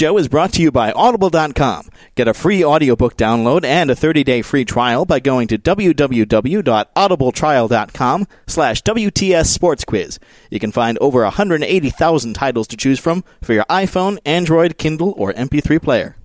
show 0.00 0.16
is 0.16 0.28
brought 0.28 0.54
to 0.54 0.62
you 0.62 0.72
by 0.72 0.92
Audible.com. 0.92 1.90
Get 2.14 2.26
a 2.26 2.32
free 2.32 2.64
audiobook 2.64 3.18
download 3.18 3.66
and 3.66 3.90
a 3.90 3.94
30-day 3.94 4.40
free 4.40 4.64
trial 4.64 5.04
by 5.04 5.20
going 5.20 5.46
to 5.48 5.58
www.audibletrial.com 5.58 8.26
slash 8.46 8.82
WTS 8.82 9.46
Sports 9.46 9.84
Quiz. 9.84 10.18
You 10.50 10.58
can 10.58 10.72
find 10.72 10.96
over 11.02 11.22
180,000 11.24 12.32
titles 12.32 12.66
to 12.68 12.78
choose 12.78 12.98
from 12.98 13.24
for 13.42 13.52
your 13.52 13.64
iPhone, 13.64 14.16
Android, 14.24 14.78
Kindle, 14.78 15.12
or 15.18 15.34
MP3 15.34 15.82
player. 15.82 16.16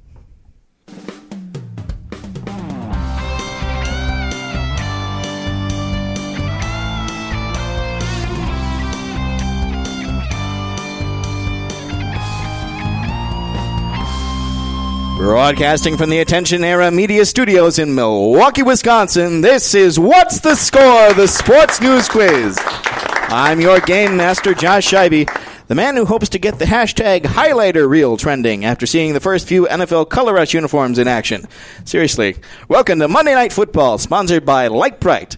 Broadcasting 15.16 15.96
from 15.96 16.10
the 16.10 16.20
Attention 16.20 16.62
Era 16.62 16.92
Media 16.92 17.26
Studios 17.26 17.80
in 17.80 17.96
Milwaukee, 17.96 18.64
Wisconsin, 18.64 19.40
this 19.40 19.74
is 19.74 19.98
What's 19.98 20.42
the 20.42 20.56
Score? 20.56 21.14
The 21.14 21.26
Sports 21.26 21.80
News 21.80 22.10
Quiz. 22.10 22.58
I'm 22.60 23.62
your 23.62 23.80
game 23.80 24.18
master, 24.18 24.54
Josh 24.54 24.92
Scheibe, 24.92 25.30
the 25.68 25.76
man 25.76 25.96
who 25.96 26.04
hopes 26.04 26.28
to 26.30 26.38
get 26.38 26.60
the 26.60 26.66
hashtag 26.66 27.22
highlighter 27.22 27.88
reel 27.88 28.18
trending 28.18 28.66
after 28.66 28.86
seeing 28.86 29.14
the 29.14 29.22
first 29.22 29.48
few 29.48 29.66
NFL 29.68 30.10
Color 30.10 30.34
Rush 30.34 30.54
uniforms 30.54 31.00
in 31.00 31.08
action. 31.08 31.48
Seriously, 31.86 32.36
welcome 32.68 33.00
to 33.00 33.08
Monday 33.08 33.36
Night 33.36 33.54
Football, 33.54 33.98
sponsored 33.98 34.46
by 34.46 34.68
Lite-Brite. 34.68 35.38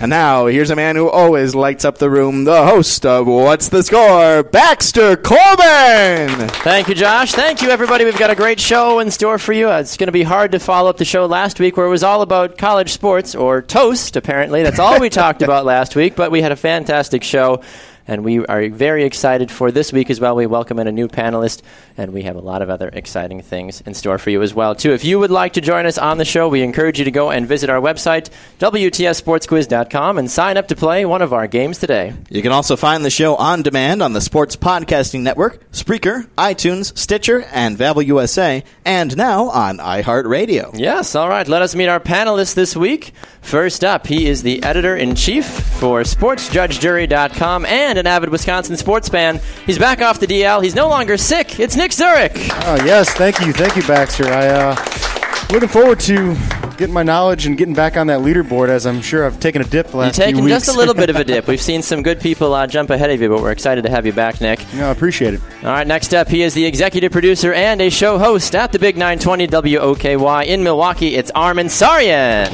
And 0.00 0.10
now, 0.10 0.46
here's 0.46 0.70
a 0.70 0.76
man 0.76 0.96
who 0.96 1.08
always 1.08 1.54
lights 1.54 1.84
up 1.84 1.98
the 1.98 2.10
room, 2.10 2.42
the 2.42 2.64
host 2.64 3.06
of 3.06 3.26
What's 3.28 3.68
the 3.68 3.84
Score, 3.84 4.42
Baxter 4.42 5.16
Corbin! 5.16 6.48
Thank 6.64 6.88
you, 6.88 6.94
Josh. 6.96 7.32
Thank 7.32 7.62
you, 7.62 7.68
everybody. 7.68 8.04
We've 8.04 8.18
got 8.18 8.30
a 8.30 8.34
great 8.34 8.58
show 8.58 8.98
in 8.98 9.12
store 9.12 9.38
for 9.38 9.52
you. 9.52 9.70
It's 9.70 9.96
going 9.96 10.08
to 10.08 10.12
be 10.12 10.24
hard 10.24 10.52
to 10.52 10.58
follow 10.58 10.90
up 10.90 10.96
the 10.96 11.04
show 11.04 11.26
last 11.26 11.60
week 11.60 11.76
where 11.76 11.86
it 11.86 11.90
was 11.90 12.02
all 12.02 12.22
about 12.22 12.58
college 12.58 12.90
sports, 12.90 13.36
or 13.36 13.62
toast, 13.62 14.16
apparently. 14.16 14.64
That's 14.64 14.80
all 14.80 14.98
we 14.98 15.08
talked 15.08 15.40
about 15.42 15.64
last 15.64 15.94
week, 15.94 16.16
but 16.16 16.32
we 16.32 16.42
had 16.42 16.50
a 16.50 16.56
fantastic 16.56 17.22
show. 17.22 17.62
And 18.06 18.24
we 18.24 18.44
are 18.46 18.68
very 18.68 19.04
excited 19.04 19.50
for 19.50 19.70
this 19.70 19.92
week 19.92 20.10
as 20.10 20.20
well. 20.20 20.34
We 20.34 20.46
welcome 20.46 20.78
in 20.78 20.86
a 20.86 20.92
new 20.92 21.08
panelist, 21.08 21.62
and 21.96 22.12
we 22.12 22.22
have 22.22 22.36
a 22.36 22.40
lot 22.40 22.62
of 22.62 22.70
other 22.70 22.88
exciting 22.92 23.42
things 23.42 23.80
in 23.82 23.94
store 23.94 24.18
for 24.18 24.30
you 24.30 24.42
as 24.42 24.54
well, 24.54 24.74
too. 24.74 24.92
If 24.92 25.04
you 25.04 25.18
would 25.18 25.30
like 25.30 25.52
to 25.54 25.60
join 25.60 25.86
us 25.86 25.98
on 25.98 26.18
the 26.18 26.24
show, 26.24 26.48
we 26.48 26.62
encourage 26.62 26.98
you 26.98 27.04
to 27.04 27.10
go 27.10 27.30
and 27.30 27.46
visit 27.46 27.70
our 27.70 27.80
website, 27.80 28.30
WTSSportsQuiz.com, 28.58 30.18
and 30.18 30.30
sign 30.30 30.56
up 30.56 30.68
to 30.68 30.76
play 30.76 31.04
one 31.04 31.22
of 31.22 31.32
our 31.32 31.46
games 31.46 31.78
today. 31.78 32.12
You 32.28 32.42
can 32.42 32.52
also 32.52 32.76
find 32.76 33.04
the 33.04 33.10
show 33.10 33.36
on 33.36 33.62
demand 33.62 34.02
on 34.02 34.12
the 34.12 34.20
Sports 34.20 34.56
Podcasting 34.56 35.20
Network, 35.20 35.70
Spreaker, 35.70 36.26
iTunes, 36.38 36.96
Stitcher, 36.96 37.44
and 37.52 37.78
Vavel 37.78 38.04
USA, 38.06 38.64
and 38.84 39.16
now 39.16 39.48
on 39.48 39.78
iHeartRadio. 39.78 40.70
Yes, 40.74 41.14
all 41.14 41.28
right. 41.28 41.46
Let 41.46 41.62
us 41.62 41.74
meet 41.74 41.88
our 41.88 42.00
panelists 42.00 42.54
this 42.54 42.76
week. 42.76 43.12
First 43.40 43.84
up, 43.84 44.06
he 44.06 44.26
is 44.26 44.42
the 44.42 44.62
editor 44.62 44.96
in 44.96 45.14
chief 45.14 45.46
for 45.46 46.02
SportsJudgeJury.com 46.02 47.66
and 47.66 47.91
an 47.98 48.06
avid 48.06 48.28
Wisconsin 48.30 48.76
sports 48.76 49.08
fan. 49.08 49.40
He's 49.66 49.78
back 49.78 50.00
off 50.02 50.20
the 50.20 50.26
DL. 50.26 50.62
He's 50.62 50.74
no 50.74 50.88
longer 50.88 51.16
sick. 51.16 51.58
It's 51.60 51.76
Nick 51.76 51.92
Zurich. 51.92 52.32
Oh, 52.36 52.82
yes, 52.84 53.10
thank 53.14 53.40
you. 53.40 53.52
Thank 53.52 53.76
you, 53.76 53.82
Baxter. 53.82 54.26
I, 54.28 54.46
uh, 54.48 55.48
looking 55.52 55.68
forward 55.68 56.00
to 56.00 56.34
getting 56.78 56.94
my 56.94 57.02
knowledge 57.02 57.46
and 57.46 57.56
getting 57.58 57.74
back 57.74 57.96
on 57.96 58.06
that 58.08 58.20
leaderboard 58.20 58.68
as 58.68 58.86
I'm 58.86 59.02
sure 59.02 59.24
I've 59.26 59.38
taken 59.38 59.60
a 59.60 59.64
dip 59.64 59.86
the 59.88 59.92
You've 59.92 60.00
last 60.00 60.16
few 60.16 60.24
taken 60.24 60.44
weeks. 60.44 60.56
just 60.66 60.68
a 60.74 60.78
little 60.78 60.94
bit 60.94 61.10
of 61.10 61.16
a 61.16 61.24
dip. 61.32 61.46
We've 61.46 61.60
seen 61.60 61.82
some 61.82 62.02
good 62.02 62.18
people 62.20 62.54
uh, 62.54 62.66
jump 62.66 62.90
ahead 62.90 63.10
of 63.10 63.20
you, 63.20 63.28
but 63.28 63.40
we're 63.42 63.52
excited 63.52 63.82
to 63.84 63.90
have 63.90 64.06
you 64.06 64.12
back, 64.12 64.40
Nick. 64.40 64.60
no, 64.74 64.88
I 64.88 64.90
appreciate 64.90 65.34
it. 65.34 65.40
All 65.62 65.70
right, 65.70 65.86
next 65.86 66.14
up, 66.14 66.28
he 66.28 66.42
is 66.42 66.54
the 66.54 66.64
executive 66.64 67.12
producer 67.12 67.52
and 67.52 67.80
a 67.82 67.90
show 67.90 68.18
host 68.18 68.54
at 68.54 68.72
the 68.72 68.78
Big 68.78 68.96
920 68.96 69.46
WOKY 69.48 70.46
in 70.46 70.62
Milwaukee. 70.64 71.14
It's 71.14 71.30
Armin 71.34 71.66
Sarian. 71.66 72.48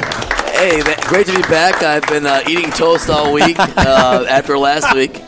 Hey, 0.54 0.82
man, 0.82 0.96
great 1.02 1.26
to 1.28 1.36
be 1.36 1.42
back. 1.42 1.82
I've 1.84 2.06
been 2.08 2.26
uh, 2.26 2.42
eating 2.48 2.70
toast 2.72 3.08
all 3.08 3.32
week 3.32 3.56
uh, 3.60 4.26
after 4.28 4.58
last 4.58 4.92
week, 4.94 5.22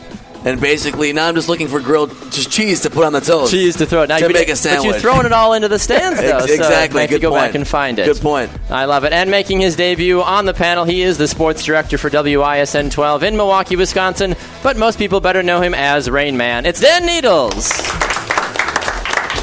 and 0.45 0.59
basically 0.59 1.13
now 1.13 1.27
I'm 1.27 1.35
just 1.35 1.49
looking 1.49 1.67
for 1.67 1.79
grilled 1.79 2.09
just 2.31 2.49
cheese 2.51 2.81
to 2.81 2.89
put 2.89 3.03
on 3.05 3.13
the 3.13 3.19
toast. 3.21 3.51
Cheese 3.51 3.75
to 3.77 3.85
throw 3.85 4.03
it. 4.03 4.07
Now, 4.09 4.17
To 4.17 4.23
you've 4.25 4.33
make 4.33 4.49
a 4.49 4.55
sandwich. 4.55 4.83
But 4.83 4.91
you're 4.91 4.99
throwing 4.99 5.25
it 5.25 5.33
all 5.33 5.53
into 5.53 5.67
the 5.67 5.79
stands, 5.87 6.19
though. 6.19 6.37
Ex- 6.37 6.47
so 6.47 6.53
exactly. 6.53 6.95
might 6.95 7.01
have 7.01 7.09
to 7.09 7.15
Good 7.15 7.21
go 7.21 7.31
back 7.31 7.43
point. 7.51 7.55
and 7.55 7.67
find 7.67 7.99
it. 7.99 8.05
Good 8.05 8.21
point. 8.21 8.51
I 8.69 8.85
love 8.85 9.03
it. 9.03 9.13
And 9.13 9.29
making 9.31 9.61
his 9.61 9.75
debut 9.75 10.21
on 10.21 10.45
the 10.45 10.53
panel, 10.53 10.85
he 10.85 11.01
is 11.01 11.17
the 11.17 11.27
sports 11.27 11.63
director 11.63 11.97
for 11.97 12.09
WISN 12.09 12.89
12 12.91 13.23
in 13.23 13.37
Milwaukee, 13.37 13.75
Wisconsin. 13.75 14.35
But 14.63 14.77
most 14.77 14.97
people 14.97 15.19
better 15.21 15.43
know 15.43 15.61
him 15.61 15.73
as 15.73 16.09
Rain 16.09 16.37
Man. 16.37 16.65
It's 16.65 16.79
Dan 16.81 17.05
Needles. 17.05 17.69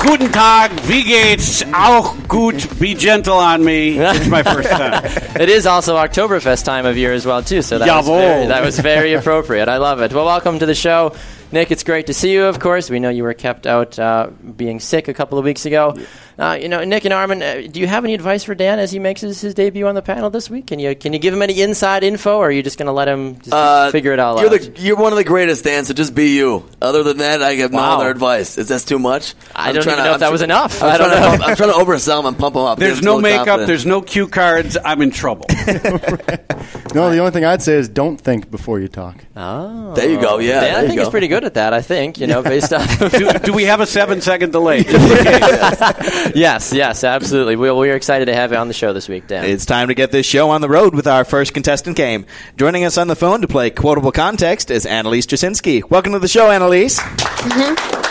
Guten 0.08 0.32
Tag, 0.32 0.70
wie 0.86 1.04
geht's? 1.04 1.62
Auch 1.70 2.14
gut, 2.28 2.66
be 2.80 2.94
gentle 2.94 3.34
on 3.34 3.62
me. 3.62 3.98
It's 3.98 4.26
my 4.28 4.42
first 4.42 4.70
time. 4.70 5.02
It 5.38 5.50
is 5.50 5.66
also 5.66 5.96
Oktoberfest 5.96 6.64
time 6.64 6.86
of 6.86 6.96
year 6.96 7.12
as 7.12 7.26
well, 7.26 7.42
too. 7.42 7.60
So 7.60 7.78
that 7.78 7.94
was, 7.94 8.06
very, 8.06 8.46
that 8.46 8.64
was 8.64 8.78
very 8.80 9.12
appropriate. 9.12 9.68
I 9.68 9.76
love 9.76 10.00
it. 10.00 10.14
Well, 10.14 10.24
welcome 10.24 10.60
to 10.60 10.64
the 10.66 10.74
show. 10.74 11.14
Nick, 11.50 11.70
it's 11.70 11.82
great 11.82 12.06
to 12.08 12.14
see 12.14 12.32
you, 12.32 12.44
of 12.44 12.60
course. 12.60 12.90
We 12.90 13.00
know 13.00 13.08
you 13.08 13.22
were 13.22 13.32
kept 13.34 13.66
out 13.66 13.98
uh, 13.98 14.28
being 14.56 14.80
sick 14.80 15.08
a 15.08 15.14
couple 15.14 15.38
of 15.38 15.44
weeks 15.44 15.64
ago. 15.64 15.96
Uh, 16.38 16.56
you 16.60 16.68
know, 16.68 16.84
Nick 16.84 17.04
and 17.04 17.12
Armin, 17.12 17.42
uh, 17.42 17.62
do 17.70 17.80
you 17.80 17.86
have 17.88 18.04
any 18.04 18.14
advice 18.14 18.44
for 18.44 18.54
Dan 18.54 18.78
as 18.78 18.92
he 18.92 18.98
makes 19.00 19.22
his, 19.22 19.40
his 19.40 19.54
debut 19.54 19.86
on 19.88 19.94
the 19.96 20.02
panel 20.02 20.30
this 20.30 20.48
week? 20.50 20.66
Can 20.68 20.78
you 20.78 20.94
can 20.94 21.12
you 21.12 21.18
give 21.18 21.34
him 21.34 21.42
any 21.42 21.60
inside 21.60 22.04
info, 22.04 22.36
or 22.36 22.46
are 22.48 22.50
you 22.50 22.62
just 22.62 22.78
going 22.78 22.86
to 22.86 22.92
let 22.92 23.08
him 23.08 23.38
just 23.40 23.52
Uh, 23.52 23.90
figure 23.90 24.12
it 24.12 24.20
all 24.20 24.38
you're 24.40 24.52
out? 24.52 24.60
The, 24.60 24.80
you're 24.80 24.96
one 24.96 25.12
of 25.12 25.16
the 25.16 25.24
greatest, 25.24 25.64
Dan. 25.64 25.84
So 25.84 25.94
just 25.94 26.14
be 26.14 26.36
you. 26.36 26.64
Other 26.80 27.02
than 27.02 27.16
that, 27.18 27.42
I 27.42 27.54
have 27.54 27.72
no 27.72 27.78
other 27.80 28.10
advice. 28.10 28.56
Is 28.58 28.68
that 28.68 28.82
too 28.82 28.98
much? 29.00 29.34
I 29.56 29.70
I'm 29.70 29.74
don't 29.74 29.82
trying 29.82 29.94
even 29.94 30.04
to- 30.04 30.10
know 30.10 30.10
if 30.10 30.14
I'm 30.14 30.20
that 30.20 30.26
tr- 30.26 30.32
was 30.32 30.42
enough. 30.42 30.82
I'm 30.82 30.90
I 30.92 30.98
don't 30.98 31.08
trying, 31.08 31.20
know. 31.22 31.30
To, 31.32 31.38
pump- 31.38 31.48
I'm 31.50 31.56
trying 31.56 31.70
to 31.70 31.76
oversell 31.76 32.20
him 32.20 32.26
and 32.26 32.38
pump 32.38 32.54
him 32.56 32.62
up. 32.62 32.78
There's 32.78 33.02
no 33.02 33.20
makeup, 33.20 33.46
confidence. 33.46 33.66
there's 33.68 33.86
no 33.86 34.02
cue 34.02 34.28
cards. 34.28 34.76
I'm 34.84 35.02
in 35.02 35.10
trouble. 35.10 35.46
No, 36.94 37.10
the 37.10 37.18
only 37.18 37.30
thing 37.30 37.44
I'd 37.44 37.62
say 37.62 37.74
is 37.74 37.88
don't 37.88 38.18
think 38.20 38.50
before 38.50 38.80
you 38.80 38.88
talk. 38.88 39.16
oh. 39.36 39.94
There 39.94 40.08
you 40.08 40.20
go. 40.20 40.38
Yeah, 40.38 40.60
Dan, 40.60 40.74
I 40.76 40.80
think 40.82 40.96
go. 40.96 41.02
he's 41.02 41.10
pretty 41.10 41.28
good 41.28 41.44
at 41.44 41.54
that. 41.54 41.72
I 41.72 41.80
think 41.82 42.18
you 42.18 42.26
know, 42.26 42.42
based 42.42 42.72
on 42.72 42.86
do, 43.10 43.32
do 43.32 43.52
we 43.52 43.64
have 43.64 43.80
a 43.80 43.86
seven 43.86 44.20
second 44.20 44.52
delay? 44.52 44.82
Just 44.84 44.94
in 44.94 45.24
case. 45.24 46.36
yes, 46.36 46.72
yes, 46.72 47.04
absolutely. 47.04 47.56
We, 47.56 47.70
we're 47.70 47.96
excited 47.96 48.26
to 48.26 48.34
have 48.34 48.52
you 48.52 48.58
on 48.58 48.68
the 48.68 48.74
show 48.74 48.92
this 48.92 49.08
week, 49.08 49.26
Dan. 49.26 49.44
It's 49.44 49.66
time 49.66 49.88
to 49.88 49.94
get 49.94 50.12
this 50.12 50.26
show 50.26 50.50
on 50.50 50.60
the 50.60 50.68
road 50.68 50.94
with 50.94 51.06
our 51.06 51.24
first 51.24 51.54
contestant 51.54 51.96
game. 51.96 52.26
Joining 52.56 52.84
us 52.84 52.96
on 52.98 53.08
the 53.08 53.16
phone 53.16 53.40
to 53.40 53.48
play 53.48 53.70
Quotable 53.70 54.12
Context 54.12 54.70
is 54.70 54.86
Annalise 54.86 55.26
Jasinski. 55.26 55.88
Welcome 55.88 56.12
to 56.12 56.18
the 56.18 56.28
show, 56.28 56.50
Annalise. 56.50 56.98
Mm-hmm. 57.00 58.04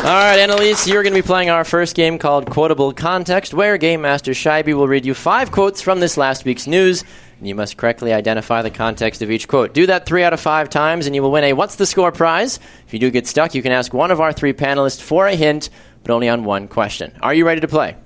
All 0.00 0.06
right, 0.06 0.38
Annalise, 0.38 0.86
you're 0.88 1.02
going 1.02 1.12
to 1.14 1.22
be 1.22 1.26
playing 1.26 1.50
our 1.50 1.62
first 1.62 1.94
game 1.94 2.18
called 2.18 2.48
Quotable 2.50 2.92
Context, 2.94 3.52
where 3.52 3.76
Game 3.76 4.00
Master 4.00 4.32
Scheibe 4.32 4.72
will 4.74 4.88
read 4.88 5.04
you 5.04 5.12
five 5.12 5.52
quotes 5.52 5.82
from 5.82 6.00
this 6.00 6.16
last 6.16 6.46
week's 6.46 6.66
news, 6.66 7.02
and 7.02 7.08
you 7.40 7.54
must 7.54 7.76
correctly 7.76 8.12
identify 8.12 8.62
the 8.62 8.70
context 8.70 9.22
of 9.22 9.30
each 9.30 9.48
quote. 9.48 9.72
Do 9.74 9.86
that 9.86 10.06
three 10.06 10.22
out 10.22 10.32
of 10.32 10.40
five 10.40 10.68
times, 10.68 11.06
and 11.06 11.14
you 11.14 11.22
will 11.22 11.32
win 11.32 11.44
a 11.44 11.52
What's 11.52 11.76
the 11.76 11.86
Score 11.86 12.12
prize. 12.12 12.58
If 12.86 12.92
you 12.92 12.98
do 12.98 13.10
get 13.10 13.26
stuck, 13.26 13.54
you 13.54 13.62
can 13.62 13.72
ask 13.72 13.92
one 13.94 14.10
of 14.10 14.20
our 14.20 14.32
three 14.32 14.52
panelists 14.52 15.00
for 15.00 15.26
a 15.26 15.34
hint, 15.34 15.70
but 16.02 16.12
only 16.12 16.28
on 16.28 16.44
one 16.44 16.68
question. 16.68 17.12
Are 17.22 17.34
you 17.34 17.46
ready 17.46 17.60
to 17.60 17.68
play? 17.68 17.96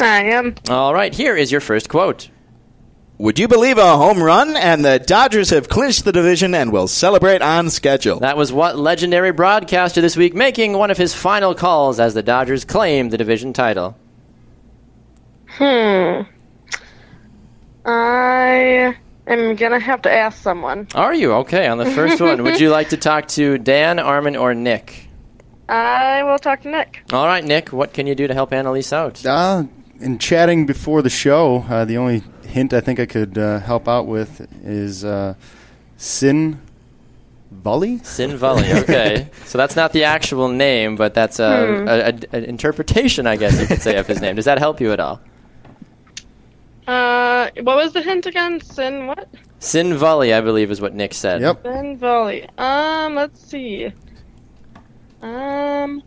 I 0.00 0.24
am. 0.24 0.54
All 0.68 0.94
right, 0.94 1.14
here 1.14 1.36
is 1.36 1.52
your 1.52 1.60
first 1.60 1.88
quote. 1.88 2.30
Would 3.18 3.38
you 3.38 3.48
believe 3.48 3.76
a 3.76 3.98
home 3.98 4.22
run? 4.22 4.56
And 4.56 4.82
the 4.82 4.98
Dodgers 4.98 5.50
have 5.50 5.68
clinched 5.68 6.06
the 6.06 6.12
division 6.12 6.54
and 6.54 6.72
will 6.72 6.88
celebrate 6.88 7.42
on 7.42 7.68
schedule. 7.68 8.20
That 8.20 8.38
was 8.38 8.50
what 8.50 8.78
legendary 8.78 9.30
broadcaster 9.30 10.00
this 10.00 10.16
week 10.16 10.34
making 10.34 10.72
one 10.72 10.90
of 10.90 10.96
his 10.96 11.14
final 11.14 11.54
calls 11.54 12.00
as 12.00 12.14
the 12.14 12.22
Dodgers 12.22 12.64
claim 12.64 13.10
the 13.10 13.18
division 13.18 13.52
title. 13.52 13.94
Hmm. 15.48 16.22
I 17.90 18.96
am 19.26 19.56
gonna 19.56 19.80
have 19.80 20.02
to 20.02 20.12
ask 20.12 20.40
someone. 20.42 20.86
Are 20.94 21.14
you 21.14 21.32
okay 21.42 21.66
on 21.66 21.78
the 21.78 21.86
first 21.90 22.20
one? 22.28 22.42
Would 22.44 22.60
you 22.60 22.70
like 22.70 22.90
to 22.90 22.96
talk 22.96 23.28
to 23.28 23.58
Dan, 23.58 23.98
Armin, 23.98 24.36
or 24.36 24.54
Nick? 24.54 25.08
I 25.68 26.22
will 26.22 26.38
talk 26.38 26.62
to 26.62 26.70
Nick. 26.70 27.02
All 27.12 27.26
right, 27.26 27.44
Nick, 27.44 27.72
what 27.72 27.92
can 27.92 28.06
you 28.06 28.14
do 28.14 28.26
to 28.26 28.34
help 28.34 28.52
Annalise 28.52 28.92
out? 28.92 29.24
Uh, 29.24 29.64
in 30.00 30.18
chatting 30.18 30.66
before 30.66 31.02
the 31.02 31.10
show, 31.10 31.64
uh, 31.68 31.84
the 31.84 31.96
only 31.96 32.22
hint 32.46 32.72
I 32.72 32.80
think 32.80 32.98
I 33.00 33.06
could 33.06 33.36
uh, 33.38 33.60
help 33.60 33.86
out 33.88 34.06
with 34.06 34.46
is 34.64 35.04
uh, 35.04 35.34
Sin 35.96 36.60
Volley. 37.52 37.98
Sin 37.98 38.36
Valley, 38.36 38.72
okay. 38.72 39.28
so 39.44 39.58
that's 39.58 39.76
not 39.76 39.92
the 39.92 40.04
actual 40.04 40.48
name, 40.48 40.96
but 40.96 41.14
that's 41.14 41.38
a, 41.38 41.44
a, 41.44 42.08
a- 42.08 42.36
an 42.36 42.44
interpretation, 42.44 43.26
I 43.26 43.36
guess 43.36 43.60
you 43.60 43.66
could 43.66 43.82
say, 43.82 43.96
of 43.96 44.06
his 44.06 44.20
name. 44.20 44.36
Does 44.36 44.44
that 44.46 44.58
help 44.58 44.80
you 44.80 44.92
at 44.92 44.98
all? 45.00 45.20
Uh, 46.86 47.50
what 47.62 47.76
was 47.76 47.92
the 47.92 48.02
hint 48.02 48.26
again? 48.26 48.60
Sin 48.60 49.06
what? 49.06 49.28
Sin 49.58 49.96
Valley, 49.96 50.32
I 50.34 50.40
believe, 50.40 50.70
is 50.70 50.80
what 50.80 50.94
Nick 50.94 51.14
said. 51.14 51.40
Yep. 51.42 51.62
Sin 51.64 51.96
Valley. 51.98 52.48
Um, 52.58 53.14
let's 53.14 53.40
see. 53.46 53.92
Um, 55.22 56.02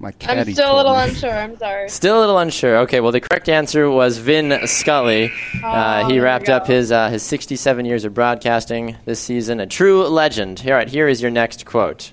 My 0.00 0.08
I'm 0.08 0.12
caddy. 0.18 0.52
still 0.54 0.64
a 0.64 0.68
told 0.68 0.76
little 0.78 0.96
me. 0.96 1.08
unsure. 1.10 1.30
I'm 1.38 1.56
sorry. 1.56 1.88
Still 1.88 2.18
a 2.18 2.20
little 2.20 2.38
unsure. 2.38 2.78
Okay, 2.78 3.00
well, 3.00 3.12
the 3.12 3.20
correct 3.20 3.48
answer 3.48 3.88
was 3.88 4.18
Vin 4.18 4.66
Scully. 4.66 5.30
Uh, 5.62 6.00
Oh, 6.04 6.06
he 6.08 6.14
there 6.14 6.14
we 6.14 6.18
wrapped 6.20 6.48
up 6.48 6.66
go. 6.66 6.72
his 6.74 6.90
uh, 6.90 7.10
his 7.10 7.22
67 7.22 7.84
years 7.84 8.04
of 8.04 8.12
broadcasting 8.12 8.96
this 9.04 9.20
season. 9.20 9.60
A 9.60 9.66
true 9.66 10.04
legend. 10.08 10.62
All 10.66 10.72
right, 10.72 10.88
here 10.88 11.06
is 11.06 11.22
your 11.22 11.30
next 11.30 11.64
quote. 11.64 12.12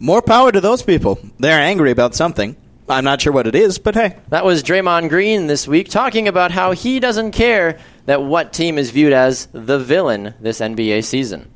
More 0.00 0.20
power 0.20 0.50
to 0.50 0.60
those 0.60 0.82
people. 0.82 1.20
They're 1.38 1.60
angry 1.60 1.92
about 1.92 2.16
something. 2.16 2.56
I'm 2.88 3.04
not 3.04 3.20
sure 3.20 3.32
what 3.32 3.46
it 3.46 3.54
is, 3.54 3.78
but 3.78 3.94
hey. 3.94 4.16
That 4.28 4.44
was 4.44 4.62
Draymond 4.62 5.08
Green 5.08 5.46
this 5.46 5.68
week 5.68 5.88
talking 5.88 6.28
about 6.28 6.50
how 6.50 6.72
he 6.72 7.00
doesn't 7.00 7.32
care 7.32 7.78
that 8.06 8.22
what 8.22 8.52
team 8.52 8.76
is 8.78 8.90
viewed 8.90 9.12
as 9.12 9.46
the 9.52 9.78
villain 9.78 10.34
this 10.40 10.60
NBA 10.60 11.04
season. 11.04 11.50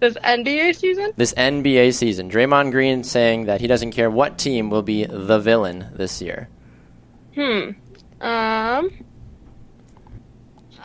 This 0.00 0.14
NBA 0.14 0.76
season? 0.76 1.12
This 1.16 1.34
NBA 1.34 1.92
season. 1.92 2.30
Draymond 2.30 2.72
Green 2.72 3.04
saying 3.04 3.44
that 3.46 3.60
he 3.60 3.66
doesn't 3.66 3.90
care 3.92 4.10
what 4.10 4.38
team 4.38 4.70
will 4.70 4.82
be 4.82 5.04
the 5.04 5.38
villain 5.38 5.88
this 5.94 6.22
year. 6.22 6.48
Hmm. 7.34 7.70
Um. 8.22 8.90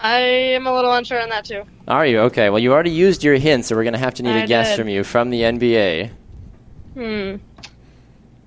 I 0.01 0.19
am 0.19 0.67
a 0.67 0.75
little 0.75 0.93
unsure 0.93 1.21
on 1.21 1.29
that 1.29 1.45
too. 1.45 1.63
Are 1.87 2.05
you? 2.05 2.19
Okay, 2.21 2.49
well, 2.49 2.59
you 2.59 2.73
already 2.73 2.91
used 2.91 3.23
your 3.23 3.35
hint, 3.35 3.65
so 3.65 3.75
we're 3.75 3.83
going 3.83 3.93
to 3.93 3.99
have 3.99 4.15
to 4.15 4.23
need 4.23 4.35
a 4.35 4.43
I 4.43 4.45
guess 4.45 4.69
did. 4.69 4.77
from 4.77 4.89
you 4.89 5.03
from 5.05 5.29
the 5.29 5.41
NBA. 5.41 6.11
Hmm. 6.93 7.35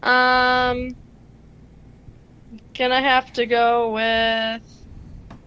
Um. 0.02 0.94
Gonna 2.78 3.00
have 3.00 3.32
to 3.32 3.44
go 3.46 3.92
with 3.92 4.62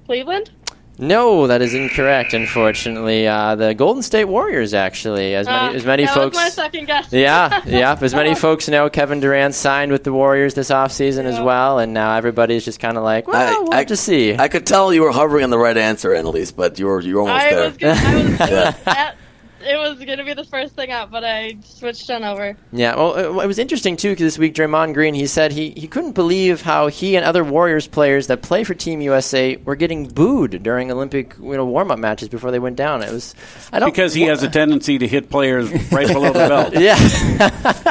Cleveland. 0.05 0.51
No, 0.99 1.47
that 1.47 1.61
is 1.61 1.73
incorrect, 1.73 2.33
unfortunately. 2.33 3.25
Uh, 3.27 3.55
the 3.55 3.73
Golden 3.73 4.03
State 4.03 4.25
Warriors, 4.25 4.73
actually. 4.73 5.33
As 5.33 5.47
many, 5.47 5.69
Uh, 5.69 5.71
as 5.77 5.85
many 5.85 6.03
that 6.05 6.13
folks. 6.13 6.35
was 6.35 6.43
my 6.43 6.49
second 6.49 6.85
guess. 6.87 7.07
Yeah, 7.11 7.61
yeah. 7.65 7.97
As 7.99 8.13
many 8.13 8.35
folks 8.35 8.67
know, 8.67 8.89
Kevin 8.89 9.19
Durant 9.21 9.55
signed 9.55 9.91
with 9.93 10.03
the 10.03 10.11
Warriors 10.11 10.53
this 10.53 10.69
offseason 10.69 11.23
as 11.23 11.39
well, 11.39 11.79
and 11.79 11.93
now 11.93 12.15
everybody's 12.17 12.65
just 12.65 12.79
kind 12.81 12.97
of 12.97 13.03
like, 13.03 13.27
well, 13.27 13.37
I- 13.55 13.59
we'll 13.61 13.73
I- 13.73 13.77
have 13.77 13.87
to 13.87 13.95
see. 13.97 14.35
I 14.37 14.47
could 14.49 14.67
tell 14.67 14.93
you 14.93 15.01
were 15.03 15.11
hovering 15.11 15.45
on 15.45 15.49
the 15.49 15.57
right 15.57 15.77
answer, 15.77 16.13
Annalise, 16.13 16.51
but 16.51 16.77
you 16.77 16.85
were 16.85 16.99
you 17.01 17.15
were 17.15 17.21
almost 17.21 17.45
I 17.45 17.49
there. 17.49 17.65
was, 17.69 17.77
gonna, 17.77 17.93
I 17.95 18.15
was, 18.15 18.39
Yeah. 18.51 18.73
at, 18.85 19.15
it 19.63 19.77
was 19.77 20.03
gonna 20.05 20.23
be 20.23 20.33
the 20.33 20.45
first 20.45 20.75
thing 20.75 20.91
up, 20.91 21.11
but 21.11 21.23
I 21.23 21.57
switched 21.63 22.09
on 22.09 22.23
over. 22.23 22.57
Yeah, 22.71 22.95
well, 22.95 23.15
it, 23.15 23.43
it 23.43 23.47
was 23.47 23.59
interesting 23.59 23.97
too 23.97 24.11
because 24.11 24.23
this 24.23 24.37
week 24.37 24.53
Draymond 24.53 24.93
Green 24.93 25.13
he 25.13 25.27
said 25.27 25.51
he, 25.51 25.71
he 25.71 25.87
couldn't 25.87 26.13
believe 26.13 26.61
how 26.61 26.87
he 26.87 27.15
and 27.15 27.25
other 27.25 27.43
Warriors 27.43 27.87
players 27.87 28.27
that 28.27 28.41
play 28.41 28.63
for 28.63 28.73
Team 28.73 29.01
USA 29.01 29.55
were 29.57 29.75
getting 29.75 30.07
booed 30.07 30.63
during 30.63 30.91
Olympic 30.91 31.35
you 31.39 31.55
know 31.55 31.65
warm 31.65 31.91
up 31.91 31.99
matches 31.99 32.29
before 32.29 32.51
they 32.51 32.59
went 32.59 32.75
down. 32.75 33.03
It 33.03 33.11
was 33.11 33.35
I 33.71 33.79
don't 33.79 33.89
Because 33.89 34.13
he 34.13 34.23
has 34.23 34.43
a 34.43 34.49
tendency 34.49 34.97
to 34.97 35.07
hit 35.07 35.29
players 35.29 35.71
right 35.91 36.07
below 36.07 36.31
the 36.33 36.47
belt. 36.47 36.73
yeah 36.77 36.97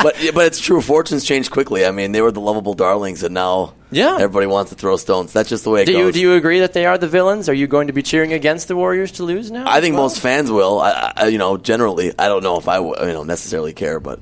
but 0.03 0.23
yeah, 0.23 0.31
but 0.33 0.47
it's 0.47 0.61
true. 0.61 0.81
Fortunes 0.81 1.25
change 1.25 1.51
quickly. 1.51 1.85
I 1.85 1.91
mean, 1.91 2.13
they 2.13 2.21
were 2.21 2.33
the 2.33 2.41
lovable 2.41 2.75
darlings, 2.75 3.23
and 3.23 3.35
now 3.35 3.75
Yeah. 3.91 4.15
everybody 4.15 4.47
wants 4.47 4.71
to 4.71 4.77
throw 4.77 4.97
stones. 4.97 5.33
That's 5.33 5.49
just 5.49 5.65
the 5.65 5.71
way 5.71 5.83
it 5.83 5.87
do 5.87 5.93
goes. 5.95 6.07
you 6.07 6.13
do 6.13 6.21
you 6.21 6.35
agree 6.35 6.61
that 6.61 6.73
they 6.73 6.87
are 6.87 6.97
the 6.99 7.09
villains? 7.09 7.49
Are 7.49 7.55
you 7.55 7.67
going 7.67 7.89
to 7.89 7.93
be 7.93 8.03
cheering 8.03 8.33
against 8.33 8.69
the 8.69 8.77
Warriors 8.77 9.13
to 9.13 9.25
lose 9.25 9.51
now? 9.51 9.65
I 9.69 9.81
think 9.81 9.95
Well, 9.95 10.05
most 10.05 10.21
fans 10.21 10.51
will. 10.51 10.81
I, 10.81 11.13
I, 11.17 11.27
you 11.29 11.39
know, 11.39 11.57
generally, 11.57 12.13
I 12.19 12.29
don't 12.29 12.43
know 12.43 12.57
if 12.59 12.69
I 12.69 12.77
w- 12.77 12.95
you 13.01 13.13
know 13.13 13.25
necessarily 13.25 13.73
care, 13.73 13.99
but 14.01 14.21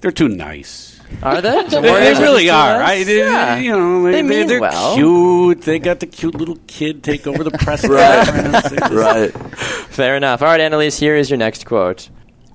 They're 0.00 0.10
too 0.12 0.28
nice. 0.28 0.98
are 1.22 1.40
they? 1.42 1.64
The 1.68 1.80
They, 1.80 2.14
they 2.14 2.20
really 2.20 2.48
are. 2.50 2.78
too 2.78 2.84
I, 2.84 3.04
they, 3.04 3.18
yeah. 3.18 3.56
You 3.58 3.72
know, 3.72 4.02
they, 4.04 4.12
They 4.12 4.22
mean 4.22 4.46
they're 4.46 4.60
well. 4.60 4.94
cute. 4.94 5.62
They 5.62 5.78
got 5.78 6.00
the 6.00 6.06
cute 6.06 6.34
little 6.36 6.58
kid 6.66 7.02
take 7.02 7.26
over 7.26 7.42
the 7.44 7.50
press 7.50 7.84
Right. 7.88 8.24
conference. 8.26 8.70
They 8.70 8.76
just- 8.76 8.92
right. 8.92 9.32
Fair 9.90 10.16
enough. 10.16 10.40
All 10.40 10.48
right, 10.48 10.60
Annalise, 10.60 10.98
here 10.98 11.16
is 11.16 11.28
your 11.28 11.36
next 11.36 11.66
quote. 11.66 12.08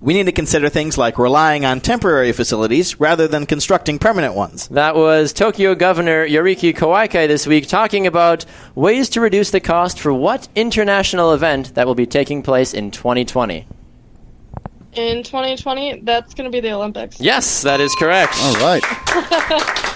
We 0.05 0.13
need 0.13 0.27
to 0.27 0.31
consider 0.31 0.69
things 0.69 0.99
like 0.99 1.17
relying 1.17 1.65
on 1.65 1.81
temporary 1.81 2.31
facilities 2.31 2.99
rather 2.99 3.27
than 3.27 3.47
constructing 3.47 3.97
permanent 3.97 4.35
ones. 4.35 4.67
That 4.67 4.95
was 4.95 5.33
Tokyo 5.33 5.73
Governor 5.73 6.27
Yuriko 6.27 6.75
Koike 6.75 7.27
this 7.27 7.47
week 7.47 7.67
talking 7.67 8.05
about 8.05 8.45
ways 8.75 9.09
to 9.09 9.21
reduce 9.21 9.49
the 9.49 9.59
cost 9.59 9.99
for 9.99 10.13
what 10.13 10.47
international 10.53 11.33
event 11.33 11.73
that 11.73 11.87
will 11.87 11.95
be 11.95 12.05
taking 12.05 12.43
place 12.43 12.71
in 12.71 12.91
2020. 12.91 13.65
In 14.93 15.23
2020, 15.23 16.01
that's 16.01 16.35
gonna 16.35 16.51
be 16.51 16.59
the 16.59 16.73
Olympics. 16.73 17.19
Yes, 17.19 17.63
that 17.63 17.81
is 17.81 17.91
correct. 17.95 18.35
All 18.39 18.53
right. 18.57 19.91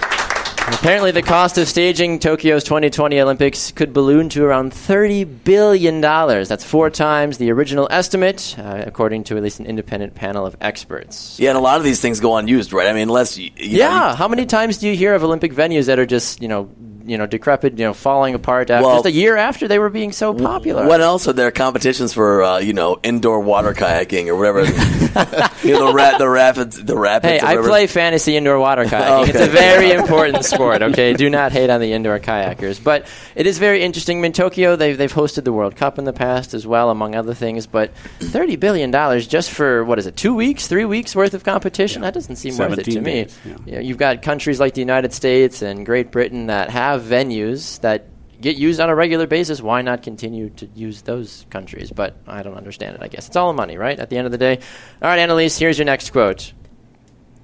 Apparently, 0.72 1.10
the 1.10 1.20
cost 1.20 1.58
of 1.58 1.68
staging 1.68 2.18
Tokyo's 2.18 2.64
2020 2.64 3.20
Olympics 3.20 3.70
could 3.70 3.92
balloon 3.92 4.30
to 4.30 4.44
around 4.44 4.72
$30 4.72 5.44
billion. 5.44 6.00
That's 6.00 6.64
four 6.64 6.88
times 6.88 7.36
the 7.36 7.52
original 7.52 7.86
estimate, 7.90 8.56
uh, 8.58 8.84
according 8.86 9.24
to 9.24 9.36
at 9.36 9.42
least 9.42 9.60
an 9.60 9.66
independent 9.66 10.14
panel 10.14 10.46
of 10.46 10.56
experts. 10.60 11.38
Yeah, 11.38 11.50
and 11.50 11.58
a 11.58 11.60
lot 11.60 11.76
of 11.76 11.84
these 11.84 12.00
things 12.00 12.18
go 12.18 12.36
unused, 12.36 12.72
right? 12.72 12.86
I 12.86 12.92
mean, 12.94 13.02
unless 13.02 13.36
you, 13.36 13.50
you 13.56 13.78
know, 13.78 13.78
Yeah, 13.78 14.16
how 14.16 14.26
many 14.26 14.46
times 14.46 14.78
do 14.78 14.88
you 14.88 14.96
hear 14.96 15.14
of 15.14 15.22
Olympic 15.22 15.52
venues 15.52 15.86
that 15.86 15.98
are 15.98 16.06
just, 16.06 16.40
you 16.40 16.48
know, 16.48 16.70
you 17.10 17.18
know, 17.18 17.26
decrepit, 17.26 17.78
you 17.78 17.84
know, 17.84 17.92
falling 17.94 18.34
apart 18.34 18.70
after 18.70 18.86
Well- 18.86 18.96
just 18.96 19.06
a 19.06 19.10
year 19.12 19.36
after 19.36 19.66
they 19.66 19.78
were 19.78 19.90
being 19.90 20.12
so 20.12 20.32
popular? 20.32 20.86
What 20.86 21.00
else 21.00 21.26
are 21.26 21.32
there 21.32 21.50
competitions 21.50 22.12
for? 22.12 22.42
Uh, 22.42 22.58
you 22.58 22.72
know, 22.72 22.98
indoor 23.02 23.40
water 23.40 23.74
kayaking 23.74 24.28
or 24.28 24.36
whatever. 24.36 24.64
you 25.64 25.72
know, 25.72 25.88
the, 25.88 25.92
ra- 25.92 26.18
the 26.18 26.28
rapids, 26.28 26.82
the 26.82 26.96
rapids. 26.96 27.42
Hey, 27.42 27.46
I 27.46 27.56
play 27.56 27.86
fantasy 27.88 28.36
indoor 28.36 28.58
water 28.60 28.84
kayaking. 28.84 29.28
It's 29.30 29.40
a 29.40 29.46
very 29.46 29.90
important 30.00 30.44
sport, 30.44 30.82
okay? 30.82 31.14
Do 31.14 31.28
not 31.28 31.50
hate 31.52 31.68
on 31.68 31.80
the 31.80 31.92
indoor 31.92 32.18
kayakers. 32.20 32.82
But 32.82 33.06
it 33.34 33.46
is 33.46 33.58
very 33.58 33.82
interesting. 33.82 34.18
I 34.18 34.20
mean, 34.22 34.32
Tokyo, 34.32 34.76
they've, 34.76 34.96
they've 34.96 35.12
hosted 35.12 35.44
the 35.44 35.52
World 35.52 35.74
Cup 35.74 35.98
in 35.98 36.04
the 36.04 36.12
past 36.12 36.54
as 36.54 36.66
well, 36.66 36.90
among 36.90 37.16
other 37.16 37.34
things. 37.34 37.66
But 37.66 37.92
$30 38.20 38.60
billion 38.60 38.92
just 39.20 39.50
for, 39.50 39.84
what 39.84 39.98
is 39.98 40.06
it, 40.06 40.16
two 40.16 40.34
weeks, 40.34 40.68
three 40.68 40.84
weeks 40.84 41.16
worth 41.16 41.34
of 41.34 41.42
competition? 41.42 42.02
That 42.02 42.14
doesn't 42.14 42.36
seem 42.36 42.56
worth 42.56 42.78
it 42.78 42.84
to 42.84 42.92
17 42.92 43.02
me. 43.02 43.26
yeah. 43.44 43.56
You 43.66 43.72
know, 43.72 43.80
you've 43.80 43.98
got 43.98 44.22
countries 44.22 44.60
like 44.60 44.74
the 44.74 44.80
United 44.80 45.12
States 45.12 45.62
and 45.62 45.84
Great 45.84 46.10
Britain 46.12 46.46
that 46.46 46.70
have 46.70 46.99
venues 47.02 47.80
that 47.80 48.06
get 48.40 48.56
used 48.56 48.80
on 48.80 48.88
a 48.88 48.94
regular 48.94 49.26
basis. 49.26 49.60
Why 49.60 49.82
not 49.82 50.02
continue 50.02 50.50
to 50.50 50.66
use 50.74 51.02
those 51.02 51.46
countries? 51.50 51.90
But 51.90 52.16
I 52.26 52.42
don't 52.42 52.56
understand 52.56 52.96
it, 52.96 53.02
I 53.02 53.08
guess. 53.08 53.26
It's 53.28 53.36
all 53.36 53.52
money, 53.52 53.76
right? 53.76 53.98
At 53.98 54.10
the 54.10 54.16
end 54.16 54.26
of 54.26 54.32
the 54.32 54.38
day. 54.38 54.56
All 55.02 55.08
right, 55.08 55.18
Annalise, 55.18 55.58
here's 55.58 55.78
your 55.78 55.84
next 55.84 56.10
quote. 56.10 56.52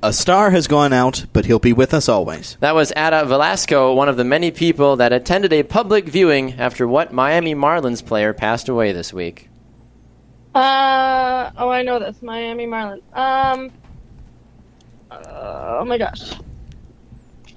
A 0.02 0.12
star 0.12 0.50
has 0.50 0.66
gone 0.66 0.92
out, 0.92 1.24
but 1.32 1.46
he'll 1.46 1.58
be 1.58 1.72
with 1.72 1.94
us 1.94 2.08
always. 2.08 2.56
That 2.60 2.74
was 2.74 2.92
Ada 2.96 3.24
Velasco, 3.24 3.94
one 3.94 4.08
of 4.08 4.16
the 4.16 4.24
many 4.24 4.50
people 4.50 4.96
that 4.96 5.12
attended 5.12 5.52
a 5.52 5.62
public 5.62 6.04
viewing 6.04 6.54
after 6.60 6.86
what 6.86 7.12
Miami 7.12 7.54
Marlins 7.54 8.04
player 8.04 8.32
passed 8.32 8.68
away 8.68 8.92
this 8.92 9.12
week. 9.12 9.48
Uh 10.54 11.50
oh, 11.56 11.68
I 11.68 11.82
know 11.82 11.98
this. 11.98 12.22
Miami 12.22 12.66
Marlins. 12.66 13.02
Um. 13.14 13.72
uh, 15.10 15.78
oh 15.80 15.84
my 15.84 15.98
gosh. 15.98 16.32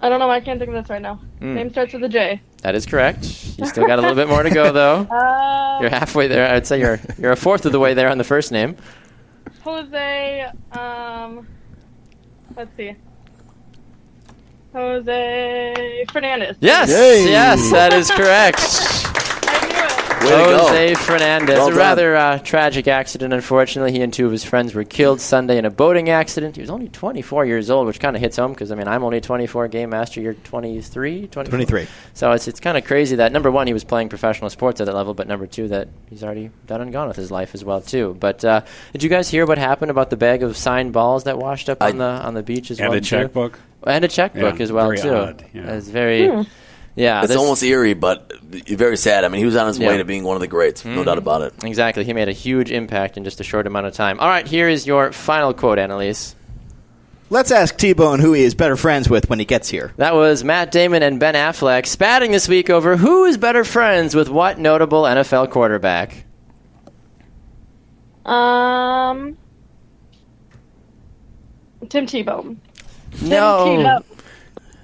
I 0.01 0.09
don't 0.09 0.19
know. 0.19 0.27
why 0.27 0.35
I 0.37 0.39
can't 0.39 0.59
think 0.59 0.69
of 0.69 0.75
this 0.75 0.89
right 0.89 1.01
now. 1.01 1.15
Hmm. 1.39 1.55
Name 1.55 1.69
starts 1.71 1.93
with 1.93 2.03
a 2.03 2.09
J. 2.09 2.41
That 2.61 2.75
is 2.75 2.85
correct. 2.85 3.23
You 3.57 3.65
still 3.65 3.85
got 3.87 3.99
a 3.99 4.01
little 4.01 4.15
bit 4.15 4.27
more 4.29 4.43
to 4.43 4.49
go, 4.49 4.71
though. 4.79 5.01
Uh, 5.09 5.79
You're 5.81 5.89
halfway 5.89 6.27
there. 6.27 6.53
I'd 6.53 6.65
say 6.67 6.79
you're 6.79 6.99
you're 7.17 7.31
a 7.31 7.35
fourth 7.37 7.65
of 7.65 7.71
the 7.71 7.79
way 7.79 7.93
there 7.93 8.09
on 8.09 8.17
the 8.17 8.23
first 8.23 8.51
name. 8.51 8.75
Jose. 9.63 10.45
Um. 10.71 11.47
Let's 12.55 12.75
see. 12.77 12.95
Jose 14.73 16.05
Fernandez. 16.11 16.57
Yes, 16.59 16.89
Yay. 16.89 17.25
yes, 17.25 17.71
that 17.71 17.91
is 17.93 18.09
correct. 18.11 19.05
I 20.21 20.23
knew 20.25 20.29
it. 20.55 20.71
Way. 20.71 20.89
Jose 20.93 20.95
Fernandez. 20.95 21.57
Well 21.57 21.69
a 21.69 21.73
rather 21.75 22.15
uh, 22.15 22.39
tragic 22.39 22.87
accident, 22.87 23.33
unfortunately. 23.33 23.91
He 23.93 24.01
and 24.01 24.13
two 24.13 24.25
of 24.25 24.31
his 24.31 24.43
friends 24.43 24.73
were 24.73 24.83
killed 24.83 25.21
Sunday 25.21 25.57
in 25.57 25.65
a 25.65 25.69
boating 25.69 26.09
accident. 26.09 26.55
He 26.55 26.61
was 26.61 26.69
only 26.69 26.89
24 26.89 27.45
years 27.45 27.69
old, 27.69 27.87
which 27.87 27.99
kind 27.99 28.15
of 28.15 28.21
hits 28.21 28.37
home 28.37 28.51
because, 28.53 28.71
I 28.71 28.75
mean, 28.75 28.87
I'm 28.87 29.03
only 29.03 29.21
24, 29.21 29.67
Game 29.69 29.89
Master. 29.91 30.21
You're 30.21 30.33
23? 30.33 31.27
24? 31.27 31.43
23. 31.49 31.87
So 32.13 32.31
it's, 32.33 32.47
it's 32.47 32.59
kind 32.59 32.77
of 32.77 32.85
crazy 32.85 33.15
that, 33.17 33.31
number 33.31 33.49
one, 33.51 33.67
he 33.67 33.73
was 33.73 33.83
playing 33.83 34.09
professional 34.09 34.49
sports 34.49 34.81
at 34.81 34.85
that 34.85 34.95
level, 34.95 35.13
but 35.13 35.27
number 35.27 35.47
two, 35.47 35.67
that 35.69 35.87
he's 36.09 36.23
already 36.23 36.49
done 36.67 36.81
and 36.81 36.91
gone 36.91 37.07
with 37.07 37.17
his 37.17 37.31
life 37.31 37.55
as 37.55 37.63
well, 37.63 37.81
too. 37.81 38.15
But 38.19 38.43
uh, 38.43 38.61
did 38.93 39.03
you 39.03 39.09
guys 39.09 39.29
hear 39.29 39.45
what 39.45 39.57
happened 39.57 39.91
about 39.91 40.09
the 40.09 40.17
bag 40.17 40.43
of 40.43 40.57
signed 40.57 40.93
balls 40.93 41.23
that 41.23 41.37
washed 41.37 41.69
up 41.69 41.81
I- 41.81 41.89
on 41.89 41.97
the 41.97 42.03
on 42.05 42.33
the 42.33 42.43
beach 42.43 42.71
as 42.71 42.79
And 42.79 42.89
well, 42.89 42.97
a 42.97 43.01
checkbook. 43.01 43.59
And 43.85 44.03
a 44.03 44.07
checkbook 44.09 44.57
Yeah, 44.57 44.63
as 44.63 44.71
well, 44.71 44.87
very 44.87 44.97
too. 44.99 45.13
odd, 45.15 45.45
yeah. 45.53 45.73
It's 45.75 45.87
very... 45.87 46.45
Yeah, 46.99 47.19
It's 47.19 47.29
this- 47.29 47.37
almost 47.37 47.63
eerie, 47.63 47.93
but 47.93 48.31
very 48.67 48.97
sad. 48.97 49.23
I 49.23 49.29
mean, 49.29 49.39
he 49.39 49.45
was 49.45 49.55
on 49.55 49.67
his 49.67 49.79
Yeah. 49.79 49.87
way 49.87 49.97
to 49.97 50.03
being 50.03 50.23
one 50.25 50.35
of 50.35 50.41
the 50.41 50.47
greats, 50.47 50.83
no 50.83 51.03
doubt 51.03 51.17
about 51.17 51.41
it. 51.41 51.53
Exactly. 51.63 52.03
He 52.03 52.11
made 52.13 52.27
a 52.27 52.33
huge 52.33 52.71
impact 52.71 53.15
in 53.15 53.23
just 53.23 53.39
a 53.39 53.43
short 53.43 53.65
amount 53.67 53.85
of 53.87 53.93
time. 53.93 54.19
All 54.19 54.27
right, 54.27 54.45
here 54.45 54.67
is 54.67 54.85
your 54.85 55.11
final 55.13 55.53
quote, 55.53 55.79
Annalise. 55.79 56.35
Let's 57.29 57.51
ask 57.51 57.77
T 57.77 57.93
Bone 57.93 58.19
who 58.19 58.33
he 58.33 58.43
is 58.43 58.53
better 58.55 58.75
friends 58.75 59.07
with 59.09 59.29
when 59.29 59.39
he 59.39 59.45
gets 59.45 59.69
here. 59.69 59.93
That 59.97 60.13
was 60.15 60.43
Matt 60.43 60.71
Damon 60.71 61.01
and 61.03 61.19
Ben 61.19 61.35
Affleck 61.35 61.85
spatting 61.85 62.31
this 62.31 62.49
week 62.49 62.69
over 62.69 62.97
who 62.97 63.23
is 63.25 63.37
better 63.37 63.63
friends 63.63 64.13
with 64.15 64.29
what 64.29 64.57
notable 64.59 65.03
NFL 65.05 65.47
quarterback. 65.51 66.25
Um. 68.25 69.37
Tim 71.87 72.05
Tebow. 72.07 72.55
Tim 73.17 73.29
No. 73.29 73.65
Tebow. 73.67 74.03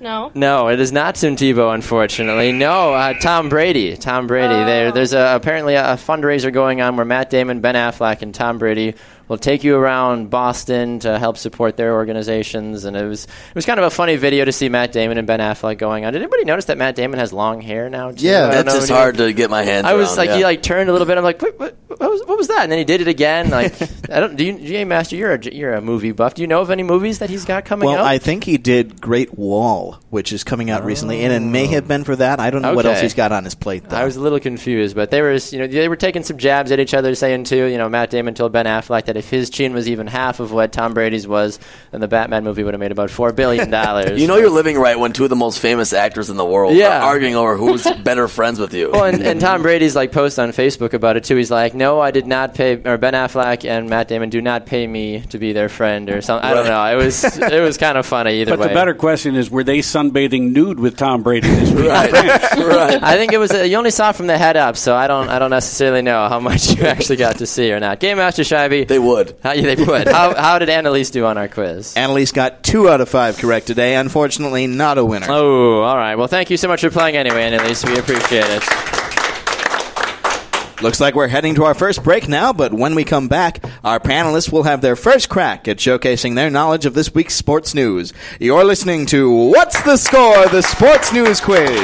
No. 0.05 0.31
No, 0.35 0.67
it 0.67 0.79
is 0.79 0.91
not 0.91 1.15
Tim 1.15 1.35
Tebow, 1.35 1.73
unfortunately. 1.73 2.51
No, 2.51 2.93
uh, 2.93 3.15
Tom 3.15 3.49
Brady. 3.49 3.97
Tom 3.97 4.27
Brady. 4.27 4.53
There, 4.53 4.91
there's 4.91 5.13
a, 5.13 5.35
apparently 5.35 5.73
a 5.73 5.97
fundraiser 5.97 6.53
going 6.53 6.79
on 6.79 6.95
where 6.95 7.07
Matt 7.07 7.31
Damon, 7.31 7.59
Ben 7.59 7.73
Affleck, 7.73 8.21
and 8.21 8.33
Tom 8.33 8.59
Brady 8.59 8.93
will 9.27 9.37
take 9.37 9.63
you 9.63 9.75
around 9.75 10.29
Boston 10.29 10.99
to 10.99 11.17
help 11.19 11.37
support 11.37 11.77
their 11.77 11.93
organizations. 11.93 12.85
And 12.85 12.95
it 12.95 13.05
was 13.05 13.25
it 13.25 13.55
was 13.55 13.65
kind 13.65 13.79
of 13.79 13.85
a 13.85 13.89
funny 13.89 14.15
video 14.15 14.45
to 14.45 14.51
see 14.51 14.69
Matt 14.69 14.91
Damon 14.91 15.17
and 15.17 15.27
Ben 15.27 15.39
Affleck 15.39 15.77
going 15.77 16.05
on. 16.05 16.13
Did 16.13 16.21
anybody 16.21 16.45
notice 16.45 16.65
that 16.65 16.77
Matt 16.77 16.95
Damon 16.95 17.19
has 17.19 17.33
long 17.33 17.61
hair 17.61 17.89
now? 17.89 18.11
Too? 18.11 18.25
Yeah, 18.25 18.47
I 18.47 18.61
That's 18.61 18.73
just 18.73 18.89
hard 18.89 19.17
to 19.17 19.33
get 19.33 19.49
my 19.49 19.63
hands 19.63 19.85
I 19.85 19.93
was 19.93 20.09
around, 20.09 20.17
like, 20.17 20.29
yeah. 20.29 20.37
he 20.37 20.43
like 20.43 20.63
turned 20.63 20.89
a 20.89 20.91
little 20.91 21.07
bit. 21.07 21.17
I'm 21.17 21.23
like, 21.23 21.41
what, 21.41 21.59
what, 21.59 21.77
what 21.87 22.11
was, 22.11 22.21
what 22.25 22.37
was 22.37 22.47
that? 22.47 22.63
And 22.63 22.71
then 22.71 22.79
he 22.79 22.85
did 22.85 23.01
it 23.01 23.07
again. 23.07 23.49
Like, 23.49 23.73
I 24.11 24.19
don't. 24.19 24.35
Do 24.35 24.45
you, 24.45 24.57
GA 24.57 24.85
Master? 24.85 25.15
You're 25.15 25.33
a 25.33 25.53
you're 25.53 25.73
a 25.73 25.81
movie 25.81 26.11
buff. 26.11 26.35
Do 26.35 26.41
you 26.41 26.47
know 26.47 26.61
of 26.61 26.69
any 26.69 26.83
movies 26.83 27.19
that 27.19 27.29
he's 27.29 27.45
got 27.45 27.65
coming 27.65 27.87
Well, 27.87 27.99
out? 27.99 28.05
I 28.05 28.17
think 28.17 28.43
he 28.43 28.57
did 28.57 29.01
Great 29.01 29.37
Wall, 29.37 29.99
which 30.09 30.31
is 30.33 30.43
coming 30.43 30.69
out 30.69 30.85
recently, 30.85 31.21
and 31.21 31.33
it 31.33 31.39
may 31.45 31.67
oh. 31.67 31.71
have 31.71 31.87
been 31.87 32.03
for 32.03 32.15
that. 32.15 32.39
I 32.39 32.49
don't 32.49 32.61
know 32.61 32.73
what 32.73 32.85
else 32.85 33.01
he's 33.01 33.13
got 33.13 33.31
on 33.31 33.43
his 33.43 33.55
plate, 33.55 33.89
though. 33.89 33.97
I 33.97 34.05
was 34.05 34.15
a 34.15 34.21
little 34.21 34.39
confused, 34.39 34.95
but 34.95 35.11
they 35.11 35.21
were, 35.21 35.33
you 35.33 35.59
know, 35.59 35.67
they 35.67 35.87
were 35.87 35.95
taking 35.95 36.23
some 36.23 36.37
jabs 36.37 36.71
at 36.71 36.79
each 36.79 36.93
other, 36.93 37.15
saying 37.15 37.45
too, 37.45 37.65
you 37.65 37.77
know, 37.77 37.89
Matt 37.89 38.09
Damon 38.09 38.33
told 38.33 38.51
Ben 38.51 38.65
Affleck 38.65 39.05
that 39.05 39.14
if 39.17 39.29
his 39.29 39.49
chin 39.49 39.73
was 39.73 39.87
even 39.89 40.07
half 40.07 40.39
of 40.39 40.51
what 40.51 40.71
Tom 40.71 40.93
Brady's 40.93 41.27
was, 41.27 41.59
then 41.91 42.01
the 42.01 42.07
Batman 42.07 42.43
movie 42.43 42.63
would 42.63 42.73
have 42.73 42.79
made 42.81 42.91
about 42.91 43.09
four 43.09 43.31
billion 43.33 43.69
dollars. 43.69 44.19
You 44.25 44.27
know 44.27 44.37
you're 44.37 44.49
living 44.49 44.77
right 44.77 44.97
when 44.97 45.13
two 45.13 45.23
of 45.25 45.29
the 45.29 45.35
most 45.35 45.59
famous 45.59 45.93
actors 45.93 46.29
in 46.29 46.37
the 46.37 46.45
world 46.45 46.75
Yeah. 46.75 46.99
are 46.99 47.03
arguing 47.03 47.35
over 47.35 47.57
who's 47.57 47.83
better 48.03 48.27
friends 48.27 48.59
with 48.59 48.73
you. 48.73 48.91
Well, 48.91 49.05
and, 49.05 49.21
and 49.21 49.39
Tom 49.41 49.61
Brady's 49.61 49.95
like 49.95 50.11
post 50.11 50.39
on 50.39 50.49
Facebook 50.49 50.93
about 50.93 51.17
it 51.17 51.23
too. 51.25 51.35
He's 51.35 51.51
like, 51.51 51.73
"No, 51.75 51.99
I 51.99 52.11
did 52.11 52.25
not 52.27 52.53
pay." 52.55 52.75
Or 52.85 52.97
Ben 52.97 53.13
Affleck 53.13 53.65
and 53.69 53.89
Matt 53.89 54.07
Damon 54.07 54.29
do 54.29 54.41
not 54.41 54.65
pay 54.65 54.85
me 54.87 55.21
to 55.29 55.37
be 55.37 55.53
their 55.53 55.69
friend, 55.69 56.09
or 56.09 56.21
something. 56.21 56.49
I 56.49 56.53
don't 56.53 56.65
know. 56.67 56.83
It 56.85 56.95
was 57.03 57.23
it 57.37 57.61
was 57.61 57.77
kind 57.77 57.97
of 57.97 58.05
funny 58.05 58.41
either 58.41 58.51
But 58.51 58.59
way. 58.59 58.65
But 58.65 58.69
the 58.69 58.75
better 58.75 58.93
question 58.93 59.35
is, 59.35 59.49
were 59.51 59.63
they 59.63 59.79
sunbathing 59.79 60.51
nude 60.53 60.79
with 60.79 60.97
Tom 60.97 61.23
Brady 61.23 61.47
this 61.49 61.71
week? 61.71 61.87
right, 61.89 62.11
right. 62.57 63.03
I 63.03 63.15
think 63.17 63.31
it 63.33 63.37
was. 63.37 63.51
Uh, 63.51 63.59
you 63.63 63.77
only 63.77 63.91
saw 63.91 64.09
it 64.09 64.15
from 64.15 64.27
the 64.27 64.37
head 64.37 64.57
up, 64.57 64.77
so 64.77 64.95
I 64.95 65.07
don't. 65.07 65.29
I 65.29 65.39
don't 65.39 65.49
necessarily 65.51 66.01
know 66.01 66.27
how 66.27 66.39
much 66.39 66.75
you 66.75 66.83
actually 66.85 67.17
got 67.17 67.37
to 67.39 67.45
see 67.45 67.71
or 67.71 67.79
not. 67.79 67.99
Game 67.99 68.17
Master 68.17 68.43
Scheibe. 68.43 68.87
They 68.87 68.99
would. 69.05 69.37
How, 69.43 69.53
yeah, 69.53 69.75
they 69.75 69.83
would. 69.83 70.07
How, 70.07 70.35
how 70.35 70.59
did 70.59 70.69
Annalise 70.69 71.11
do 71.11 71.25
on 71.25 71.37
our 71.37 71.47
quiz? 71.47 71.95
Annalise 71.95 72.31
got 72.31 72.63
two 72.63 72.89
out 72.89 73.01
of 73.01 73.09
five 73.09 73.37
correct 73.37 73.67
today. 73.67 73.95
Unfortunately, 73.95 74.67
not 74.67 74.97
a 74.97 75.05
winner. 75.05 75.27
Oh, 75.29 75.81
all 75.81 75.95
right. 75.95 76.15
Well, 76.15 76.27
thank 76.27 76.49
you 76.49 76.57
so 76.57 76.67
much 76.67 76.81
for 76.81 76.89
playing 76.89 77.15
anyway, 77.15 77.43
Annalise. 77.43 77.85
We 77.85 77.97
appreciate 77.97 78.45
it. 78.47 78.63
Looks 80.81 80.99
like 80.99 81.15
we're 81.15 81.29
heading 81.29 81.55
to 81.55 81.63
our 81.63 81.73
first 81.73 82.03
break 82.03 82.27
now, 82.27 82.51
but 82.51 82.73
when 82.73 82.95
we 82.95 83.05
come 83.05 83.29
back, 83.29 83.63
our 83.83 83.99
panelists 83.99 84.51
will 84.51 84.63
have 84.63 84.81
their 84.81 84.97
first 84.97 85.29
crack 85.29 85.69
at 85.69 85.77
showcasing 85.77 86.35
their 86.35 86.49
knowledge 86.49 86.85
of 86.85 86.93
this 86.93 87.13
week's 87.13 87.33
sports 87.33 87.73
news. 87.73 88.11
You're 88.41 88.65
listening 88.65 89.05
to 89.07 89.31
What's 89.49 89.81
the 89.83 89.95
Score? 89.95 90.47
The 90.49 90.61
Sports 90.61 91.13
News 91.13 91.39
Quiz. 91.39 91.79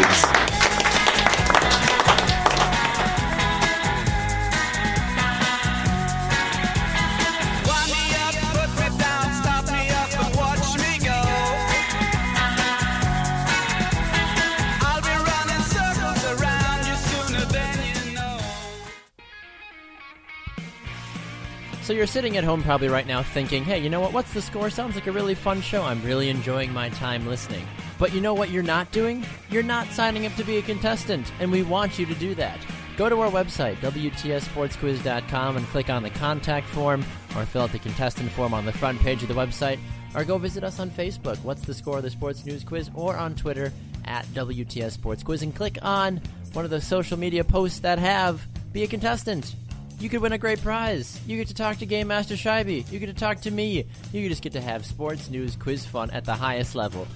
You're 22.01 22.07
sitting 22.07 22.35
at 22.35 22.43
home 22.43 22.63
probably 22.63 22.87
right 22.87 23.05
now 23.05 23.21
thinking, 23.21 23.63
hey, 23.63 23.77
you 23.77 23.87
know 23.87 23.99
what? 23.99 24.11
What's 24.11 24.33
the 24.33 24.41
score? 24.41 24.71
Sounds 24.71 24.95
like 24.95 25.05
a 25.05 25.11
really 25.11 25.35
fun 25.35 25.61
show. 25.61 25.83
I'm 25.83 26.01
really 26.01 26.29
enjoying 26.29 26.73
my 26.73 26.89
time 26.89 27.27
listening. 27.27 27.63
But 27.99 28.11
you 28.11 28.21
know 28.21 28.33
what 28.33 28.49
you're 28.49 28.63
not 28.63 28.91
doing? 28.91 29.23
You're 29.51 29.61
not 29.61 29.85
signing 29.89 30.25
up 30.25 30.33
to 30.37 30.43
be 30.43 30.57
a 30.57 30.63
contestant, 30.63 31.31
and 31.39 31.51
we 31.51 31.61
want 31.61 31.99
you 31.99 32.07
to 32.07 32.15
do 32.15 32.33
that. 32.33 32.57
Go 32.97 33.07
to 33.07 33.21
our 33.21 33.29
website, 33.29 33.75
WTSSportsQuiz.com, 33.81 35.57
and 35.57 35.65
click 35.67 35.91
on 35.91 36.01
the 36.01 36.09
contact 36.09 36.67
form, 36.69 37.05
or 37.35 37.45
fill 37.45 37.61
out 37.61 37.71
the 37.71 37.77
contestant 37.77 38.31
form 38.31 38.55
on 38.55 38.65
the 38.65 38.73
front 38.73 38.99
page 39.01 39.21
of 39.21 39.27
the 39.27 39.35
website, 39.35 39.77
or 40.15 40.23
go 40.23 40.39
visit 40.39 40.63
us 40.63 40.79
on 40.79 40.89
Facebook, 40.89 41.37
What's 41.43 41.61
the 41.61 41.75
Score 41.75 41.97
of 41.97 42.03
the 42.03 42.09
Sports 42.09 42.43
News 42.47 42.63
Quiz, 42.63 42.89
or 42.95 43.15
on 43.15 43.35
Twitter 43.35 43.71
at 44.05 44.25
WTS 44.33 44.93
Sports 44.93 45.21
Quiz, 45.21 45.43
and 45.43 45.55
click 45.55 45.77
on 45.83 46.19
one 46.53 46.65
of 46.65 46.71
the 46.71 46.81
social 46.81 47.19
media 47.19 47.43
posts 47.43 47.81
that 47.81 47.99
have 47.99 48.43
Be 48.73 48.81
a 48.81 48.87
Contestant. 48.87 49.53
You 50.01 50.09
could 50.09 50.21
win 50.23 50.33
a 50.33 50.37
great 50.39 50.59
prize. 50.63 51.21
You 51.27 51.37
get 51.37 51.47
to 51.49 51.53
talk 51.53 51.77
to 51.77 51.85
Game 51.85 52.07
Master 52.07 52.33
Scheibe. 52.33 52.91
You 52.91 52.97
get 52.97 53.05
to 53.05 53.13
talk 53.13 53.39
to 53.41 53.51
me. 53.51 53.85
You 54.11 54.27
just 54.27 54.41
get 54.41 54.53
to 54.53 54.61
have 54.61 54.83
sports 54.83 55.29
news 55.29 55.55
quiz 55.55 55.85
fun 55.85 56.09
at 56.09 56.25
the 56.25 56.33
highest 56.33 56.73
level. 56.73 57.07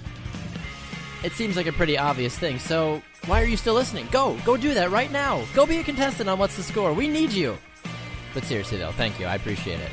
It 1.24 1.32
seems 1.32 1.56
like 1.56 1.66
a 1.66 1.72
pretty 1.72 1.98
obvious 1.98 2.38
thing, 2.38 2.60
so 2.60 3.02
why 3.24 3.42
are 3.42 3.46
you 3.46 3.56
still 3.56 3.74
listening? 3.74 4.06
Go! 4.12 4.38
Go 4.44 4.56
do 4.56 4.72
that 4.74 4.92
right 4.92 5.10
now! 5.10 5.44
Go 5.52 5.66
be 5.66 5.78
a 5.78 5.82
contestant 5.82 6.28
on 6.28 6.38
What's 6.38 6.56
the 6.56 6.62
Score. 6.62 6.92
We 6.92 7.08
need 7.08 7.32
you! 7.32 7.58
But 8.32 8.44
seriously, 8.44 8.78
though, 8.78 8.92
thank 8.92 9.18
you. 9.18 9.26
I 9.26 9.34
appreciate 9.34 9.80
it. 9.80 9.90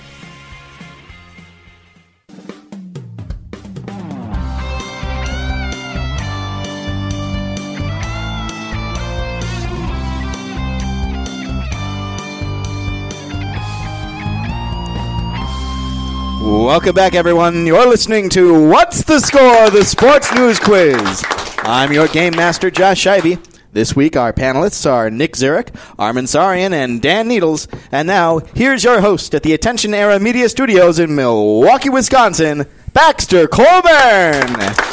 Welcome 16.53 16.93
back, 16.93 17.15
everyone. 17.15 17.65
You're 17.65 17.89
listening 17.89 18.29
to 18.29 18.69
What's 18.69 19.03
the 19.03 19.19
Score? 19.19 19.71
The 19.71 19.83
Sports 19.83 20.33
News 20.35 20.59
Quiz. 20.59 21.23
I'm 21.63 21.91
your 21.91 22.07
game 22.07 22.35
master, 22.35 22.69
Josh 22.69 23.03
Scheibe. 23.03 23.43
This 23.73 23.95
week, 23.95 24.15
our 24.15 24.31
panelists 24.31 24.89
are 24.89 25.09
Nick 25.09 25.35
Zurich, 25.35 25.71
Armin 25.97 26.25
Sarian, 26.25 26.71
and 26.71 27.01
Dan 27.01 27.27
Needles. 27.27 27.67
And 27.91 28.07
now, 28.07 28.37
here's 28.53 28.83
your 28.83 29.01
host 29.01 29.33
at 29.33 29.41
the 29.41 29.53
Attention 29.53 29.95
Era 29.95 30.19
Media 30.19 30.47
Studios 30.47 30.99
in 30.99 31.15
Milwaukee, 31.15 31.89
Wisconsin, 31.89 32.67
Baxter 32.93 33.47
Colburn. 33.47 34.47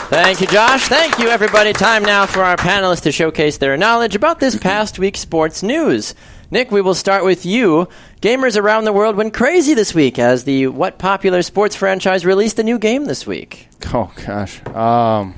Thank 0.08 0.40
you, 0.40 0.46
Josh. 0.46 0.88
Thank 0.88 1.18
you, 1.18 1.28
everybody. 1.28 1.72
Time 1.72 2.02
now 2.02 2.24
for 2.26 2.42
our 2.42 2.56
panelists 2.56 3.02
to 3.02 3.12
showcase 3.12 3.58
their 3.58 3.76
knowledge 3.76 4.14
about 4.16 4.40
this 4.40 4.56
past 4.56 4.98
week's 4.98 5.20
sports 5.20 5.62
news. 5.62 6.14
Nick, 6.50 6.70
we 6.70 6.80
will 6.80 6.94
start 6.94 7.24
with 7.24 7.44
you. 7.44 7.88
Gamers 8.22 8.58
around 8.60 8.84
the 8.84 8.92
world 8.92 9.16
went 9.16 9.34
crazy 9.34 9.74
this 9.74 9.94
week 9.94 10.18
as 10.18 10.44
the 10.44 10.66
what 10.68 10.98
popular 10.98 11.42
sports 11.42 11.76
franchise 11.76 12.24
released 12.24 12.58
a 12.58 12.62
new 12.62 12.78
game 12.78 13.04
this 13.04 13.26
week. 13.26 13.68
Oh 13.92 14.10
gosh, 14.26 14.64
um, 14.68 15.34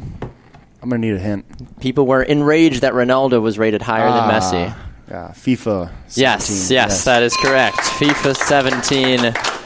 I'm 0.80 0.88
gonna 0.88 0.98
need 0.98 1.14
a 1.14 1.18
hint. 1.18 1.80
People 1.80 2.06
were 2.06 2.22
enraged 2.22 2.80
that 2.82 2.92
Ronaldo 2.94 3.42
was 3.42 3.58
rated 3.58 3.82
higher 3.82 4.08
than 4.08 4.30
Messi. 4.30 4.70
Ah, 4.74 4.88
Yeah, 5.10 5.28
FIFA. 5.34 5.90
17. 6.08 6.22
Yes, 6.22 6.70
yes, 6.70 7.04
that 7.04 7.22
is 7.22 7.36
correct. 7.36 7.76
FIFA 7.76 8.36
17. 8.36 9.61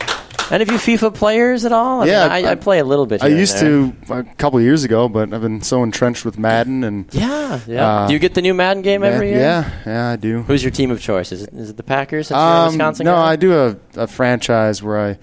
Any 0.50 0.62
of 0.62 0.70
you 0.70 0.78
FIFA 0.78 1.14
players 1.14 1.64
at 1.64 1.72
all? 1.72 2.02
I 2.02 2.04
mean, 2.04 2.12
Yeah, 2.12 2.26
I, 2.26 2.42
I- 2.42 2.50
I 2.52 2.54
play 2.54 2.78
a 2.78 2.84
little 2.84 3.06
bit. 3.06 3.22
I 3.22 3.26
here 3.26 3.32
and 3.36 3.40
used 3.40 3.58
to 3.58 3.94
a 4.10 4.22
couple 4.22 4.58
of 4.58 4.64
years 4.64 4.84
ago, 4.84 5.08
but 5.08 5.32
I've 5.32 5.42
been 5.42 5.60
so 5.60 5.82
entrenched 5.82 6.24
with 6.24 6.38
Madden 6.38 6.84
and 6.84 7.12
Yeah, 7.12 7.60
yeah. 7.66 7.86
Uh, 7.86 8.06
Do 8.08 8.12
you 8.12 8.18
get 8.18 8.34
the 8.34 8.42
new 8.42 8.54
Madden 8.54 8.82
game 8.82 9.02
every 9.02 9.30
year? 9.30 9.38
Yeah, 9.40 9.70
yeah, 9.86 10.08
I 10.10 10.16
do. 10.16 10.42
Who's 10.42 10.62
your 10.62 10.70
team 10.70 10.90
of 10.90 11.00
choice? 11.00 11.32
Is 11.32 11.42
it, 11.42 11.52
is 11.54 11.70
it 11.70 11.76
the 11.76 11.82
Packers? 11.82 12.30
Um, 12.30 12.68
Wisconsin 12.68 13.04
no, 13.04 13.14
guy? 13.14 13.32
I 13.32 13.36
do 13.36 13.54
a, 13.58 13.76
a 13.96 14.06
franchise 14.06 14.82
where 14.82 14.98
I 14.98 15.18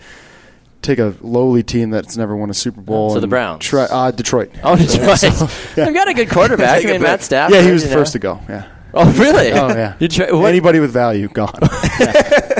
take 0.81 0.99
a 0.99 1.15
lowly 1.21 1.63
team 1.63 1.89
that's 1.89 2.17
never 2.17 2.35
won 2.35 2.49
a 2.49 2.53
Super 2.53 2.81
Bowl. 2.81 3.11
So 3.11 3.15
the 3.15 3.23
and 3.23 3.29
Browns. 3.29 3.65
Try, 3.65 3.83
uh, 3.83 4.11
Detroit. 4.11 4.51
Oh, 4.63 4.75
Detroit. 4.77 5.23
yeah. 5.23 5.85
They've 5.85 5.93
got 5.93 6.07
a 6.09 6.13
good 6.13 6.29
quarterback. 6.29 6.85
I 6.85 6.91
mean. 6.91 7.01
Matt 7.01 7.23
Stafford. 7.23 7.55
Yeah, 7.55 7.61
he 7.63 7.71
was 7.71 7.83
the 7.83 7.93
first 7.93 8.13
to 8.13 8.19
go. 8.19 8.39
Yeah. 8.49 8.69
Oh, 8.95 9.11
really? 9.13 9.51
Oh 9.51 9.69
yeah. 9.69 9.95
You 9.99 10.07
try, 10.07 10.31
what, 10.31 10.47
Anybody 10.49 10.79
with 10.79 10.91
value 10.91 11.27
gone. 11.27 11.53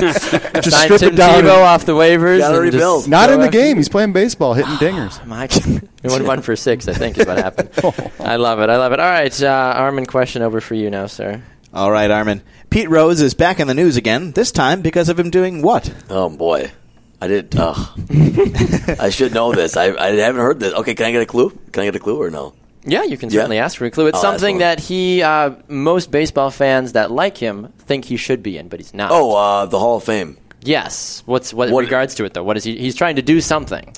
Just 0.00 0.20
signed 0.30 0.84
strip 0.84 1.00
Tim 1.00 1.12
it 1.14 1.16
down. 1.16 1.44
Tebow 1.44 1.62
off 1.62 1.84
the 1.86 1.92
waivers. 1.92 2.38
Gotta 2.38 2.60
and 2.62 2.72
just. 2.72 3.08
Not 3.08 3.28
go 3.28 3.34
in 3.34 3.40
the 3.40 3.46
after- 3.46 3.58
game. 3.58 3.76
He's 3.76 3.88
playing 3.88 4.12
baseball, 4.12 4.54
hitting 4.54 4.72
dingers. 4.74 5.24
Mike, 5.26 5.52
he 5.52 5.80
went 6.02 6.24
one 6.24 6.42
for 6.42 6.56
six. 6.56 6.88
I 6.88 6.92
think 6.92 7.18
is 7.18 7.26
what 7.26 7.38
happened. 7.38 7.70
Oh. 7.84 7.92
I 8.18 8.36
love 8.36 8.60
it. 8.60 8.70
I 8.70 8.76
love 8.78 8.92
it. 8.92 9.00
All 9.00 9.08
right, 9.10 9.42
uh, 9.42 9.74
Armin. 9.76 10.06
Question 10.06 10.42
over 10.42 10.60
for 10.60 10.74
you 10.74 10.88
now, 10.90 11.06
sir. 11.06 11.42
All 11.72 11.90
right, 11.90 12.10
Armin. 12.10 12.42
Pete 12.70 12.88
Rose 12.88 13.20
is 13.20 13.34
back 13.34 13.60
in 13.60 13.66
the 13.68 13.74
news 13.74 13.96
again, 13.96 14.32
this 14.32 14.50
time 14.50 14.80
because 14.80 15.08
of 15.08 15.18
him 15.18 15.30
doing 15.30 15.60
what? 15.62 15.92
Oh 16.08 16.28
boy, 16.30 16.72
I 17.20 17.26
did. 17.28 17.54
Uh, 17.56 17.74
I 18.98 19.10
should 19.10 19.34
know 19.34 19.52
this. 19.52 19.76
I, 19.76 19.94
I 19.94 20.12
haven't 20.12 20.40
heard 20.40 20.60
this. 20.60 20.72
Okay, 20.74 20.94
can 20.94 21.06
I 21.06 21.12
get 21.12 21.22
a 21.22 21.26
clue? 21.26 21.50
Can 21.72 21.82
I 21.82 21.86
get 21.86 21.96
a 21.96 22.00
clue 22.00 22.20
or 22.20 22.30
no? 22.30 22.54
Yeah, 22.86 23.04
you 23.04 23.16
can 23.16 23.30
Yeah. 23.30 23.36
certainly 23.40 23.58
ask 23.58 23.78
for 23.78 23.84
a 23.86 23.90
clue. 23.90 24.06
It's 24.08 24.16
I'll 24.16 24.22
something 24.22 24.58
that 24.58 24.78
he, 24.80 25.22
uh, 25.22 25.52
most 25.68 26.10
baseball 26.10 26.50
fans 26.50 26.92
that 26.92 27.10
like 27.10 27.38
him, 27.38 27.72
think 27.78 28.04
he 28.04 28.16
should 28.16 28.42
be 28.42 28.58
in, 28.58 28.68
but 28.68 28.78
he's 28.80 28.92
not. 28.94 29.10
Oh, 29.10 29.34
uh, 29.34 29.66
the 29.66 29.78
Hall 29.78 29.96
of 29.96 30.04
Fame. 30.04 30.36
yes. 30.62 31.22
What's 31.26 31.54
what, 31.54 31.70
What- 31.70 31.84
regards 31.84 32.14
to 32.16 32.24
it 32.24 32.34
though? 32.34 32.42
What 32.44 32.56
is 32.56 32.64
he? 32.64 32.76
He's 32.76 32.94
trying 32.94 33.16
to 33.16 33.22
do 33.22 33.40
something. 33.40 33.92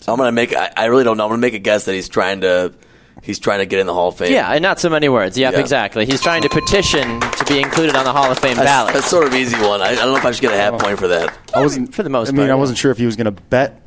So 0.00 0.12
I'm 0.12 0.18
gonna 0.18 0.32
make. 0.32 0.54
I, 0.56 0.70
I 0.76 0.84
really 0.86 1.04
don't 1.04 1.16
know. 1.16 1.24
I'm 1.24 1.30
gonna 1.30 1.40
make 1.40 1.54
a 1.54 1.58
guess 1.58 1.84
that 1.84 1.94
he's 1.94 2.08
trying 2.08 2.40
to. 2.42 2.72
He's 3.22 3.38
trying 3.38 3.58
to 3.58 3.66
get 3.66 3.80
in 3.80 3.86
the 3.86 3.92
Hall 3.92 4.08
of 4.08 4.16
Fame. 4.16 4.32
Yeah, 4.32 4.50
and 4.50 4.62
not 4.62 4.80
so 4.80 4.88
many 4.88 5.10
words. 5.10 5.36
Yep, 5.36 5.52
Yeah. 5.52 5.58
exactly. 5.60 6.06
He's 6.06 6.22
trying 6.22 6.40
to 6.40 6.48
petition 6.48 7.20
to 7.20 7.44
be 7.44 7.60
included 7.60 7.94
on 7.94 8.04
the 8.04 8.12
Hall 8.14 8.30
of 8.32 8.38
Fame 8.38 8.56
That's, 8.56 8.66
ballot. 8.66 8.94
that's 8.94 9.10
sort 9.10 9.26
of 9.26 9.34
easy 9.34 9.60
one. 9.60 9.82
I, 9.82 9.88
I 9.90 9.94
don't 9.96 10.12
know 10.12 10.16
if 10.16 10.24
I 10.24 10.30
should 10.30 10.40
get 10.40 10.52
a 10.54 10.56
half 10.56 10.80
point 10.80 10.98
for 10.98 11.06
that. 11.08 11.36
I 11.52 11.60
wasn't 11.60 11.94
for 11.94 12.02
the 12.02 12.08
most 12.08 12.28
I 12.28 12.30
mean, 12.30 12.38
part, 12.38 12.50
I 12.50 12.52
yeah. 12.54 12.58
wasn't 12.58 12.78
sure 12.78 12.90
if 12.90 12.96
he 12.96 13.04
was 13.04 13.16
going 13.16 13.26
to 13.26 13.30
bet 13.42 13.82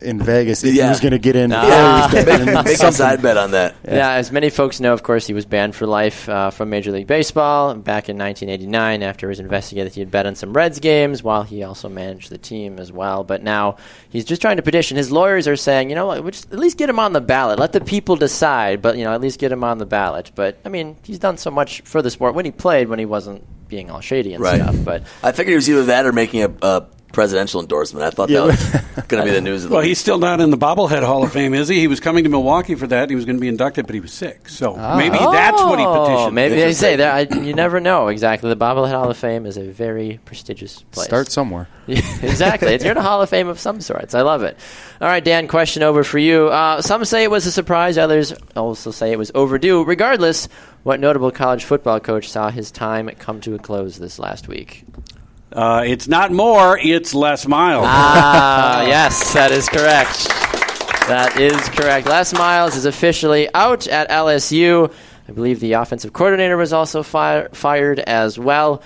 in 0.00 0.20
Vegas 0.22 0.62
if 0.64 0.74
Yeah. 0.74 0.84
he 0.84 0.88
was 0.90 1.00
going 1.00 1.12
to 1.12 1.18
get 1.18 1.34
in. 1.36 1.50
Nah. 1.50 1.62
before 1.62 2.08
he 2.10 2.16
was 2.16 2.24
betting 2.24 2.48
in 2.48 2.54
make 2.54 2.66
a 2.66 2.76
something. 2.76 2.92
side 2.92 3.20
bet 3.22 3.36
on 3.36 3.50
that. 3.50 3.74
Yeah, 3.84 4.12
as 4.12 4.30
many 4.30 4.48
folks 4.50 4.78
know, 4.80 4.92
of 4.92 5.02
course, 5.02 5.26
he 5.26 5.32
was 5.34 5.44
banned 5.44 5.74
for 5.74 5.86
life 5.86 6.28
uh, 6.28 6.50
from 6.50 6.70
Major 6.70 6.92
League 6.92 7.06
Baseball 7.06 7.74
back 7.74 8.08
in 8.08 8.16
1989 8.18 9.02
after 9.02 9.26
it 9.26 9.30
was 9.30 9.40
investigated 9.40 9.94
he 9.94 10.00
had 10.00 10.10
bet 10.10 10.26
on 10.26 10.34
some 10.34 10.52
Reds 10.52 10.78
games 10.78 11.22
while 11.22 11.42
he 11.42 11.62
also 11.64 11.88
managed 11.88 12.30
the 12.30 12.38
team 12.38 12.78
as 12.78 12.92
well. 12.92 13.24
But 13.24 13.42
now 13.42 13.76
he's 14.08 14.24
just 14.24 14.40
trying 14.40 14.56
to 14.58 14.62
petition. 14.62 14.96
His 14.96 15.10
lawyers 15.10 15.48
are 15.48 15.56
saying, 15.56 15.90
you 15.90 15.96
know 15.96 16.06
what, 16.06 16.22
we 16.22 16.30
just 16.30 16.52
at 16.52 16.58
least 16.58 16.78
get 16.78 16.88
him 16.88 16.98
on 16.98 17.12
the 17.12 17.20
ballot. 17.20 17.58
Let 17.58 17.72
the 17.72 17.80
people 17.80 18.16
decide, 18.16 18.80
but, 18.82 18.96
you 18.98 19.04
know, 19.04 19.12
at 19.12 19.20
least 19.20 19.38
get 19.40 19.50
him 19.50 19.64
on 19.64 19.78
the 19.78 19.86
ballot. 19.86 20.30
But, 20.34 20.58
I 20.64 20.68
mean, 20.68 20.96
he's 21.02 21.18
done 21.18 21.36
so 21.38 21.50
much 21.50 21.80
for 21.82 22.02
the 22.02 22.10
sport 22.10 22.34
when 22.34 22.44
he 22.44 22.50
played, 22.50 22.88
when 22.88 22.98
he 22.98 23.04
wasn't 23.04 23.44
being 23.68 23.90
all 23.90 24.00
shady 24.00 24.32
and 24.32 24.42
Right. 24.42 24.60
stuff. 24.62 24.76
But 24.84 25.02
I 25.22 25.32
figured 25.32 25.52
it 25.52 25.56
was 25.56 25.68
either 25.68 25.84
that 25.86 26.06
or 26.06 26.12
making 26.12 26.42
a, 26.42 26.50
a 26.62 26.86
presidential 27.12 27.60
endorsement. 27.60 28.04
I 28.04 28.10
thought 28.10 28.28
that 28.28 28.44
was 28.44 29.04
going 29.08 29.22
to 29.22 29.24
be 29.24 29.30
the 29.34 29.40
news 29.40 29.64
of 29.64 29.70
the 29.70 29.74
Well, 29.74 29.82
week. 29.82 29.88
he's 29.88 29.98
still 29.98 30.18
not 30.18 30.40
in 30.40 30.50
the 30.50 30.58
bobblehead 30.58 31.02
Hall 31.02 31.22
of 31.24 31.32
Fame, 31.32 31.54
is 31.54 31.66
he? 31.68 31.80
He 31.80 31.88
was 31.88 32.00
coming 32.00 32.24
to 32.24 32.30
Milwaukee 32.30 32.74
for 32.74 32.86
that. 32.88 33.08
He 33.10 33.16
was 33.16 33.24
going 33.24 33.36
to 33.36 33.40
be 33.40 33.48
inducted, 33.48 33.86
but 33.86 33.94
he 33.94 34.00
was 34.00 34.12
sick. 34.12 34.48
So 34.48 34.76
maybe 34.96 35.16
that's 35.18 35.60
what 35.62 35.78
he 35.78 35.84
Oh, 35.86 36.04
petitioned. 36.04 36.34
Maybe 36.34 36.54
they 36.56 36.72
say 36.74 36.96
that. 36.96 37.32
I, 37.32 37.38
you 37.40 37.54
never 37.54 37.80
know 37.80 38.08
exactly. 38.08 38.48
The 38.50 38.56
Bobblehead 38.56 38.90
Hall 38.92 39.10
of 39.10 39.16
Fame 39.16 39.46
is 39.46 39.56
a 39.56 39.64
very 39.64 40.20
prestigious 40.24 40.82
place. 40.90 41.06
Start 41.06 41.30
somewhere. 41.30 41.68
Exactly. 41.88 42.74
It's 42.74 42.84
you're 42.84 42.92
in 42.92 42.98
a 42.98 43.02
Hall 43.02 43.22
of 43.22 43.30
Fame 43.30 43.48
of 43.48 43.58
some 43.58 43.80
sorts. 43.80 44.14
I 44.14 44.20
love 44.22 44.42
it. 44.42 44.58
All 45.00 45.08
right, 45.08 45.24
Dan, 45.24 45.48
question 45.48 45.82
over 45.82 46.04
for 46.04 46.18
you. 46.18 46.48
Uh, 46.48 46.82
some 46.82 47.04
say 47.06 47.24
it 47.24 47.30
was 47.30 47.46
a 47.46 47.52
surprise, 47.52 47.96
others 47.96 48.34
also 48.54 48.90
say 48.90 49.10
it 49.12 49.18
was 49.18 49.30
overdue. 49.34 49.84
Regardless, 49.84 50.48
what 50.82 51.00
notable 51.00 51.30
college 51.30 51.64
football 51.64 51.98
coach 52.00 52.28
saw 52.28 52.50
his 52.50 52.70
time 52.70 53.08
come 53.18 53.40
to 53.40 53.54
a 53.54 53.58
close 53.58 53.96
this 53.98 54.18
last 54.18 54.48
week? 54.48 54.84
Uh, 55.52 55.82
it's 55.86 56.08
not 56.08 56.30
more; 56.30 56.78
it's 56.78 57.14
less 57.14 57.46
miles. 57.46 57.84
Ah, 57.86 58.82
yes, 58.86 59.32
that 59.32 59.50
is 59.50 59.68
correct. 59.68 60.28
That 61.08 61.40
is 61.40 61.56
correct. 61.70 62.06
Les 62.06 62.34
Miles 62.34 62.76
is 62.76 62.84
officially 62.84 63.48
out 63.54 63.86
at 63.86 64.10
LSU. 64.10 64.92
I 65.26 65.32
believe 65.32 65.58
the 65.60 65.72
offensive 65.72 66.12
coordinator 66.12 66.56
was 66.56 66.72
also 66.74 67.02
fire, 67.02 67.48
fired 67.52 67.98
as 67.98 68.38
well. 68.38 68.82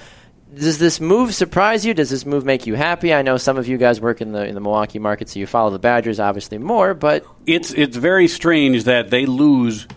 Does 0.54 0.78
this 0.78 1.00
move 1.00 1.34
surprise 1.34 1.84
you? 1.84 1.94
Does 1.94 2.10
this 2.10 2.26
move 2.26 2.44
make 2.44 2.66
you 2.66 2.74
happy? 2.74 3.12
I 3.14 3.22
know 3.22 3.38
some 3.38 3.56
of 3.56 3.66
you 3.66 3.78
guys 3.78 4.00
work 4.00 4.20
in 4.20 4.32
the 4.32 4.46
in 4.46 4.54
the 4.54 4.60
Milwaukee 4.60 4.98
market, 4.98 5.30
so 5.30 5.40
you 5.40 5.46
follow 5.46 5.70
the 5.70 5.78
Badgers 5.78 6.20
obviously 6.20 6.58
more. 6.58 6.94
But 6.94 7.24
it's 7.46 7.72
it's 7.72 7.96
very 7.96 8.28
strange 8.28 8.84
that 8.84 9.10
they 9.10 9.24
lose 9.26 9.88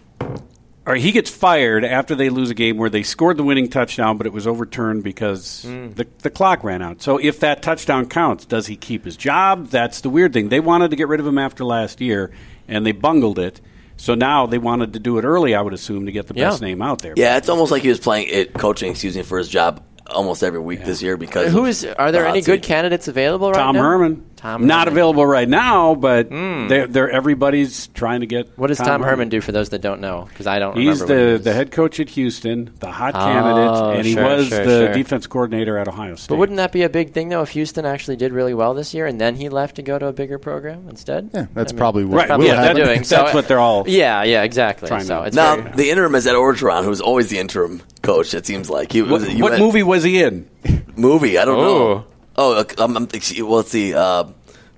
or 0.86 0.96
he 0.96 1.12
gets 1.12 1.30
fired 1.30 1.84
after 1.84 2.15
they 2.15 2.30
lose 2.30 2.50
a 2.50 2.54
game 2.54 2.77
where 2.77 2.89
they 2.89 3.04
scored 3.04 3.38
the 3.38 3.44
winning 3.44 3.70
touchdown 3.70 4.18
but 4.18 4.27
it 4.27 4.34
was 4.34 4.46
overturned 4.46 5.04
because 5.04 5.65
mm. 5.68 5.94
the, 5.96 6.08
the 6.20 6.30
clock 6.30 6.63
ran 6.63 6.82
out. 6.82 7.01
So 7.01 7.18
if 7.18 7.39
that 7.39 7.62
touchdown 7.62 8.08
counts, 8.08 8.46
does 8.46 8.68
he 8.68 8.75
keep 8.75 9.06
his 9.06 9.18
job? 9.18 9.68
That's 9.68 10.01
the 10.01 10.10
weird 10.10 10.34
thing. 10.34 10.50
They 10.50 10.60
wanted 10.60 10.92
to 10.92 10.96
get 10.96 11.08
rid 11.08 11.20
of 11.20 11.27
him 11.27 11.38
after 11.38 11.63
last 11.63 12.01
year 12.01 12.32
and 12.68 12.86
they 12.86 12.92
bungled 12.92 13.39
it. 13.39 13.62
So 13.98 14.13
now 14.13 14.46
they 14.46 14.58
wanted 14.58 14.94
to 14.94 15.00
do 15.00 15.18
it 15.18 15.24
early, 15.24 15.56
I 15.56 15.62
would 15.62 15.74
assume, 15.74 16.06
to 16.06 16.12
get 16.12 16.27
the 16.27 16.34
Yeah. 16.36 16.50
best 16.50 16.62
name 16.62 16.82
out 16.82 17.00
there. 17.01 17.13
yeah, 17.15 17.38
it's 17.38 17.48
almost 17.48 17.72
like 17.72 17.82
he 17.82 17.89
was 17.89 18.00
playing 18.00 18.27
it, 18.30 18.54
coaching, 18.54 18.92
excuse 18.92 19.15
me, 19.15 19.24
for 19.24 19.38
his 19.38 19.48
job 19.48 19.82
almost 20.08 20.44
every 20.44 20.60
week 20.60 20.84
this 20.84 21.01
year 21.01 21.18
because 21.18 21.51
who 21.51 21.65
is? 21.65 21.86
Are 21.86 22.12
there 22.12 22.24
the 22.24 22.30
any 22.30 22.42
good 22.42 22.63
seat. 22.63 22.68
candidates 22.68 23.08
available 23.08 23.51
right 23.51 23.58
Tom 23.58 23.75
now? 23.75 23.82
Herman. 23.82 24.25
Tom 24.46 24.68
Not 24.68 24.88
Herman. 24.88 24.94
Available 24.94 25.25
right 25.25 25.50
now, 25.50 25.96
but 25.96 26.28
hmm. 26.30 26.68
they're, 26.68 26.86
they're 26.88 27.10
everybody's 27.10 27.88
trying 27.88 28.20
to 28.20 28.28
get. 28.28 28.56
What 28.58 28.68
does 28.68 28.78
Tom, 28.78 29.02
Herman 29.02 29.30
do 29.30 29.42
for 29.42 29.52
those 29.52 29.70
that 29.70 29.82
don't 29.82 30.02
know? 30.02 30.25
Because 30.30 30.46
I 30.46 30.60
don't. 30.60 30.78
He's 30.78 31.02
remember 31.02 31.14
what 31.24 31.32
he 31.32 31.38
the, 31.38 31.44
the 31.46 31.54
head 31.54 31.72
coach 31.72 32.00
at 32.00 32.10
Houston, 32.10 32.72
the 32.80 32.92
hot 32.92 33.16
Oh, 33.16 33.20
candidate, 33.20 33.98
and 33.98 34.06
he 34.06 34.14
sure, 34.14 34.24
was 34.24 34.48
sure, 34.48 34.66
the 34.66 34.86
sure. 34.86 34.94
defense 34.94 35.25
coordinator 35.25 35.78
at 35.80 35.88
Ohio 35.88 36.16
State. 36.16 36.30
But 36.30 36.38
wouldn't 36.38 36.58
that 36.58 36.72
be 36.72 36.84
a 36.84 36.90
big 36.90 37.14
thing 37.14 37.30
though 37.30 37.42
if 37.42 37.50
Houston 37.50 37.86
actually 37.86 38.18
did 38.18 38.32
really 38.34 38.54
well 38.54 38.74
this 38.75 38.94
year 38.94 39.08
and 39.08 39.20
then 39.20 39.36
he 39.36 39.50
left 39.50 39.78
to 39.78 39.82
go 39.82 39.98
to 39.98 40.06
a 40.08 40.14
bigger 40.14 40.38
program 40.38 40.88
instead? 40.90 41.32
Yeah, 41.34 41.48
that's 41.56 41.72
I 41.72 41.74
mean, 41.74 41.80
probably 41.80 42.06
what 42.06 42.18
right. 42.18 42.28
probably 42.28 42.48
yeah, 42.48 42.56
what 42.58 42.62
they're 42.75 42.86
that- 42.86 42.86
doing. 42.94 43.02
that's 43.04 43.34
what 43.34 43.48
they're 43.48 43.60
all 43.60 43.84
Yeah, 43.88 44.22
yeah, 44.24 44.44
exactly. 44.44 44.88
trying 44.88 45.06
So 45.06 45.22
to- 45.22 45.28
it's 45.28 45.36
Now 45.36 45.56
very, 45.56 45.72
the 45.75 45.90
interim 45.90 46.14
is 46.14 46.28
at 46.28 46.36
Orgeron, 46.36 46.84
who's 46.84 47.02
always 47.02 47.30
the 47.30 47.40
interim 47.40 47.82
coach. 48.04 48.34
It 48.36 48.46
seems 48.46 48.70
like 48.70 48.92
he 48.92 49.02
What, 49.02 49.12
was. 49.22 49.34
you 49.34 49.42
what 49.42 49.54
went- 49.54 49.64
movie 49.64 49.82
was 49.84 50.04
he 50.04 50.22
in? 50.22 50.48
Movie? 50.96 51.38
I 51.40 51.46
don't 51.46 51.58
Oh. 51.60 51.64
know. 51.96 52.06
Oh, 52.38 52.54
uh, 52.54 52.65
um, 52.77 52.98
um, 52.98 53.08
well, 53.12 53.56
let's 53.56 53.72
see. 53.72 53.94
Uh, 53.94 54.25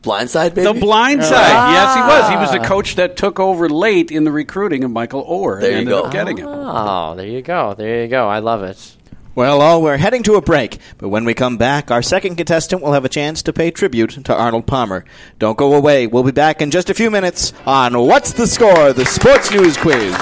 Blindside, 0.04 0.54
baby. 0.54 0.74
The 0.74 0.80
Blind 0.80 1.24
Side. 1.24 1.36
Ah. 1.36 1.74
Yes, 1.74 1.96
he 1.96 2.02
was. 2.02 2.30
He 2.30 2.36
was 2.38 2.52
the 2.62 2.68
coach 2.68 2.96
that 2.96 3.18
took 3.18 3.40
over 3.40 3.68
late 3.68 4.12
in 4.12 4.24
the 4.24 4.32
recruiting 4.32 4.84
of 4.84 4.92
Michael 4.92 5.26
Oher. 5.26 5.60
There 5.60 5.72
and 5.72 5.88
you 5.88 5.94
ended 5.96 6.02
go. 6.02 6.04
up 6.04 6.12
getting 6.12 6.38
him. 6.38 6.48
Oh, 6.48 7.16
there 7.16 7.26
you 7.28 7.42
go. 7.42 7.74
There 7.74 8.04
you 8.04 8.08
go. 8.08 8.28
I 8.28 8.40
love 8.40 8.64
it. 8.64 8.96
Well, 9.36 9.62
all 9.62 9.84
we're 9.84 9.98
heading 9.98 10.24
to 10.24 10.34
a 10.34 10.42
break, 10.42 10.80
but 10.98 11.10
when 11.10 11.24
we 11.24 11.36
come 11.36 11.58
back, 11.58 11.92
our 11.92 12.02
second 12.02 12.38
contestant 12.38 12.82
will 12.82 12.94
have 12.94 13.06
a 13.06 13.10
chance 13.10 13.44
to 13.44 13.54
pay 13.54 13.70
tribute 13.70 14.26
to 14.26 14.36
Arnold 14.36 14.66
Palmer. 14.66 15.06
Don't 15.38 15.58
go 15.58 15.76
away. 15.76 16.08
We'll 16.08 16.24
be 16.24 16.32
back 16.32 16.60
in 16.60 16.72
just 16.72 16.90
a 16.90 16.96
few 16.96 17.12
minutes 17.12 17.54
on 17.64 18.00
What's 18.00 18.34
the 18.34 18.48
Score, 18.48 18.94
the 18.94 19.06
Sports 19.06 19.52
News 19.52 19.78
Quiz. 19.78 20.16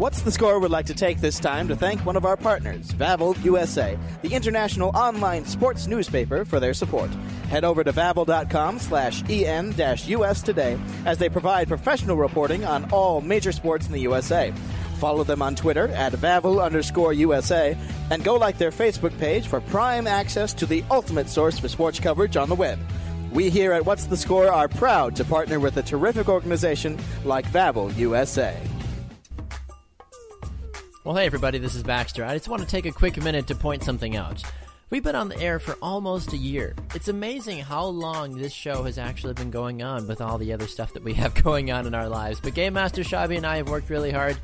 What's 0.00 0.22
the 0.22 0.32
Score 0.32 0.58
would 0.58 0.70
like 0.70 0.86
to 0.86 0.94
take 0.94 1.20
this 1.20 1.38
time 1.38 1.68
to 1.68 1.76
thank 1.76 2.06
one 2.06 2.16
of 2.16 2.24
our 2.24 2.34
partners, 2.34 2.90
Vavel 2.92 3.36
USA, 3.44 3.98
the 4.22 4.32
international 4.32 4.96
online 4.96 5.44
sports 5.44 5.86
newspaper, 5.86 6.46
for 6.46 6.58
their 6.58 6.72
support. 6.72 7.10
Head 7.50 7.64
over 7.64 7.84
to 7.84 7.92
vavel.com 7.92 8.78
slash 8.78 9.22
en-us 9.28 10.40
today 10.40 10.78
as 11.04 11.18
they 11.18 11.28
provide 11.28 11.68
professional 11.68 12.16
reporting 12.16 12.64
on 12.64 12.90
all 12.92 13.20
major 13.20 13.52
sports 13.52 13.88
in 13.88 13.92
the 13.92 14.00
USA. 14.00 14.54
Follow 15.00 15.22
them 15.22 15.42
on 15.42 15.54
Twitter 15.54 15.88
at 15.88 16.14
Vavel 16.14 16.64
underscore 16.64 17.12
USA 17.12 17.76
and 18.08 18.24
go 18.24 18.36
like 18.36 18.56
their 18.56 18.70
Facebook 18.70 19.16
page 19.18 19.48
for 19.48 19.60
prime 19.60 20.06
access 20.06 20.54
to 20.54 20.64
the 20.64 20.82
ultimate 20.90 21.28
source 21.28 21.58
for 21.58 21.68
sports 21.68 22.00
coverage 22.00 22.38
on 22.38 22.48
the 22.48 22.54
web. 22.54 22.78
We 23.32 23.50
here 23.50 23.74
at 23.74 23.84
What's 23.84 24.06
the 24.06 24.16
Score 24.16 24.50
are 24.50 24.66
proud 24.66 25.14
to 25.16 25.26
partner 25.26 25.60
with 25.60 25.76
a 25.76 25.82
terrific 25.82 26.30
organization 26.30 26.98
like 27.22 27.44
Vavel 27.52 27.94
USA. 27.98 28.56
Well, 31.02 31.16
hey, 31.16 31.24
everybody, 31.24 31.56
this 31.56 31.74
is 31.74 31.82
Baxter. 31.82 32.26
I 32.26 32.34
just 32.34 32.50
want 32.50 32.60
to 32.60 32.68
take 32.68 32.84
a 32.84 32.92
quick 32.92 33.16
minute 33.22 33.46
to 33.46 33.54
point 33.54 33.82
something 33.82 34.16
out. 34.16 34.42
We've 34.90 35.02
been 35.02 35.14
on 35.14 35.30
the 35.30 35.40
air 35.40 35.58
for 35.58 35.78
almost 35.80 36.34
a 36.34 36.36
year. 36.36 36.76
It's 36.94 37.08
amazing 37.08 37.60
how 37.60 37.86
long 37.86 38.36
this 38.36 38.52
show 38.52 38.82
has 38.82 38.98
actually 38.98 39.32
been 39.32 39.50
going 39.50 39.82
on 39.82 40.06
with 40.06 40.20
all 40.20 40.36
the 40.36 40.52
other 40.52 40.66
stuff 40.66 40.92
that 40.92 41.02
we 41.02 41.14
have 41.14 41.32
going 41.42 41.72
on 41.72 41.86
in 41.86 41.94
our 41.94 42.06
lives. 42.06 42.38
But 42.38 42.52
Game 42.52 42.74
Master 42.74 43.02
Shabby 43.02 43.36
and 43.36 43.46
I 43.46 43.56
have 43.56 43.70
worked 43.70 43.88
really 43.88 44.10
hard, 44.10 44.36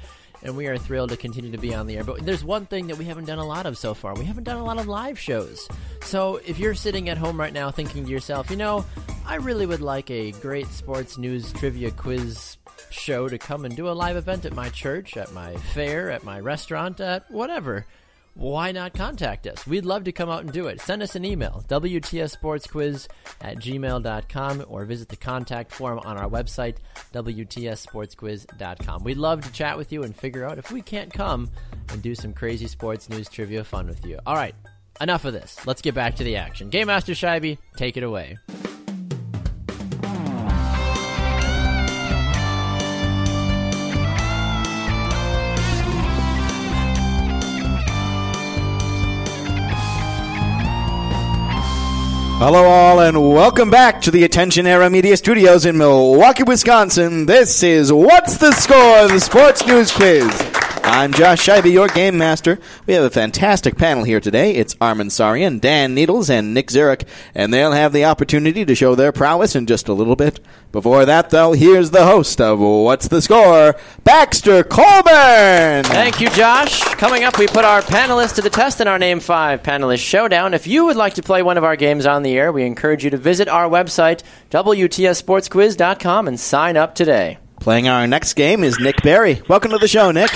and 0.47 0.57
we 0.57 0.67
are 0.69 0.79
thrilled 0.79 1.11
to 1.11 1.17
continue 1.17 1.51
to 1.51 1.59
be 1.59 1.75
on 1.75 1.87
the 1.87 1.97
air. 1.97 2.05
But 2.05 2.25
there's 2.25 2.45
one 2.45 2.67
thing 2.67 2.87
that 2.87 2.97
we 2.97 3.05
haven't 3.05 3.25
done 3.25 3.39
a 3.39 3.47
lot 3.47 3.67
of 3.67 3.77
so 3.77 3.95
far. 3.95 4.15
We 4.15 4.25
haven't 4.25 4.45
done 4.45 4.59
a 4.59 4.65
lot 4.65 4.79
of 4.79 4.87
live 4.87 5.19
shows. 5.19 5.69
So 6.03 6.37
if 6.47 6.59
you're 6.59 6.75
sitting 6.75 7.09
at 7.09 7.19
home 7.19 7.39
right 7.39 7.53
now 7.53 7.71
thinking 7.71 8.05
to 8.05 8.11
yourself, 8.11 8.51
you 8.51 8.57
know, 8.57 8.85
I 9.27 9.37
really 9.37 9.67
would 9.67 9.81
like 9.81 10.11
a 10.11 10.31
great 10.33 10.69
sports 10.69 11.19
news 11.19 11.53
trivia 11.53 11.91
quiz 11.91 12.57
show 12.91 13.29
to 13.29 13.39
come 13.39 13.65
and 13.65 13.75
do 13.75 13.89
a 13.89 13.91
live 13.91 14.17
event 14.17 14.45
at 14.45 14.55
my 14.55 14.69
church, 14.69 15.17
at 15.17 15.33
my 15.33 15.57
fair, 15.57 16.11
at 16.11 16.23
my 16.23 16.39
restaurant, 16.39 17.01
at 17.01 17.29
whatever. 17.31 17.87
Why 18.37 18.71
not 18.71 18.93
contact 18.93 19.47
us? 19.47 19.67
We'd 19.67 19.87
love 19.87 20.05
to 20.05 20.13
come 20.13 20.29
out 20.29 20.45
and 20.45 20.53
do 20.53 20.67
it. 20.67 20.83
Send 20.83 21.03
us 21.03 21.17
an 21.17 21.25
email, 21.25 21.65
WTSSportsQuiz 21.69 23.09
at 23.41 23.57
gmail.com, 23.57 24.67
or 24.69 24.85
visit 24.85 25.09
the 25.09 25.17
contact 25.17 25.73
form 25.73 26.01
on 26.01 26.19
our 26.19 26.29
website, 26.29 26.77
WTSSportsQuiz.com. 27.15 29.05
We'd 29.05 29.17
love 29.17 29.41
to 29.41 29.53
chat 29.53 29.79
with 29.79 29.91
you 29.91 30.03
and 30.03 30.15
figure 30.15 30.45
out 30.45 30.59
if 30.59 30.71
we 30.71 30.83
can't 30.83 31.11
come 31.11 31.49
and 31.89 32.03
do 32.03 32.15
some 32.15 32.35
crazy 32.35 32.69
sports 32.69 33.09
news 33.09 33.31
trivia 33.31 33.65
fun 33.65 33.87
with 33.87 34.05
you. 34.05 34.19
All 34.27 34.35
right, 34.35 34.55
enough 35.01 35.25
of 35.25 35.33
this. 35.33 35.67
Let's 35.67 35.81
get 35.81 35.95
back 35.95 36.17
to 36.17 36.25
the 36.25 36.37
action. 36.37 36.69
Game 36.69 36.89
Master 36.89 37.13
Scheibe, 37.15 37.57
take 37.79 37.97
it 37.97 38.03
away. 38.03 38.37
Hello, 52.39 52.67
all, 52.67 53.01
and 53.01 53.31
welcome 53.33 53.71
back 53.71 54.03
to 54.03 54.11
the 54.11 54.23
Attention 54.25 54.67
Era 54.67 54.91
Media 54.91 55.17
Studios 55.17 55.65
in 55.65 55.79
Milwaukee, 55.79 56.43
Wisconsin. 56.43 57.25
This 57.25 57.63
is 57.63 57.91
What's 57.91 58.37
the 58.37 58.53
Score, 58.53 59.09
the 59.09 59.19
Sports 59.19 59.67
News 59.67 59.91
Quiz. 59.91 60.56
I'm 60.89 61.13
Josh 61.13 61.45
Scheibe, 61.45 61.73
your 61.73 61.89
game 61.89 62.17
master. 62.17 62.61
We 62.87 62.95
have 62.95 63.03
a 63.03 63.11
fantastic 63.11 63.77
panel 63.77 64.05
here 64.05 64.21
today. 64.21 64.55
It's 64.55 64.77
Armin 64.81 65.09
Sarian, 65.09 65.61
Dan 65.61 65.95
Needles, 65.95 66.31
and 66.31 66.55
Nick 66.55 66.71
Zurich, 66.71 67.05
and 67.35 67.53
they'll 67.53 67.73
have 67.73 67.93
the 67.93 68.05
opportunity 68.05 68.65
to 68.65 68.75
show 68.77 68.95
their 68.95 69.11
prowess 69.11 69.57
in 69.57 69.67
just 69.67 69.89
a 69.89 69.93
little 69.93 70.15
bit. 70.15 70.39
Before 70.71 71.05
that, 71.05 71.31
though, 71.31 71.53
here's 71.55 71.91
the 71.91 72.07
host 72.07 72.41
of 72.41 72.61
What's 72.61 73.09
the 73.09 73.21
Score, 73.21 73.75
Baxter 74.05 74.63
Colburn. 74.63 75.83
Thank 75.85 76.21
you, 76.21 76.31
Josh. 76.31 76.81
Coming 76.95 77.25
up, 77.25 77.37
we 77.37 77.49
put 77.49 77.65
our 77.65 77.83
panelists 77.83 78.37
to 78.37 78.43
the 78.43 78.49
test 78.49 78.81
in 78.81 78.87
our 78.87 78.99
Name 78.99 79.19
5 79.19 79.65
Panelist 79.65 80.07
Showdown. 80.07 80.55
If 80.55 80.69
you 80.69 80.87
would 80.87 80.97
like 80.97 81.15
to 81.15 81.23
play 81.23 81.43
one 81.43 81.59
of 81.59 81.65
our 81.65 81.77
games 81.77 82.07
on 82.07 82.23
the 82.23 82.39
air, 82.39 82.53
we 82.53 82.63
encourage 82.63 83.03
you 83.03 83.11
to 83.11 83.19
visit 83.19 83.49
our 83.49 83.69
website, 83.69 84.23
WTSSportsQuiz.com, 84.51 86.29
and 86.29 86.39
sign 86.39 86.77
up 86.77 86.95
today. 86.95 87.39
Playing 87.59 87.89
our 87.89 88.07
next 88.07 88.35
game 88.35 88.63
is 88.63 88.79
Nick 88.79 89.03
Barry. 89.03 89.43
Welcome 89.49 89.73
to 89.73 89.79
the 89.79 89.89
show, 89.89 90.13
Nick. 90.13 90.31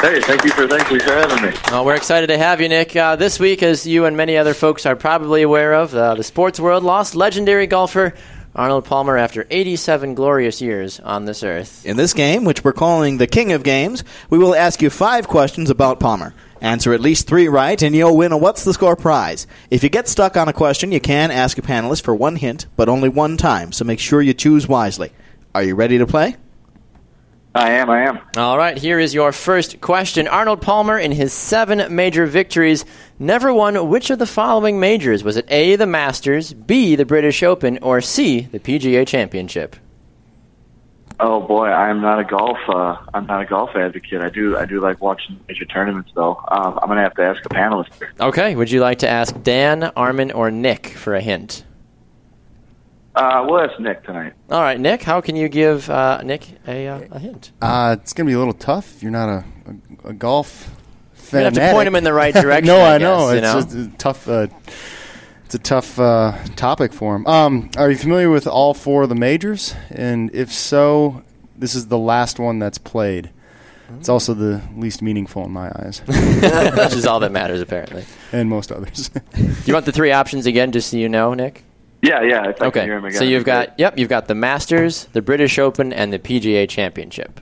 Hey, 0.00 0.20
thank 0.20 0.44
you 0.44 0.50
for 0.50 0.68
thank 0.68 0.92
you 0.92 1.00
for 1.00 1.10
having 1.10 1.42
me. 1.50 1.56
Well, 1.72 1.84
we're 1.84 1.96
excited 1.96 2.28
to 2.28 2.38
have 2.38 2.60
you, 2.60 2.68
Nick. 2.68 2.94
Uh, 2.94 3.16
this 3.16 3.40
week, 3.40 3.64
as 3.64 3.84
you 3.84 4.04
and 4.04 4.16
many 4.16 4.36
other 4.36 4.54
folks 4.54 4.86
are 4.86 4.94
probably 4.94 5.42
aware 5.42 5.74
of, 5.74 5.92
uh, 5.92 6.14
the 6.14 6.22
sports 6.22 6.60
world 6.60 6.84
lost 6.84 7.16
legendary 7.16 7.66
golfer 7.66 8.14
Arnold 8.54 8.84
Palmer 8.84 9.16
after 9.16 9.44
87 9.50 10.14
glorious 10.14 10.60
years 10.60 11.00
on 11.00 11.24
this 11.24 11.42
earth. 11.42 11.84
In 11.84 11.96
this 11.96 12.14
game, 12.14 12.44
which 12.44 12.62
we're 12.62 12.72
calling 12.72 13.18
the 13.18 13.26
King 13.26 13.50
of 13.50 13.64
Games, 13.64 14.04
we 14.30 14.38
will 14.38 14.54
ask 14.54 14.80
you 14.80 14.88
five 14.88 15.26
questions 15.26 15.68
about 15.68 15.98
Palmer. 15.98 16.32
Answer 16.60 16.92
at 16.92 17.00
least 17.00 17.26
three 17.26 17.48
right, 17.48 17.82
and 17.82 17.92
you'll 17.92 18.16
win 18.16 18.30
a 18.30 18.38
What's 18.38 18.62
the 18.62 18.74
Score 18.74 18.94
prize. 18.94 19.48
If 19.68 19.82
you 19.82 19.88
get 19.88 20.06
stuck 20.06 20.36
on 20.36 20.46
a 20.46 20.52
question, 20.52 20.92
you 20.92 21.00
can 21.00 21.32
ask 21.32 21.58
a 21.58 21.62
panelist 21.62 22.02
for 22.02 22.14
one 22.14 22.36
hint, 22.36 22.66
but 22.76 22.88
only 22.88 23.08
one 23.08 23.36
time, 23.36 23.72
so 23.72 23.84
make 23.84 23.98
sure 23.98 24.22
you 24.22 24.32
choose 24.32 24.68
wisely. 24.68 25.12
Are 25.56 25.62
you 25.64 25.74
ready 25.74 25.98
to 25.98 26.06
play? 26.06 26.36
I 27.58 27.70
am. 27.72 27.90
I 27.90 28.02
am. 28.02 28.20
All 28.36 28.56
right, 28.56 28.78
here 28.78 29.00
is 29.00 29.12
your 29.12 29.32
first 29.32 29.80
question. 29.80 30.28
Arnold 30.28 30.62
Palmer, 30.62 30.96
in 30.96 31.10
his 31.10 31.32
seven 31.32 31.92
major 31.94 32.24
victories, 32.24 32.84
never 33.18 33.52
won 33.52 33.88
which 33.88 34.10
of 34.10 34.20
the 34.20 34.26
following 34.26 34.78
majors? 34.78 35.24
Was 35.24 35.36
it 35.36 35.44
A, 35.48 35.74
the 35.74 35.86
Masters, 35.86 36.52
B, 36.54 36.94
the 36.94 37.04
British 37.04 37.42
Open, 37.42 37.78
or 37.82 38.00
C, 38.00 38.42
the 38.42 38.60
PGA 38.60 39.04
Championship? 39.04 39.74
Oh 41.18 41.40
boy, 41.40 41.66
I'm 41.66 42.00
not 42.00 42.20
a 42.20 42.24
golf. 42.24 42.58
Uh, 42.68 42.96
I'm 43.12 43.26
not 43.26 43.42
a 43.42 43.44
golf 43.44 43.70
advocate. 43.74 44.20
I 44.20 44.28
do. 44.28 44.56
I 44.56 44.64
do 44.64 44.80
like 44.80 45.00
watching 45.02 45.40
major 45.48 45.64
tournaments, 45.64 46.12
though. 46.14 46.40
Um, 46.46 46.78
I'm 46.80 46.86
gonna 46.86 47.02
have 47.02 47.14
to 47.14 47.22
ask 47.22 47.44
a 47.44 47.48
panelist. 47.48 47.92
here. 47.98 48.12
Okay, 48.20 48.54
would 48.54 48.70
you 48.70 48.80
like 48.80 49.00
to 49.00 49.08
ask 49.08 49.34
Dan, 49.42 49.82
Armin, 49.96 50.30
or 50.30 50.52
Nick 50.52 50.90
for 50.90 51.16
a 51.16 51.20
hint? 51.20 51.64
Uh, 53.14 53.44
we'll 53.48 53.60
ask 53.60 53.78
Nick 53.80 54.04
tonight. 54.04 54.32
All 54.50 54.60
right, 54.60 54.78
Nick, 54.78 55.02
how 55.02 55.20
can 55.20 55.34
you 55.34 55.48
give 55.48 55.88
uh, 55.90 56.22
Nick 56.22 56.46
a, 56.68 56.86
uh, 56.86 57.00
a 57.10 57.18
hint? 57.18 57.50
Uh, 57.60 57.96
it's 58.00 58.12
going 58.12 58.26
to 58.26 58.30
be 58.30 58.34
a 58.34 58.38
little 58.38 58.52
tough 58.54 58.94
if 58.96 59.02
you're 59.02 59.10
not 59.12 59.28
a, 59.28 59.44
a, 60.04 60.08
a 60.10 60.12
golf 60.12 60.68
You're 60.68 61.16
fan. 61.16 61.42
gonna 61.52 61.60
have 61.60 61.70
to 61.70 61.74
point 61.74 61.88
him 61.88 61.96
in 61.96 62.04
the 62.04 62.12
right 62.12 62.32
direction. 62.42 62.66
no, 62.66 62.76
I, 62.78 62.94
I, 62.94 62.98
know. 62.98 63.32
guess, 63.32 63.32
you 63.32 63.38
it's 63.64 63.74
know? 63.74 63.82
just 63.84 63.94
a 63.94 63.98
tough. 63.98 64.28
Uh, 64.28 64.46
it's 65.46 65.54
a 65.54 65.58
tough 65.58 65.98
uh, 65.98 66.36
topic 66.56 66.92
for 66.92 67.16
him. 67.16 67.26
Um, 67.26 67.70
are 67.78 67.90
you 67.90 67.96
familiar 67.96 68.28
with 68.30 68.46
all 68.46 68.74
four 68.74 69.04
of 69.04 69.08
the 69.08 69.14
majors? 69.14 69.74
And 69.90 70.30
if 70.34 70.52
so, 70.52 71.24
this 71.56 71.74
is 71.74 71.86
the 71.88 71.96
last 71.98 72.38
one 72.38 72.58
that's 72.58 72.76
played. 72.78 73.30
It's 73.98 74.10
also 74.10 74.34
the 74.34 74.60
least 74.76 75.00
meaningful 75.00 75.46
in 75.46 75.50
my 75.50 75.68
eyes, 75.70 76.00
Which 76.06 76.92
is 76.92 77.06
all 77.06 77.20
that 77.20 77.32
matters, 77.32 77.62
apparently. 77.62 78.04
and 78.32 78.50
most 78.50 78.70
others. 78.70 79.08
Do 79.08 79.20
you 79.64 79.72
want 79.72 79.86
the 79.86 79.92
three 79.92 80.12
options 80.12 80.44
again, 80.44 80.70
just 80.72 80.90
so 80.90 80.98
you 80.98 81.08
know, 81.08 81.32
Nick? 81.32 81.64
Yeah, 82.02 82.22
yeah. 82.22 82.48
If 82.50 82.62
I 82.62 82.66
Okay. 82.66 82.80
can 82.80 82.88
hear 82.88 82.98
him 82.98 83.04
again. 83.06 83.18
So 83.18 83.24
you've 83.24 83.44
got 83.44 83.78
yep, 83.78 83.98
you've 83.98 84.08
got 84.08 84.28
the 84.28 84.34
Masters, 84.34 85.08
the 85.12 85.22
British 85.22 85.58
Open, 85.58 85.92
and 85.92 86.12
the 86.12 86.18
PGA 86.18 86.68
Championship. 86.68 87.40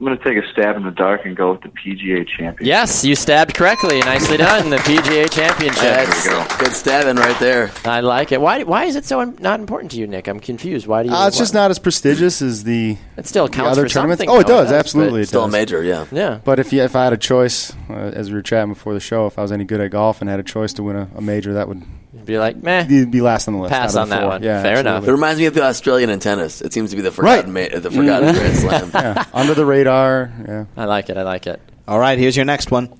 I'm 0.00 0.06
gonna 0.06 0.16
take 0.24 0.36
a 0.36 0.46
stab 0.52 0.76
in 0.76 0.82
the 0.82 0.90
dark 0.90 1.24
and 1.24 1.36
go 1.36 1.52
with 1.52 1.62
the 1.62 1.68
PGA 1.68 2.26
Championship. 2.26 2.66
Yes, 2.66 3.04
you 3.04 3.14
stabbed 3.14 3.54
correctly. 3.54 4.00
Nicely 4.00 4.36
done. 4.36 4.68
The 4.68 4.76
PGA 4.78 5.30
Championship. 5.30 5.80
That's 5.80 6.28
go. 6.28 6.44
good 6.58 6.72
stabbing 6.72 7.14
right 7.16 7.38
there. 7.38 7.70
I 7.84 8.00
like 8.00 8.32
it. 8.32 8.40
Why? 8.40 8.64
Why 8.64 8.84
is 8.84 8.96
it 8.96 9.04
so 9.04 9.22
not 9.38 9.60
important 9.60 9.92
to 9.92 9.98
you, 9.98 10.08
Nick? 10.08 10.26
I'm 10.26 10.40
confused. 10.40 10.88
Why 10.88 11.04
do 11.04 11.10
you? 11.10 11.14
uh, 11.14 11.28
it's 11.28 11.38
just 11.38 11.54
why- 11.54 11.60
not 11.60 11.70
as 11.70 11.78
prestigious 11.78 12.42
as 12.42 12.64
the, 12.64 12.96
It 13.16 13.26
still 13.26 13.46
the 13.46 13.52
counts 13.52 13.70
other 13.78 13.84
for 13.88 13.94
tournaments. 13.94 14.20
something. 14.24 14.36
Oh, 14.36 14.40
it 14.40 14.48
though, 14.48 14.64
does 14.64 14.72
absolutely. 14.72 15.22
It 15.22 15.28
Still 15.28 15.44
a 15.44 15.48
major, 15.48 15.82
yeah. 15.84 16.06
Yeah. 16.10 16.40
But 16.44 16.58
if 16.58 16.72
you, 16.72 16.82
if 16.82 16.96
I 16.96 17.04
had 17.04 17.12
a 17.12 17.16
choice, 17.16 17.72
uh, 17.88 17.92
as 17.94 18.28
we 18.30 18.34
were 18.34 18.42
chatting 18.42 18.72
before 18.74 18.92
the 18.94 19.00
show, 19.00 19.26
if 19.26 19.38
I 19.38 19.42
was 19.42 19.52
any 19.52 19.64
good 19.64 19.80
at 19.80 19.92
golf 19.92 20.20
and 20.20 20.28
had 20.28 20.40
a 20.40 20.44
choice 20.44 20.72
to 20.74 20.82
win 20.82 20.96
a, 20.96 21.08
a 21.16 21.20
major, 21.22 21.54
that 21.54 21.68
would 21.68 21.82
Be 22.24 22.38
like, 22.38 22.62
meh. 22.62 22.84
be, 22.84 23.04
be 23.04 23.20
last 23.20 23.48
on 23.48 23.54
the 23.54 23.60
list. 23.60 23.72
Pass 23.72 23.96
on 23.96 24.08
that 24.10 24.26
one. 24.26 24.42
Yeah, 24.42 24.62
Fair 24.62 24.78
enough. 24.80 25.06
It 25.06 25.10
reminds 25.12 25.40
me 25.40 25.46
of 25.46 25.54
the 25.54 25.62
Australian 25.62 26.10
in 26.10 26.20
tennis. 26.20 26.60
It 26.62 26.72
seems 26.72 26.90
to 26.90 26.96
be 26.96 27.02
the 27.02 27.10
forgotten, 27.12 27.52
Right. 27.52 27.72
ma- 27.72 27.78
the 27.78 27.90
forgotten 27.90 28.28
mm-hmm. 28.30 28.38
Grand 28.38 28.56
Slam. 28.90 28.90
Yeah, 28.94 29.24
under 29.32 29.54
the 29.54 29.66
radar. 29.66 30.32
Yeah. 30.46 30.64
I 30.76 30.84
like 30.84 31.10
it. 31.10 31.16
I 31.16 31.22
like 31.22 31.46
it. 31.46 31.60
All 31.86 31.98
right, 31.98 32.18
here's 32.18 32.36
your 32.36 32.44
next 32.46 32.70
one. 32.70 32.92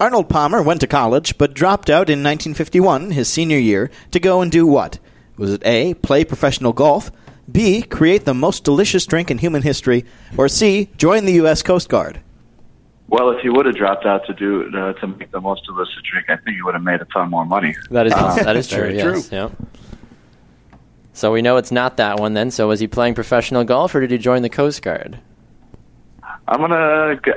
Arnold 0.00 0.28
Palmer 0.28 0.62
went 0.62 0.80
to 0.80 0.86
college, 0.88 1.38
but 1.38 1.54
dropped 1.54 1.88
out 1.88 2.10
in 2.10 2.24
1951, 2.24 3.12
his 3.12 3.28
senior 3.28 3.58
year, 3.58 3.90
to 4.10 4.18
go 4.18 4.40
and 4.40 4.50
do 4.50 4.66
what? 4.66 4.98
Was 5.36 5.52
it 5.52 5.62
A, 5.64 5.94
play 5.94 6.24
professional 6.24 6.72
golf, 6.72 7.12
B, 7.50 7.82
create 7.82 8.24
the 8.24 8.34
most 8.34 8.64
delicious 8.64 9.06
drink 9.06 9.30
in 9.30 9.38
human 9.38 9.62
history, 9.62 10.04
or 10.36 10.48
C, 10.48 10.88
join 10.96 11.24
the 11.24 11.34
U.S. 11.34 11.62
Coast 11.62 11.88
Guard? 11.88 12.20
Well, 13.12 13.28
if 13.30 13.42
he 13.42 13.50
would 13.50 13.66
have 13.66 13.76
dropped 13.76 14.06
out 14.06 14.24
to 14.26 14.32
do 14.32 14.70
uh, 14.74 14.94
to 14.94 15.06
make 15.06 15.30
the 15.32 15.40
most 15.40 15.66
delicious 15.66 16.00
drink, 16.10 16.30
I 16.30 16.36
think 16.36 16.56
he 16.56 16.62
would 16.62 16.72
have 16.72 16.82
made 16.82 17.02
a 17.02 17.04
ton 17.04 17.28
more 17.28 17.44
money. 17.44 17.76
That 17.90 18.06
is 18.06 18.12
Uh, 18.14 18.34
that 18.42 18.56
is 18.56 18.66
true. 18.72 18.78
very 18.78 18.96
Yes. 18.96 19.30
Yep. 19.30 19.52
So 21.12 21.30
we 21.30 21.42
know 21.42 21.58
it's 21.58 21.70
not 21.70 21.98
that 21.98 22.18
one 22.18 22.32
then. 22.32 22.50
So 22.50 22.68
was 22.68 22.80
he 22.80 22.86
playing 22.88 23.14
professional 23.14 23.64
golf 23.64 23.94
or 23.94 24.00
did 24.00 24.10
he 24.10 24.16
join 24.16 24.40
the 24.40 24.48
Coast 24.48 24.80
Guard? 24.82 25.18
I'm 26.48 26.60
gonna 26.60 27.20
g- 27.22 27.32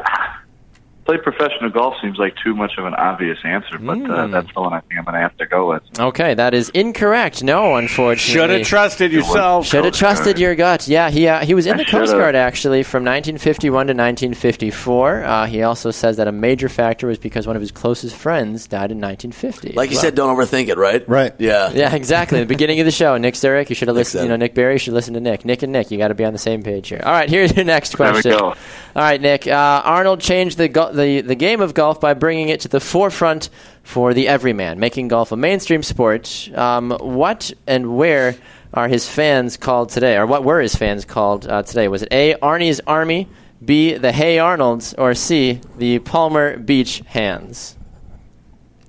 play 1.06 1.18
professional 1.18 1.70
golf. 1.70 1.96
Seems 2.02 2.18
like 2.18 2.36
too 2.44 2.56
much 2.56 2.74
of 2.78 2.86
an 2.86 2.94
obvious 2.96 3.38
answer, 3.44 3.78
but 3.80 3.98
Hmm. 3.98 4.10
uh, 4.12 4.28
that's 4.28 4.52
the 4.54 4.62
one 4.62 4.74
I 4.74 4.80
think 4.82 4.98
I'm 5.00 5.06
gonna 5.06 5.20
have 5.20 5.38
to 5.38 5.46
go 5.46 5.70
with. 5.70 5.84
Okay, 6.00 6.34
that 6.34 6.54
is 6.54 6.70
incorrect. 6.70 7.44
No, 7.44 7.76
unfortunately. 7.76 8.42
Should 8.42 8.50
have 8.50 8.68
trusted 8.68 9.12
yourself. 9.12 9.68
Should 9.68 9.86
have 9.86 9.94
trusted 9.94 10.40
your 10.40 10.56
gut. 10.56 10.88
Yeah, 10.88 11.10
he 11.10 11.28
uh, 11.28 11.46
he 11.46 11.54
was 11.54 11.66
in 11.68 11.76
I 11.76 11.78
the 11.78 11.84
Coast 11.86 12.08
should've. 12.12 12.18
Guard 12.20 12.36
actually 12.36 12.84
from 12.84 13.04
1951 13.04 13.88
to 13.88 13.94
1954. 13.94 15.24
Uh, 15.24 15.46
he 15.48 15.62
also 15.64 15.92
says 15.92 16.18
that 16.18 16.28
a 16.28 16.32
major 16.32 16.70
factor 16.70 17.08
was 17.08 17.18
because 17.18 17.48
one 17.48 17.56
of 17.56 17.62
his 17.62 17.72
closest 17.72 18.16
friends 18.16 18.68
died 18.68 18.92
in 18.92 19.00
1950. 19.00 19.74
Like 19.74 19.90
you 19.92 19.96
Well, 19.96 20.02
said, 20.04 20.16
don't 20.16 20.36
overthink 20.36 20.68
it, 20.70 20.78
right? 20.78 21.08
Right. 21.08 21.34
Yeah. 21.40 21.72
Yeah, 21.76 21.94
exactly. 21.94 22.40
The 22.40 22.46
beginning 22.46 22.80
of 22.80 22.86
the 22.86 22.92
show, 22.92 23.18
Nick 23.18 23.36
Zurich. 23.36 23.70
You 23.70 23.76
should 23.76 23.88
have 23.90 23.98
listened. 23.98 24.24
You 24.24 24.30
know. 24.30 24.36
Nick 24.38 24.54
Barry. 24.56 24.74
You 24.74 24.80
should 24.80 24.94
listen 24.94 25.14
to 25.16 25.20
Nick. 25.20 25.44
Nick 25.46 25.62
and 25.62 25.74
Nick. 25.74 25.92
You 25.92 25.98
got 25.98 26.08
to 26.08 26.16
be 26.16 26.24
on 26.26 26.32
the 26.34 26.40
same 26.40 26.64
page 26.64 26.88
here. 26.90 27.02
All 27.04 27.12
right, 27.12 27.30
here's 27.36 27.54
your 27.56 27.66
next 27.66 27.98
There 27.98 28.08
we 28.08 28.14
question. 28.22 28.32
go. 28.32 28.46
All 28.50 28.56
right, 28.96 29.20
Nick. 29.20 29.46
Uh, 29.46 29.82
Arnold 29.84 30.22
changed 30.22 30.58
the, 30.58 30.70
go- 30.70 30.92
the 30.96 31.22
the 31.22 31.36
game 31.36 31.62
of 31.62 31.74
golf 31.74 32.00
by 32.02 32.14
bringing 32.14 32.50
it 32.50 32.62
to 32.62 32.68
the 32.68 32.80
forefront 32.80 33.50
for 33.84 34.14
the 34.14 34.28
everyman, 34.28 34.80
making 34.80 35.10
golf 35.10 35.32
a 35.32 35.38
mainstream 35.38 35.84
sport. 35.84 36.50
Um, 36.56 36.92
what 37.00 37.52
and 37.68 37.96
where 37.98 38.36
are 38.74 38.88
his 38.88 39.08
fans 39.08 39.58
called 39.58 39.90
today, 39.90 40.18
or 40.18 40.26
what 40.26 40.44
were 40.44 40.60
his 40.60 40.76
fans 40.76 41.06
called 41.06 41.48
uh, 41.48 41.62
today? 41.64 41.88
Was 41.88 42.02
it 42.04 42.10
A. 42.12 42.34
Arnie's 42.36 42.82
Army, 42.88 43.28
B. 43.64 43.94
The 43.94 44.12
Hey 44.12 44.38
Arnolds, 44.40 44.94
or 44.98 45.14
C. 45.14 45.62
The 45.78 46.00
Palmer 46.00 46.58
Beach 46.58 47.02
Hands? 47.08 47.76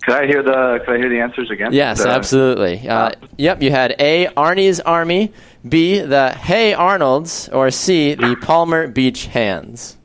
Could 0.05 0.15
I 0.15 0.27
hear 0.27 0.43
the 0.43 0.79
Could 0.85 0.95
I 0.95 0.99
hear 0.99 1.09
the 1.09 1.21
answers 1.21 1.51
again? 1.51 1.73
Yes, 1.73 2.03
The- 2.03 2.09
absolutely. 2.11 2.89
Uh, 2.89 3.11
yep, 3.37 3.61
you 3.61 3.71
had 3.73 3.97
A. 3.99 4.27
Arnie's 4.37 4.79
Army, 4.81 5.33
B. 5.69 5.99
The 6.01 6.31
Hey 6.31 6.75
Arnolds, 6.75 7.49
or 7.49 7.71
C. 7.73 8.15
The 8.15 8.37
Palmer 8.43 8.87
Beach 8.89 9.27
Hands. 9.27 9.96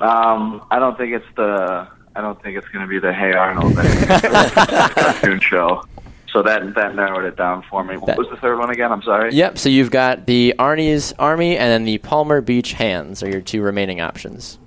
Um, 0.00 0.64
I 0.70 0.78
don't 0.78 0.96
think 0.96 1.12
it's 1.14 1.26
the. 1.36 1.88
I 2.16 2.20
don't 2.20 2.40
think 2.42 2.56
it's 2.56 2.66
going 2.68 2.84
to 2.84 2.88
be 2.88 2.98
the 2.98 3.12
Hey 3.12 3.32
Arnold 3.32 3.78
I 3.78 3.82
think 3.86 4.10
it's 4.10 4.54
the 4.54 4.92
cartoon 5.02 5.40
show. 5.40 5.84
So 6.32 6.42
that 6.42 6.74
that 6.74 6.94
narrowed 6.96 7.24
it 7.24 7.36
down 7.36 7.62
for 7.70 7.82
me. 7.84 7.96
What 7.96 8.06
That- 8.06 8.18
was 8.18 8.28
the 8.28 8.36
third 8.36 8.58
one 8.58 8.70
again? 8.70 8.90
I'm 8.92 9.02
sorry. 9.02 9.32
Yep, 9.32 9.56
so 9.58 9.68
you've 9.68 9.90
got 9.90 10.26
the 10.26 10.54
Arnie's 10.58 11.12
Army 11.18 11.56
and 11.56 11.70
then 11.70 11.84
the 11.84 11.98
Palmer 11.98 12.40
Beach 12.40 12.72
Hands 12.72 13.22
are 13.22 13.28
your 13.30 13.40
two 13.40 13.62
remaining 13.62 14.00
options. 14.00 14.58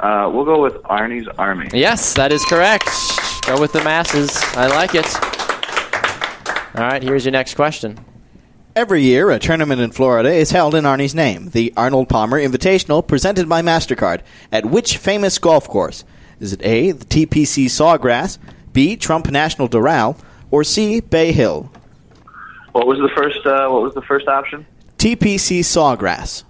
Uh, 0.00 0.28
we'll 0.32 0.44
go 0.44 0.60
with 0.60 0.74
Arnie's 0.84 1.28
Army. 1.38 1.68
Yes, 1.72 2.14
that 2.14 2.32
is 2.32 2.44
correct. 2.46 2.88
Go 3.46 3.60
with 3.60 3.72
the 3.72 3.82
masses. 3.84 4.36
I 4.56 4.66
like 4.66 4.94
it. 4.94 5.06
All 6.74 6.88
right, 6.88 7.02
here's 7.02 7.24
your 7.24 7.32
next 7.32 7.54
question. 7.54 7.98
Every 8.74 9.02
year, 9.02 9.30
a 9.30 9.38
tournament 9.38 9.82
in 9.82 9.90
Florida 9.90 10.30
is 10.30 10.50
held 10.50 10.74
in 10.74 10.84
Arnie's 10.84 11.14
name, 11.14 11.50
the 11.50 11.74
Arnold 11.76 12.08
Palmer 12.08 12.40
Invitational, 12.40 13.06
presented 13.06 13.46
by 13.46 13.60
MasterCard. 13.60 14.22
At 14.50 14.64
which 14.64 14.96
famous 14.96 15.38
golf 15.38 15.68
course? 15.68 16.04
Is 16.40 16.54
it 16.54 16.64
A, 16.64 16.92
the 16.92 17.04
TPC 17.04 17.66
Sawgrass, 17.66 18.38
B, 18.72 18.96
Trump 18.96 19.30
National 19.30 19.68
Doral, 19.68 20.18
or 20.50 20.64
C, 20.64 21.00
Bay 21.00 21.32
Hill? 21.32 21.70
What 22.72 22.86
was 22.86 22.96
the 22.98 23.10
first? 23.14 23.44
Uh, 23.44 23.68
what 23.68 23.82
was 23.82 23.92
the 23.92 24.00
first 24.00 24.26
option? 24.26 24.64
TPC 24.96 25.60
Sawgrass. 25.60 26.44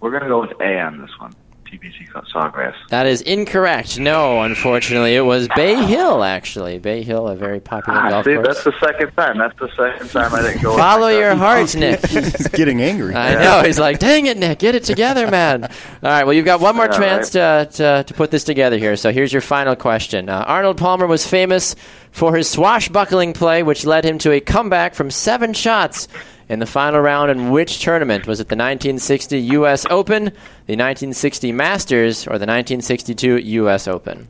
We're 0.00 0.10
going 0.10 0.22
to 0.22 0.28
go 0.28 0.42
with 0.42 0.52
A 0.60 0.78
on 0.80 1.00
this 1.00 1.18
one. 1.18 1.32
TPC 1.70 2.08
Sawgrass. 2.32 2.74
That 2.90 3.06
is 3.06 3.20
incorrect. 3.22 3.98
No, 3.98 4.42
unfortunately, 4.42 5.14
it 5.16 5.20
was 5.22 5.48
Bay 5.54 5.74
Hill. 5.74 6.22
Actually, 6.24 6.78
Bay 6.78 7.02
Hill, 7.02 7.28
a 7.28 7.36
very 7.36 7.60
popular 7.60 7.98
Ah, 7.98 8.08
golf 8.10 8.24
see, 8.24 8.34
course. 8.34 8.46
that's 8.46 8.64
the 8.64 8.72
second 8.80 9.10
time. 9.12 9.38
That's 9.38 9.58
the 9.58 9.68
second 9.76 10.08
time 10.10 10.34
I 10.34 10.42
didn't 10.42 10.62
go. 10.62 10.76
Follow 10.76 11.06
my 11.06 11.12
gut. 11.12 11.20
your 11.20 11.34
heart, 11.34 11.74
Nick. 11.76 12.06
He's 12.06 12.48
getting 12.48 12.80
angry. 12.80 13.14
I 13.14 13.34
know. 13.34 13.62
He's 13.66 13.78
like, 13.78 13.98
dang 13.98 14.26
it, 14.26 14.36
Nick, 14.38 14.58
get 14.60 14.74
it 14.74 14.84
together, 14.84 15.30
man. 15.30 15.64
All 15.64 15.70
right, 16.02 16.24
well, 16.24 16.32
you've 16.32 16.44
got 16.46 16.60
one 16.60 16.76
more 16.76 16.86
Yeah, 16.86 16.98
chance 16.98 17.30
to, 17.30 17.68
to, 17.72 18.04
to 18.06 18.14
put 18.14 18.30
this 18.30 18.44
together 18.44 18.78
here. 18.78 18.96
So 18.96 19.12
here's 19.12 19.32
your 19.32 19.42
final 19.42 19.76
question. 19.76 20.28
Uh, 20.28 20.44
Arnold 20.46 20.78
Palmer 20.78 21.06
was 21.06 21.26
famous 21.26 21.74
for 22.12 22.34
his 22.36 22.48
swashbuckling 22.48 23.32
play, 23.34 23.62
which 23.62 23.84
led 23.84 24.04
him 24.04 24.18
to 24.18 24.32
a 24.32 24.40
comeback 24.40 24.94
from 24.94 25.10
seven 25.10 25.52
shots 25.52 26.08
in 26.48 26.58
the 26.58 26.66
final 26.66 27.00
round 27.00 27.30
in 27.30 27.50
which 27.50 27.80
tournament? 27.80 28.26
Was 28.26 28.40
it 28.40 28.48
the 28.48 28.56
1960 28.56 29.38
U.S. 29.40 29.86
Open, 29.90 30.24
the 30.24 30.76
1960 30.76 31.52
Masters, 31.52 32.26
or 32.26 32.38
the 32.38 32.46
1962 32.46 33.38
U.S. 33.38 33.88
Open? 33.88 34.28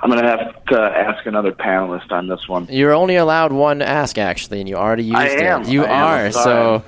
I'm 0.00 0.10
going 0.10 0.22
to 0.22 0.28
have 0.28 0.64
to 0.66 0.80
ask 0.80 1.26
another 1.26 1.50
panelist 1.52 2.12
on 2.12 2.28
this 2.28 2.48
one. 2.48 2.66
You're 2.70 2.92
only 2.94 3.16
allowed 3.16 3.52
one 3.52 3.82
ask, 3.82 4.16
actually, 4.16 4.60
and 4.60 4.68
you 4.68 4.76
already 4.76 5.02
used 5.04 5.16
I 5.16 5.28
am. 5.28 5.62
it. 5.62 5.68
You 5.68 5.84
I 5.84 5.90
are. 5.90 6.24
I'm 6.26 6.32
So. 6.32 6.84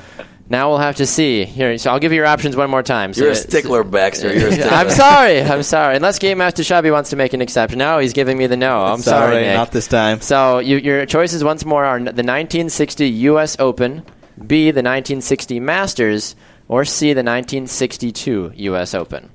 Now 0.48 0.68
we'll 0.68 0.78
have 0.78 0.96
to 0.96 1.06
see. 1.06 1.44
Here, 1.44 1.78
so 1.78 1.92
I'll 1.92 2.00
give 2.00 2.10
you 2.10 2.16
your 2.16 2.26
options 2.26 2.56
one 2.56 2.68
more 2.70 2.82
time. 2.82 3.14
So 3.14 3.20
You're 3.20 3.28
a 3.28 3.32
it's- 3.36 3.46
stickler, 3.48 3.84
Baxter. 3.84 4.36
You're 4.36 4.48
a 4.48 4.52
stickler. 4.54 4.72
I'm 4.72 4.90
sorry. 4.90 5.40
I'm 5.42 5.62
sorry. 5.62 5.94
Unless 5.94 6.18
Game 6.18 6.38
Master 6.38 6.64
Shabby 6.64 6.90
wants 6.90 7.10
to 7.10 7.16
make 7.16 7.32
an 7.32 7.40
exception. 7.40 7.78
No, 7.78 8.00
he's 8.00 8.12
giving 8.12 8.36
me 8.36 8.48
the 8.48 8.56
no. 8.56 8.84
I'm 8.84 8.98
sorry, 8.98 9.42
Nick. 9.42 9.54
not 9.54 9.70
this 9.70 9.86
time. 9.86 10.20
So 10.20 10.58
you, 10.58 10.78
your 10.78 11.06
choices 11.06 11.44
once 11.44 11.64
more 11.64 11.84
are 11.84 11.98
the 12.00 12.04
1960 12.06 13.08
U.S. 13.08 13.56
Open, 13.60 14.04
B 14.46 14.66
the 14.70 14.79
1960 14.83 15.61
Masters, 15.61 16.35
or 16.68 16.85
C 16.85 17.09
the 17.12 17.20
1962 17.22 18.53
U.S. 18.55 18.94
Open. 18.94 19.31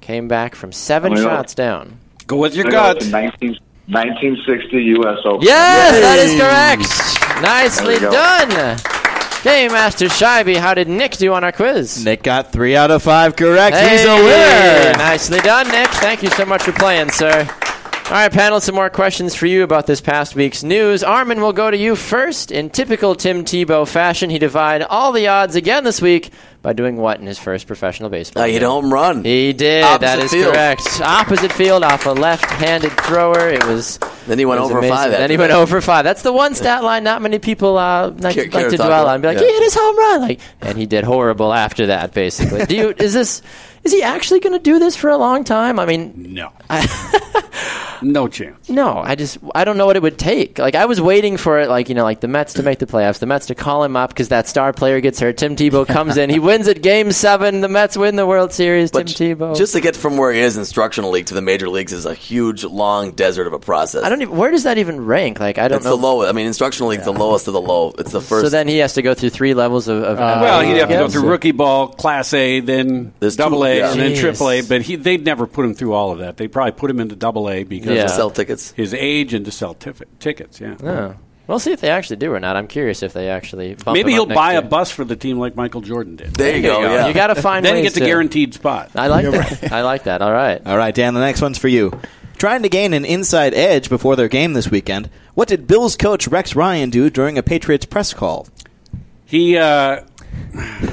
Came 0.00 0.28
back 0.28 0.54
from 0.54 0.72
seven 0.72 1.12
Oh, 1.12 1.16
yeah. 1.16 1.22
shots 1.22 1.54
down. 1.54 1.98
Go 2.26 2.36
with 2.38 2.54
your 2.54 2.66
I 2.68 2.70
gut. 2.70 3.06
19, 3.10 3.58
1960 3.88 4.76
U.S. 4.76 5.18
Open. 5.24 5.42
Yes, 5.46 6.00
that 6.00 6.18
is 6.18 6.34
correct. 6.40 7.42
Nicely 7.42 7.98
There 7.98 8.10
we 8.10 8.16
go. 8.16 8.46
done. 8.56 8.78
Game 9.44 9.70
Master 9.72 10.06
Scheibe, 10.06 10.56
how 10.56 10.74
did 10.74 10.88
Nick 10.88 11.12
do 11.12 11.32
on 11.32 11.44
our 11.44 11.52
quiz? 11.52 12.04
Nick 12.04 12.22
got 12.24 12.50
three 12.50 12.74
out 12.74 12.90
of 12.90 13.02
five 13.02 13.36
correct. 13.36 13.76
He's 13.76 14.04
a 14.04 14.16
Hey, 14.16 14.86
winner. 14.88 14.98
Nicely 14.98 15.38
done, 15.40 15.68
Nick. 15.68 15.88
Thank 15.88 16.22
you 16.24 16.30
so 16.30 16.44
much 16.44 16.62
for 16.64 16.72
playing, 16.72 17.10
sir. 17.10 17.46
All 18.06 18.12
right, 18.12 18.30
panel, 18.30 18.60
some 18.60 18.76
more 18.76 18.88
questions 18.88 19.34
for 19.34 19.46
you 19.46 19.64
about 19.64 19.88
this 19.88 20.00
past 20.00 20.36
week's 20.36 20.62
news. 20.62 21.02
Armin 21.02 21.40
will 21.40 21.52
go 21.52 21.68
to 21.68 21.76
you 21.76 21.96
first. 21.96 22.52
In 22.52 22.70
typical 22.70 23.16
Tim 23.16 23.44
Tebow 23.44 23.86
fashion, 23.86 24.30
he 24.30 24.38
defied 24.38 24.82
all 24.82 25.10
the 25.10 25.26
odds 25.26 25.56
again 25.56 25.82
this 25.82 26.00
week 26.00 26.30
by 26.62 26.72
doing 26.72 26.96
what 26.98 27.18
in 27.18 27.26
his 27.26 27.40
first 27.40 27.66
professional 27.66 28.08
baseball 28.08 28.44
I 28.44 28.50
hit 28.50 28.58
a 28.58 28.60
game? 28.60 28.68
home 28.70 28.92
run. 28.92 29.24
He 29.24 29.52
did. 29.52 29.82
Opposite 29.82 30.00
that 30.02 30.18
is 30.20 30.30
field. 30.30 30.52
correct. 30.54 31.00
Opposite 31.00 31.52
field 31.52 31.82
off 31.82 32.06
a 32.06 32.10
left-handed 32.10 32.92
thrower. 32.92 33.48
It 33.48 33.64
was. 33.66 33.98
Then 34.28 34.38
he 34.38 34.44
went 34.44 34.60
over 34.60 34.78
amazing. 34.78 34.96
five 34.96 35.10
Then 35.10 35.30
he 35.30 35.36
went 35.36 35.50
over 35.52 35.80
five. 35.80 36.04
That's 36.04 36.22
the 36.22 36.32
one 36.32 36.54
stat 36.54 36.84
line 36.84 37.02
not 37.02 37.22
many 37.22 37.40
people 37.40 37.76
uh, 37.76 38.10
like, 38.10 38.34
Care- 38.36 38.44
like 38.44 38.52
care 38.52 38.64
to 38.66 38.70
to 38.70 38.76
dwell 38.76 38.88
about. 39.02 39.08
on. 39.08 39.20
Be 39.20 39.26
like, 39.28 39.38
Yeah. 39.38 39.46
he 39.46 39.52
hit 39.52 39.62
his 39.64 39.74
home 39.74 39.98
run. 39.98 40.20
Like, 40.20 40.40
and 40.60 40.78
he 40.78 40.86
did 40.86 41.02
horrible 41.02 41.52
after 41.52 41.86
that. 41.86 42.14
Basically, 42.14 42.64
do 42.66 42.76
you? 42.76 42.94
Is 42.98 43.14
this? 43.14 43.42
Is 43.82 43.92
he 43.92 44.02
actually 44.04 44.38
going 44.40 44.52
to 44.52 44.58
do 44.62 44.78
this 44.78 44.94
for 44.96 45.10
a 45.10 45.16
long 45.16 45.42
time? 45.42 45.80
I 45.80 45.86
mean, 45.86 46.34
No. 46.34 46.52
no 48.02 48.28
chance. 48.28 48.68
no, 48.68 48.98
I 48.98 49.14
just 49.14 49.38
I 49.54 49.64
don't 49.64 49.76
know 49.76 49.86
what 49.86 49.96
it 49.96 50.02
would 50.02 50.18
take. 50.18 50.58
Like 50.58 50.74
I 50.74 50.86
was 50.86 51.00
waiting 51.00 51.36
for 51.36 51.58
it, 51.60 51.68
like 51.68 51.88
you 51.88 51.94
know, 51.94 52.04
like 52.04 52.20
the 52.20 52.28
Mets 52.28 52.54
to 52.54 52.62
make 52.62 52.78
the 52.78 52.86
playoffs, 52.86 53.18
the 53.18 53.26
Mets 53.26 53.46
to 53.46 53.54
call 53.54 53.84
him 53.84 53.96
up 53.96 54.10
because 54.10 54.28
that 54.28 54.48
star 54.48 54.72
player 54.72 55.00
gets 55.00 55.20
hurt. 55.20 55.36
Tim 55.36 55.56
Tebow 55.56 55.86
comes 55.96 56.16
in, 56.16 56.30
he 56.30 56.38
wins 56.38 56.68
at 56.68 56.82
Game 56.82 57.12
Seven. 57.12 57.60
The 57.60 57.68
Mets 57.68 57.96
win 57.96 58.16
the 58.16 58.26
World 58.26 58.52
Series. 58.52 58.90
But 58.90 59.06
Tim 59.08 59.38
Tebow. 59.38 59.56
just 59.56 59.72
to 59.74 59.80
get 59.80 59.96
from 59.96 60.16
where 60.16 60.32
he 60.32 60.40
is 60.40 60.56
instructional 60.56 61.10
league 61.10 61.26
to 61.26 61.34
the 61.34 61.42
major 61.42 61.68
leagues 61.68 61.92
is 61.92 62.06
a 62.06 62.14
huge, 62.14 62.64
long 62.64 63.12
desert 63.12 63.46
of 63.46 63.52
a 63.52 63.58
process. 63.58 64.02
I 64.04 64.08
don't 64.08 64.22
even. 64.22 64.36
Where 64.36 64.50
does 64.50 64.64
that 64.64 64.78
even 64.78 65.04
rank? 65.04 65.40
Like 65.40 65.58
I 65.58 65.68
don't 65.68 65.76
It's 65.76 65.84
know. 65.84 65.96
the 65.96 66.02
lowest. 66.02 66.28
I 66.28 66.32
mean, 66.32 66.46
instructional 66.46 66.90
league's 66.90 67.04
the 67.04 67.12
lowest 67.12 67.46
of 67.48 67.54
the 67.54 67.60
low. 67.60 67.94
It's 67.98 68.12
the 68.12 68.20
first. 68.20 68.44
So 68.46 68.48
then 68.50 68.68
he 68.68 68.78
has 68.78 68.94
to 68.94 69.02
go 69.02 69.14
through 69.14 69.30
three 69.30 69.54
levels 69.54 69.88
of. 69.88 70.02
of 70.02 70.18
uh, 70.18 70.38
Well, 70.42 70.60
he'd 70.62 70.76
have 70.78 70.88
to 70.88 70.94
go 70.94 71.08
through 71.08 71.28
rookie 71.28 71.52
ball, 71.52 71.88
Class 71.88 72.32
A, 72.34 72.60
then 72.60 73.12
There's 73.20 73.36
Double 73.36 73.58
two- 73.58 73.64
A, 73.64 73.76
yeah. 73.78 73.90
and 73.92 74.00
then 74.00 74.16
Triple 74.16 74.50
A. 74.50 74.62
But 74.62 74.82
he, 74.82 74.96
they'd 74.96 75.24
never 75.24 75.46
put 75.46 75.64
him 75.64 75.74
through 75.74 75.92
all 75.94 76.12
of 76.12 76.18
that. 76.18 76.36
They'd 76.36 76.52
probably 76.52 76.72
put 76.72 76.90
him 76.90 77.00
into 77.00 77.16
Double 77.16 77.48
A 77.50 77.64
because 77.64 77.85
Yeah. 77.94 78.04
of 78.04 78.10
sell 78.10 78.30
tickets. 78.30 78.72
his 78.72 78.92
age 78.94 79.34
and 79.34 79.44
to 79.44 79.50
sell 79.50 79.74
tif- 79.74 80.02
tickets. 80.18 80.60
Yeah. 80.60 80.76
Oh. 80.82 81.14
We'll 81.46 81.60
see 81.60 81.70
if 81.70 81.80
they 81.80 81.90
actually 81.90 82.16
do 82.16 82.32
or 82.34 82.40
not. 82.40 82.56
I'm 82.56 82.66
curious 82.66 83.04
if 83.04 83.12
they 83.12 83.28
actually. 83.28 83.74
Bump 83.76 83.94
Maybe 83.94 84.10
him 84.10 84.14
he'll 84.14 84.22
up 84.22 84.28
next 84.30 84.36
buy 84.36 84.52
year. 84.52 84.60
a 84.60 84.64
bus 84.64 84.90
for 84.90 85.04
the 85.04 85.14
team 85.14 85.38
like 85.38 85.54
Michael 85.54 85.80
Jordan 85.80 86.16
did. 86.16 86.34
There 86.34 86.56
you 86.56 86.62
go. 86.62 86.80
Yeah. 86.80 87.06
You 87.06 87.14
got 87.14 87.28
to 87.28 87.34
find. 87.40 87.64
then 87.64 87.76
he 87.76 87.82
ways 87.82 87.90
gets 87.90 87.96
a 87.98 88.00
to- 88.00 88.06
guaranteed 88.06 88.52
spot. 88.54 88.90
I 88.96 89.06
like 89.06 89.24
that. 89.30 89.72
I 89.72 89.82
like 89.82 90.04
that. 90.04 90.22
All 90.22 90.32
right. 90.32 90.60
All 90.66 90.76
right, 90.76 90.92
Dan, 90.94 91.14
the 91.14 91.20
next 91.20 91.40
one's 91.40 91.58
for 91.58 91.68
you. 91.68 91.92
Trying 92.36 92.62
to 92.64 92.68
gain 92.68 92.92
an 92.94 93.04
inside 93.04 93.54
edge 93.54 93.88
before 93.88 94.16
their 94.16 94.28
game 94.28 94.54
this 94.54 94.68
weekend, 94.70 95.08
what 95.34 95.46
did 95.48 95.66
Bills 95.68 95.96
coach 95.96 96.26
Rex 96.26 96.56
Ryan 96.56 96.90
do 96.90 97.08
during 97.10 97.38
a 97.38 97.42
Patriots 97.44 97.86
press 97.86 98.12
call? 98.12 98.48
He, 99.24 99.56
uh, 99.56 100.00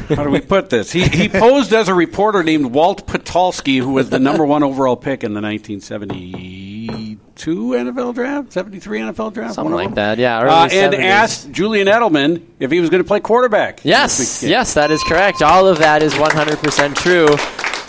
how 0.09 0.23
do 0.23 0.29
we 0.29 0.41
put 0.41 0.69
this? 0.69 0.91
He, 0.91 1.07
he 1.07 1.29
posed 1.29 1.73
as 1.73 1.87
a 1.87 1.93
reporter 1.93 2.43
named 2.43 2.67
Walt 2.67 3.07
Patulski, 3.07 3.79
who 3.79 3.93
was 3.93 4.09
the 4.09 4.19
number 4.19 4.45
one 4.45 4.63
overall 4.63 4.95
pick 4.95 5.23
in 5.23 5.33
the 5.33 5.41
1972 5.41 7.71
NFL 7.71 8.13
draft, 8.13 8.53
73 8.53 8.99
NFL 8.99 9.33
draft, 9.33 9.55
Something 9.55 9.75
like 9.75 9.95
that. 9.95 10.17
Yeah. 10.17 10.39
Uh, 10.39 10.67
and 10.71 10.93
70s. 10.93 10.99
asked 11.03 11.51
Julian 11.51 11.87
Edelman 11.87 12.43
if 12.59 12.71
he 12.71 12.79
was 12.79 12.89
going 12.89 13.03
to 13.03 13.07
play 13.07 13.19
quarterback. 13.19 13.81
Yes, 13.83 14.43
yes, 14.43 14.75
that 14.75 14.91
is 14.91 15.03
correct. 15.03 15.41
All 15.41 15.67
of 15.67 15.79
that 15.79 16.03
is 16.03 16.13
100% 16.13 16.95
true. 16.95 17.27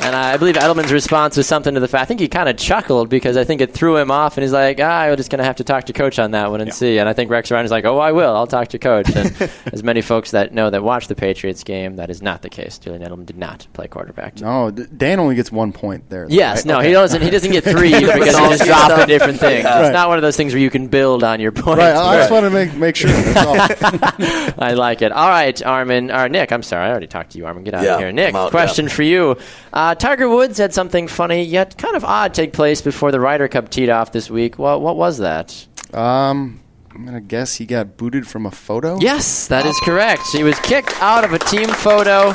And 0.01 0.15
I 0.15 0.37
believe 0.37 0.57
Edelman's 0.57 0.93
response 0.93 1.37
was 1.37 1.47
something 1.47 1.73
to 1.75 1.81
the 1.81 1.89
fact. 1.89 2.03
I 2.03 2.05
think 2.05 2.21
he 2.21 2.29
kind 2.29 2.49
of 2.49 2.57
chuckled 2.59 3.09
because 3.09 3.39
I 3.39 3.45
think 3.45 3.63
it 3.63 3.73
threw 3.73 3.97
him 3.97 4.11
off, 4.11 4.37
and 4.37 4.43
he's 4.43 4.53
like, 4.53 4.79
ah, 4.81 5.03
"I'm 5.03 5.17
just 5.17 5.31
going 5.31 5.39
to 5.39 5.45
have 5.45 5.57
to 5.57 5.65
talk 5.65 5.85
to 5.85 5.95
coach 5.95 6.19
on 6.19 6.33
that 6.33 6.51
one 6.51 6.61
and 6.61 6.75
see." 6.75 6.99
And 6.99 7.09
I 7.09 7.15
think 7.15 7.31
Rex 7.31 7.51
Ryan 7.51 7.65
is 7.65 7.71
like, 7.71 7.87
"Oh, 7.87 7.99
I 7.99 8.13
will. 8.13 8.37
I'll 8.37 8.47
talk 8.47 8.69
to 8.69 8.79
coach." 8.79 9.09
And 9.17 9.35
as 9.73 9.83
many 9.83 10.03
folks 10.03 10.33
that 10.33 10.53
know 10.53 10.69
that 10.69 10.83
watch 10.83 11.09
the 11.09 11.15
Patriots 11.15 11.65
game, 11.65 11.97
that 11.97 12.11
is 12.11 12.21
not 12.21 12.43
the 12.43 12.51
case. 12.51 12.79
Julian 12.79 13.03
Edelman 13.03 13.25
did 13.25 13.39
not 13.39 13.67
play 13.73 13.89
quarterback. 13.89 14.41
No, 14.41 14.71
Dan 14.71 15.21
only 15.21 15.37
gets 15.37 15.51
one 15.51 15.73
point 15.73 16.11
there. 16.11 16.29
though, 16.29 16.35
Yes, 16.35 16.59
right? 16.59 16.67
no, 16.67 16.79
Okay. 16.81 16.89
he 16.89 16.93
doesn't. 16.93 17.23
He 17.23 17.31
doesn't 17.31 17.53
get 17.53 17.65
three 17.65 17.93
because 18.01 18.37
he 18.37 18.49
just 18.49 18.65
dropped 18.65 19.03
a 19.03 19.07
different 19.07 19.41
thing. 19.41 19.63
Yeah. 19.65 19.81
It's 19.85 19.93
not 19.93 20.09
one 20.09 20.19
of 20.19 20.23
those 20.23 20.37
things 20.37 20.53
where 20.53 20.61
you 20.63 20.71
can 20.71 20.89
build 20.89 21.25
on 21.25 21.41
your 21.41 21.53
points. 21.53 21.79
Right, 21.79 21.95
I 21.97 22.17
just 22.19 22.31
want 22.31 22.45
to 22.45 22.51
make 22.51 22.75
make 22.75 22.97
sure. 22.97 23.11
That's 23.11 23.83
all. 23.83 24.55
I 24.59 24.73
like 24.75 25.01
it. 25.03 25.13
All 25.13 25.29
right, 25.29 25.61
Armin, 25.65 26.11
or 26.11 26.29
Nick. 26.29 26.53
I'm 26.53 26.63
sorry, 26.63 26.87
I 26.87 26.91
already 26.91 27.07
talked 27.07 27.31
to 27.33 27.39
you, 27.39 27.47
Armin. 27.47 27.65
Get 27.65 27.75
out 27.75 27.85
Yeah, 27.85 27.95
of 27.95 28.01
here, 28.01 28.13
Nick. 28.13 28.35
I'm 28.35 28.37
out, 28.37 28.51
question 28.51 28.87
yeah. 28.87 28.93
for 28.93 29.03
you: 29.03 29.37
uh, 29.73 29.94
Tiger 29.95 30.29
Woods 30.29 30.59
had 30.59 30.73
something 30.75 31.09
funny 31.09 31.43
yet 31.43 31.77
kind 31.79 31.97
of 31.97 32.05
odd 32.05 32.35
take 32.35 32.53
place 32.53 32.81
before 32.83 33.11
the 33.13 33.21
Ryder 33.21 33.49
Cup 33.49 33.69
teed 33.71 33.89
off 33.89 34.13
this 34.13 34.31
week. 34.31 34.59
What 34.59 34.81
what 34.81 34.97
was 34.97 35.19
that? 35.19 35.67
um, 35.93 36.61
I'm 36.95 37.05
gonna 37.05 37.21
guess 37.21 37.55
he 37.57 37.67
got 37.67 37.97
booted 37.97 38.27
from 38.27 38.47
a 38.47 38.51
photo. 38.53 38.99
Yes, 39.01 39.49
that 39.49 39.67
is 39.67 39.77
correct. 39.81 40.23
He 40.33 40.45
was 40.45 40.59
kicked 40.61 40.93
out 41.03 41.25
of 41.25 41.33
a 41.33 41.39
team 41.41 41.69
photo. 41.69 42.33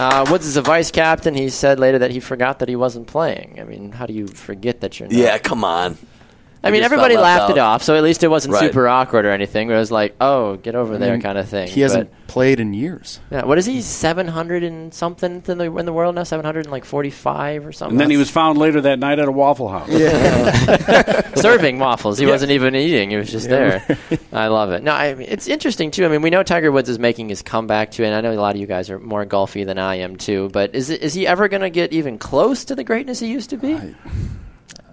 Uh, 0.00 0.26
Woods 0.30 0.46
is 0.46 0.56
a 0.56 0.62
vice 0.62 0.90
captain. 0.90 1.34
He 1.34 1.48
said 1.48 1.80
later 1.80 1.98
that 2.00 2.10
he 2.10 2.20
forgot 2.20 2.58
that 2.60 2.68
he 2.68 2.76
wasn't 2.76 3.06
playing. 3.06 3.58
I 3.58 3.64
mean, 3.64 3.90
how 3.92 4.06
do 4.06 4.12
you 4.12 4.26
forget 4.28 4.80
that 4.82 5.00
you're 5.00 5.08
not? 5.08 5.16
Yeah, 5.16 5.38
come 5.38 5.64
on. 5.64 5.96
I 6.62 6.70
mean, 6.70 6.82
everybody 6.82 7.14
felt 7.14 7.24
left 7.24 7.40
laughed 7.40 7.50
it 7.52 7.58
off, 7.58 7.82
so 7.82 7.94
at 7.96 8.02
least 8.02 8.22
it 8.24 8.28
wasn't 8.28 8.54
Right. 8.54 8.62
super 8.62 8.88
awkward 8.88 9.24
or 9.26 9.30
anything. 9.30 9.70
It 9.70 9.76
was 9.76 9.90
like, 9.92 10.14
oh, 10.20 10.56
get 10.56 10.74
over 10.74 10.98
there, 10.98 11.12
mean, 11.12 11.20
kind 11.22 11.38
of 11.38 11.48
thing. 11.48 11.68
He 11.68 11.82
hasn't 11.82 12.10
But- 12.10 12.26
played 12.26 12.58
in 12.60 12.72
years. 12.74 13.20
Yeah, 13.30 13.44
what 13.44 13.58
is 13.58 13.64
he? 13.66 13.80
Seven 13.80 14.26
hundred 14.28 14.62
and 14.64 14.92
something 14.92 15.42
in 15.46 15.58
the 15.58 15.72
in 15.76 15.86
the 15.86 15.92
world 15.92 16.14
now. 16.14 16.24
Seven 16.24 16.44
hundred 16.44 16.66
and 16.66 16.72
like 16.72 16.84
forty 16.84 17.10
five 17.10 17.64
or 17.66 17.72
something. 17.72 17.94
And 17.94 18.00
then 18.00 18.10
he 18.10 18.16
was 18.16 18.28
found 18.30 18.58
later 18.58 18.80
that 18.82 18.98
night 18.98 19.18
at 19.18 19.28
a 19.28 19.32
Waffle 19.32 19.68
House. 19.68 19.88
Yeah. 19.88 21.22
serving 21.36 21.78
waffles. 21.78 22.18
He 22.18 22.26
wasn't 22.26 22.50
even 22.50 22.74
eating. 22.74 23.10
He 23.10 23.16
was 23.16 23.30
just 23.30 23.48
there. 23.48 23.84
I 24.32 24.48
love 24.48 24.72
it. 24.72 24.82
No, 24.82 24.92
I 24.92 25.14
mean, 25.14 25.28
it's 25.30 25.46
interesting 25.48 25.90
too. 25.90 26.04
I 26.04 26.08
mean, 26.08 26.22
we 26.22 26.30
know 26.30 26.42
Tiger 26.42 26.70
Woods 26.72 26.88
is 26.88 26.98
making 26.98 27.28
his 27.28 27.40
comeback 27.42 27.92
too, 27.92 28.04
and 28.04 28.14
I 28.14 28.20
know 28.20 28.32
a 28.32 28.34
lot 28.40 28.54
of 28.54 28.60
you 28.60 28.66
guys 28.66 28.90
are 28.90 28.98
more 28.98 29.24
golfy 29.24 29.64
than 29.64 29.78
I 29.78 29.96
am 29.96 30.16
too. 30.16 30.50
But 30.52 30.74
is 30.74 30.90
it, 30.90 31.02
is 31.02 31.14
he 31.14 31.26
ever 31.26 31.48
going 31.48 31.62
to 31.62 31.70
get 31.70 31.92
even 31.92 32.18
close 32.18 32.64
to 32.66 32.74
the 32.74 32.84
greatness 32.84 33.20
he 33.20 33.28
used 33.28 33.50
to 33.50 33.56
be? 33.56 33.94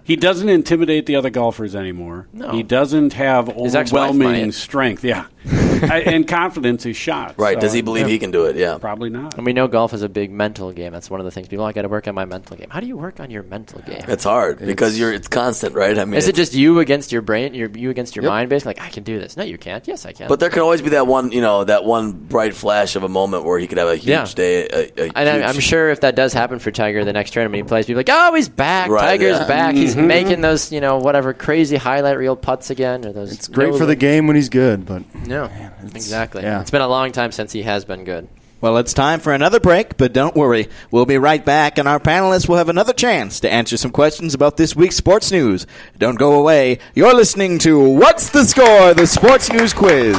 He 0.06 0.14
doesn't 0.14 0.48
intimidate 0.48 1.06
the 1.06 1.16
other 1.16 1.30
golfers 1.30 1.74
anymore. 1.74 2.28
No. 2.32 2.52
He 2.52 2.62
doesn't 2.62 3.14
have 3.14 3.48
His 3.48 3.74
ex-wife 3.74 4.10
overwhelming 4.10 4.44
might. 4.46 4.54
strength. 4.54 5.02
Yeah. 5.02 5.24
I- 5.82 6.02
and 6.06 6.26
confidence 6.26 6.86
is 6.86 6.96
shot. 6.96 7.34
Right. 7.38 7.56
So, 7.56 7.60
Does 7.60 7.72
he 7.72 7.82
believe 7.82 8.06
he 8.06 8.18
can 8.18 8.30
do 8.30 8.44
it? 8.46 8.56
Yeah. 8.56 8.78
Probably 8.78 9.10
not. 9.10 9.34
And 9.36 9.44
we 9.46 9.52
know 9.52 9.68
golf 9.68 9.92
is 9.92 10.02
a 10.02 10.08
big 10.08 10.30
mental 10.30 10.72
game. 10.72 10.92
That's 10.92 11.10
one 11.10 11.20
of 11.20 11.24
the 11.24 11.30
things 11.30 11.48
people. 11.48 11.64
"Oh, 11.64 11.68
I 11.68 11.72
got 11.72 11.82
to 11.82 11.88
work 11.88 12.08
on 12.08 12.14
my 12.14 12.24
mental 12.24 12.56
game. 12.56 12.68
How 12.70 12.80
do 12.80 12.86
you 12.86 12.96
work 12.96 13.20
on 13.20 13.30
your 13.30 13.42
mental 13.42 13.80
game? 13.82 14.04
It's 14.08 14.24
hard 14.24 14.58
because 14.58 14.98
you're 14.98 15.12
it's 15.12 15.28
constant, 15.28 15.74
right? 15.74 15.98
I 15.98 16.04
mean, 16.04 16.14
Is 16.14 16.28
it 16.28 16.34
just 16.34 16.54
you 16.54 16.80
against 16.80 17.12
your 17.12 17.22
brain? 17.22 17.54
Your, 17.54 17.68
you 17.70 17.90
against 17.90 18.16
your 18.16 18.24
Yep. 18.24 18.30
mind? 18.30 18.48
Basically, 18.50 18.70
like 18.74 18.82
I 18.82 18.88
can 18.90 19.02
do 19.02 19.18
this. 19.18 19.36
No, 19.36 19.44
you 19.44 19.58
can't. 19.58 19.86
Yes, 19.86 20.06
I 20.06 20.12
can. 20.12 20.28
But 20.28 20.40
there 20.40 20.50
can 20.50 20.62
always 20.62 20.82
be 20.82 20.90
that 20.90 21.06
one, 21.06 21.32
you 21.32 21.40
know, 21.40 21.64
that 21.64 21.84
one 21.84 22.12
bright 22.12 22.54
flash 22.54 22.96
of 22.96 23.02
a 23.02 23.08
moment 23.08 23.44
where 23.44 23.58
he 23.58 23.66
could 23.66 23.78
have 23.78 23.88
a 23.88 23.96
huge 23.96 24.06
Yeah. 24.08 24.24
day. 24.34 24.66
A, 24.68 25.02
a 25.04 25.10
And 25.14 25.28
I'm, 25.28 25.40
huge- 25.40 25.48
I'm 25.56 25.60
sure 25.60 25.90
if 25.90 26.00
that 26.00 26.16
does 26.16 26.32
happen 26.32 26.58
for 26.58 26.70
Tiger 26.70 27.04
the 27.04 27.12
next 27.12 27.32
tournament 27.32 27.62
he 27.64 27.68
plays, 27.68 27.86
people 27.86 27.98
are 27.98 28.04
like, 28.04 28.08
oh, 28.10 28.34
he's 28.34 28.48
back. 28.48 28.90
Right, 28.90 29.02
Tiger's 29.02 29.38
yeah. 29.38 29.46
back. 29.46 29.74
He's 29.74 29.94
mm-hmm. 29.94 30.06
making 30.06 30.40
those, 30.40 30.72
you 30.72 30.80
know, 30.80 30.98
whatever 30.98 31.32
crazy 31.34 31.76
highlight 31.76 32.16
reel 32.18 32.36
putts 32.36 32.70
again, 32.70 33.04
or 33.04 33.12
those. 33.12 33.32
It's 33.32 33.48
great 33.48 33.72
no- 33.72 33.78
for 33.78 33.86
the 33.86 33.96
game 33.96 34.26
when 34.26 34.36
he's 34.36 34.48
good, 34.48 34.86
but 34.86 35.02
No, 35.26 35.35
exactly. 35.44 36.42
yeah. 36.42 36.60
It's 36.60 36.70
been 36.70 36.82
a 36.82 36.88
long 36.88 37.12
time 37.12 37.32
since 37.32 37.52
he 37.52 37.62
has 37.62 37.84
been 37.84 38.04
good. 38.04 38.28
Well, 38.58 38.78
it's 38.78 38.94
time 38.94 39.20
for 39.20 39.34
another 39.34 39.60
break, 39.60 39.98
but 39.98 40.14
don't 40.14 40.34
worry. 40.34 40.68
We'll 40.90 41.04
be 41.04 41.18
right 41.18 41.44
back, 41.44 41.76
and 41.76 41.86
our 41.86 42.00
panelists 42.00 42.48
will 42.48 42.56
have 42.56 42.70
another 42.70 42.94
chance 42.94 43.40
to 43.40 43.52
answer 43.52 43.76
some 43.76 43.90
questions 43.90 44.32
about 44.32 44.56
this 44.56 44.74
week's 44.74 44.96
sports 44.96 45.30
news. 45.30 45.66
Don't 45.98 46.18
go 46.18 46.40
away. 46.40 46.78
You're 46.94 47.14
listening 47.14 47.58
to 47.60 47.78
What's 47.78 48.30
the 48.30 48.44
Score? 48.44 48.94
The 48.94 49.06
Sports 49.06 49.52
News 49.52 49.74
Quiz. 49.74 50.16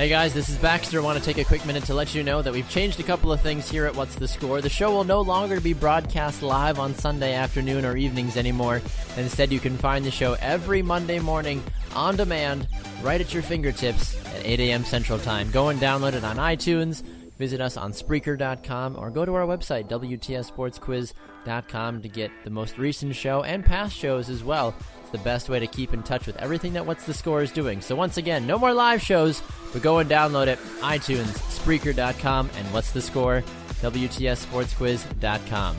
Hey 0.00 0.08
guys, 0.08 0.32
this 0.32 0.48
is 0.48 0.56
Baxter. 0.56 0.98
I 0.98 1.02
want 1.02 1.18
to 1.18 1.24
take 1.24 1.36
a 1.36 1.44
quick 1.44 1.66
minute 1.66 1.84
to 1.84 1.92
let 1.92 2.14
you 2.14 2.22
know 2.22 2.40
that 2.40 2.54
we've 2.54 2.66
changed 2.70 2.98
a 3.00 3.02
couple 3.02 3.30
of 3.30 3.42
things 3.42 3.68
here 3.68 3.84
at 3.84 3.94
What's 3.94 4.14
the 4.14 4.26
Score. 4.26 4.62
The 4.62 4.70
show 4.70 4.90
will 4.90 5.04
no 5.04 5.20
longer 5.20 5.60
be 5.60 5.74
broadcast 5.74 6.42
live 6.42 6.78
on 6.78 6.94
Sunday 6.94 7.34
afternoon 7.34 7.84
or 7.84 7.98
evenings 7.98 8.38
anymore. 8.38 8.80
Instead, 9.18 9.52
you 9.52 9.60
can 9.60 9.76
find 9.76 10.02
the 10.02 10.10
show 10.10 10.38
every 10.40 10.80
Monday 10.80 11.18
morning 11.18 11.62
on 11.94 12.16
demand 12.16 12.66
right 13.02 13.20
at 13.20 13.34
your 13.34 13.42
fingertips 13.42 14.16
at 14.28 14.42
8 14.42 14.60
a.m. 14.60 14.86
Central 14.86 15.18
Time. 15.18 15.50
Go 15.50 15.68
and 15.68 15.78
download 15.78 16.14
it 16.14 16.24
on 16.24 16.36
iTunes. 16.36 17.02
Visit 17.36 17.60
us 17.60 17.76
on 17.76 17.92
Spreaker.com 17.92 18.96
or 18.96 19.10
go 19.10 19.26
to 19.26 19.34
our 19.34 19.46
website, 19.46 19.90
WTSSportsQuiz.com, 19.90 22.00
to 22.00 22.08
get 22.08 22.30
the 22.44 22.50
most 22.50 22.78
recent 22.78 23.14
show 23.14 23.42
and 23.42 23.66
past 23.66 23.94
shows 23.94 24.30
as 24.30 24.42
well. 24.42 24.74
It's 25.10 25.18
the 25.18 25.24
best 25.24 25.48
way 25.48 25.58
to 25.58 25.66
keep 25.66 25.92
in 25.92 26.04
touch 26.04 26.28
with 26.28 26.36
everything 26.36 26.72
that 26.74 26.86
What's 26.86 27.04
the 27.04 27.12
Score 27.12 27.42
is 27.42 27.50
doing. 27.50 27.80
So, 27.80 27.96
once 27.96 28.16
again, 28.16 28.46
no 28.46 28.56
more 28.56 28.72
live 28.72 29.02
shows, 29.02 29.42
but 29.72 29.82
go 29.82 29.98
and 29.98 30.08
download 30.08 30.46
it, 30.46 30.60
iTunes, 30.82 31.36
Spreaker.com, 31.50 32.48
and 32.54 32.66
What's 32.72 32.92
the 32.92 33.02
Score? 33.02 33.42
WTSSportsQuiz.com. 33.80 35.76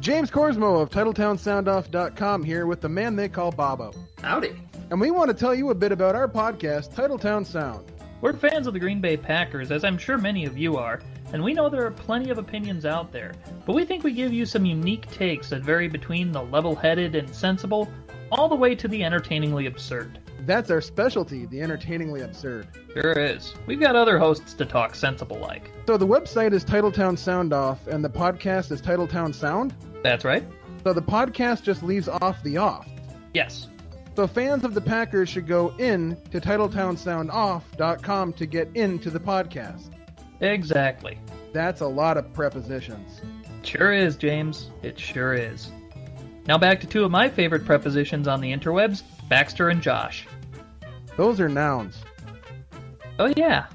James 0.00 0.28
Corsmo 0.28 0.82
of 0.82 0.90
TitletownSoundoff.com 0.90 2.42
here 2.42 2.66
with 2.66 2.80
the 2.80 2.88
man 2.88 3.14
they 3.14 3.28
call 3.28 3.52
Bobo. 3.52 3.94
Howdy. 4.20 4.56
And 4.90 5.00
we 5.00 5.12
want 5.12 5.28
to 5.28 5.34
tell 5.34 5.54
you 5.54 5.70
a 5.70 5.74
bit 5.76 5.92
about 5.92 6.16
our 6.16 6.26
podcast, 6.26 6.92
Titletown 6.92 7.46
Sound. 7.46 7.92
We're 8.20 8.32
fans 8.32 8.66
of 8.66 8.72
the 8.72 8.80
Green 8.80 9.00
Bay 9.00 9.16
Packers, 9.16 9.70
as 9.70 9.84
I'm 9.84 9.98
sure 9.98 10.18
many 10.18 10.46
of 10.46 10.58
you 10.58 10.76
are, 10.78 11.00
and 11.32 11.42
we 11.42 11.54
know 11.54 11.68
there 11.68 11.86
are 11.86 11.90
plenty 11.90 12.30
of 12.30 12.38
opinions 12.38 12.84
out 12.84 13.12
there, 13.12 13.32
but 13.66 13.74
we 13.74 13.84
think 13.84 14.04
we 14.04 14.12
give 14.12 14.32
you 14.32 14.46
some 14.46 14.64
unique 14.64 15.06
takes 15.08 15.48
that 15.50 15.62
vary 15.62 15.88
between 15.88 16.32
the 16.32 16.42
level 16.42 16.74
headed 16.74 17.14
and 17.14 17.34
sensible, 17.34 17.88
all 18.30 18.48
the 18.48 18.54
way 18.54 18.74
to 18.74 18.88
the 18.88 19.02
entertainingly 19.02 19.66
absurd. 19.66 20.18
That's 20.44 20.70
our 20.70 20.80
specialty, 20.80 21.46
the 21.46 21.60
entertainingly 21.60 22.22
absurd. 22.22 22.66
Sure 22.94 23.12
is. 23.12 23.54
We've 23.66 23.80
got 23.80 23.94
other 23.94 24.18
hosts 24.18 24.54
to 24.54 24.64
talk 24.64 24.94
sensible 24.94 25.38
like. 25.38 25.70
So 25.86 25.96
the 25.96 26.06
website 26.06 26.52
is 26.52 26.64
Titletown 26.64 27.16
Sound 27.16 27.52
Off, 27.52 27.86
and 27.86 28.04
the 28.04 28.10
podcast 28.10 28.72
is 28.72 28.82
Titletown 28.82 29.34
Sound? 29.34 29.74
That's 30.02 30.24
right. 30.24 30.44
So 30.84 30.92
the 30.92 31.02
podcast 31.02 31.62
just 31.62 31.82
leaves 31.82 32.08
off 32.08 32.42
the 32.42 32.56
off. 32.56 32.88
Yes. 33.34 33.68
So 34.16 34.26
fans 34.26 34.64
of 34.64 34.74
the 34.74 34.80
Packers 34.80 35.28
should 35.28 35.46
go 35.46 35.74
in 35.78 36.16
to 36.30 36.40
TitletownSoundoff.com 36.40 38.32
to 38.32 38.46
get 38.46 38.68
into 38.74 39.10
the 39.10 39.20
podcast. 39.20 39.90
Exactly. 40.42 41.18
That's 41.52 41.80
a 41.80 41.86
lot 41.86 42.16
of 42.16 42.32
prepositions. 42.34 43.20
Sure 43.62 43.92
is, 43.92 44.16
James. 44.16 44.70
It 44.82 44.98
sure 44.98 45.34
is. 45.34 45.70
Now 46.46 46.58
back 46.58 46.80
to 46.80 46.86
two 46.86 47.04
of 47.04 47.10
my 47.10 47.28
favorite 47.28 47.64
prepositions 47.64 48.26
on 48.26 48.40
the 48.40 48.52
interwebs 48.52 49.02
Baxter 49.28 49.68
and 49.68 49.80
Josh. 49.80 50.26
Those 51.16 51.40
are 51.40 51.48
nouns. 51.48 52.02
Oh, 53.18 53.32
yeah. 53.36 53.66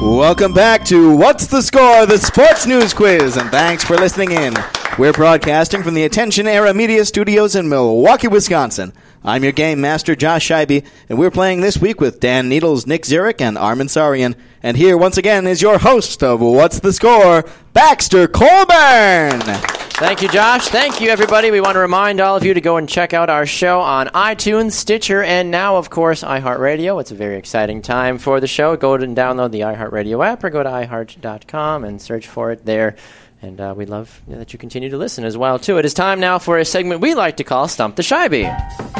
Welcome 0.00 0.54
back 0.54 0.86
to 0.86 1.14
What's 1.14 1.46
the 1.46 1.60
Score, 1.60 2.06
the 2.06 2.16
Sports 2.16 2.66
News 2.66 2.94
Quiz, 2.94 3.36
and 3.36 3.50
thanks 3.50 3.84
for 3.84 3.96
listening 3.96 4.32
in. 4.32 4.54
We're 4.98 5.12
broadcasting 5.12 5.82
from 5.82 5.92
the 5.92 6.04
Attention 6.04 6.46
Era 6.46 6.72
Media 6.72 7.04
Studios 7.04 7.54
in 7.54 7.68
Milwaukee, 7.68 8.26
Wisconsin. 8.26 8.94
I'm 9.22 9.42
your 9.42 9.52
game 9.52 9.78
master, 9.78 10.16
Josh 10.16 10.48
Scheibe, 10.48 10.86
and 11.10 11.18
we're 11.18 11.30
playing 11.30 11.60
this 11.60 11.76
week 11.76 12.00
with 12.00 12.18
Dan 12.18 12.48
Needles, 12.48 12.86
Nick 12.86 13.04
Zurich, 13.04 13.42
and 13.42 13.58
Armin 13.58 13.88
Sarian. 13.88 14.36
And 14.62 14.78
here, 14.78 14.96
once 14.96 15.18
again, 15.18 15.46
is 15.46 15.60
your 15.60 15.78
host 15.78 16.22
of 16.22 16.40
What's 16.40 16.80
the 16.80 16.94
Score, 16.94 17.44
Baxter 17.74 18.26
Colburn. 18.26 19.79
Thank 20.00 20.22
you, 20.22 20.28
Josh. 20.30 20.68
Thank 20.68 21.02
you, 21.02 21.10
everybody. 21.10 21.50
We 21.50 21.60
want 21.60 21.74
to 21.74 21.80
remind 21.80 22.22
all 22.22 22.34
of 22.34 22.42
you 22.42 22.54
to 22.54 22.60
go 22.62 22.78
and 22.78 22.88
check 22.88 23.12
out 23.12 23.28
our 23.28 23.44
show 23.44 23.80
on 23.80 24.06
iTunes, 24.08 24.72
Stitcher, 24.72 25.22
and 25.22 25.50
now, 25.50 25.76
of 25.76 25.90
course, 25.90 26.24
iHeartRadio. 26.24 26.98
It's 27.02 27.10
a 27.10 27.14
very 27.14 27.36
exciting 27.36 27.82
time 27.82 28.16
for 28.16 28.40
the 28.40 28.46
show. 28.46 28.78
Go 28.78 28.94
and 28.94 29.14
download 29.14 29.50
the 29.50 29.60
iHeartRadio 29.60 30.26
app 30.26 30.42
or 30.42 30.48
go 30.48 30.62
to 30.62 30.70
iHeart.com 30.70 31.84
and 31.84 32.00
search 32.00 32.26
for 32.26 32.50
it 32.50 32.64
there. 32.64 32.96
And 33.42 33.60
uh, 33.60 33.74
we'd 33.76 33.90
love 33.90 34.22
that 34.26 34.54
you 34.54 34.58
continue 34.58 34.88
to 34.88 34.96
listen 34.96 35.24
as 35.24 35.36
well, 35.36 35.58
too. 35.58 35.76
It 35.76 35.84
is 35.84 35.92
time 35.92 36.18
now 36.18 36.38
for 36.38 36.56
a 36.56 36.64
segment 36.64 37.02
we 37.02 37.14
like 37.14 37.36
to 37.36 37.44
call 37.44 37.68
Stump 37.68 37.96
the 37.96 38.02
Scheibe. 38.02 38.99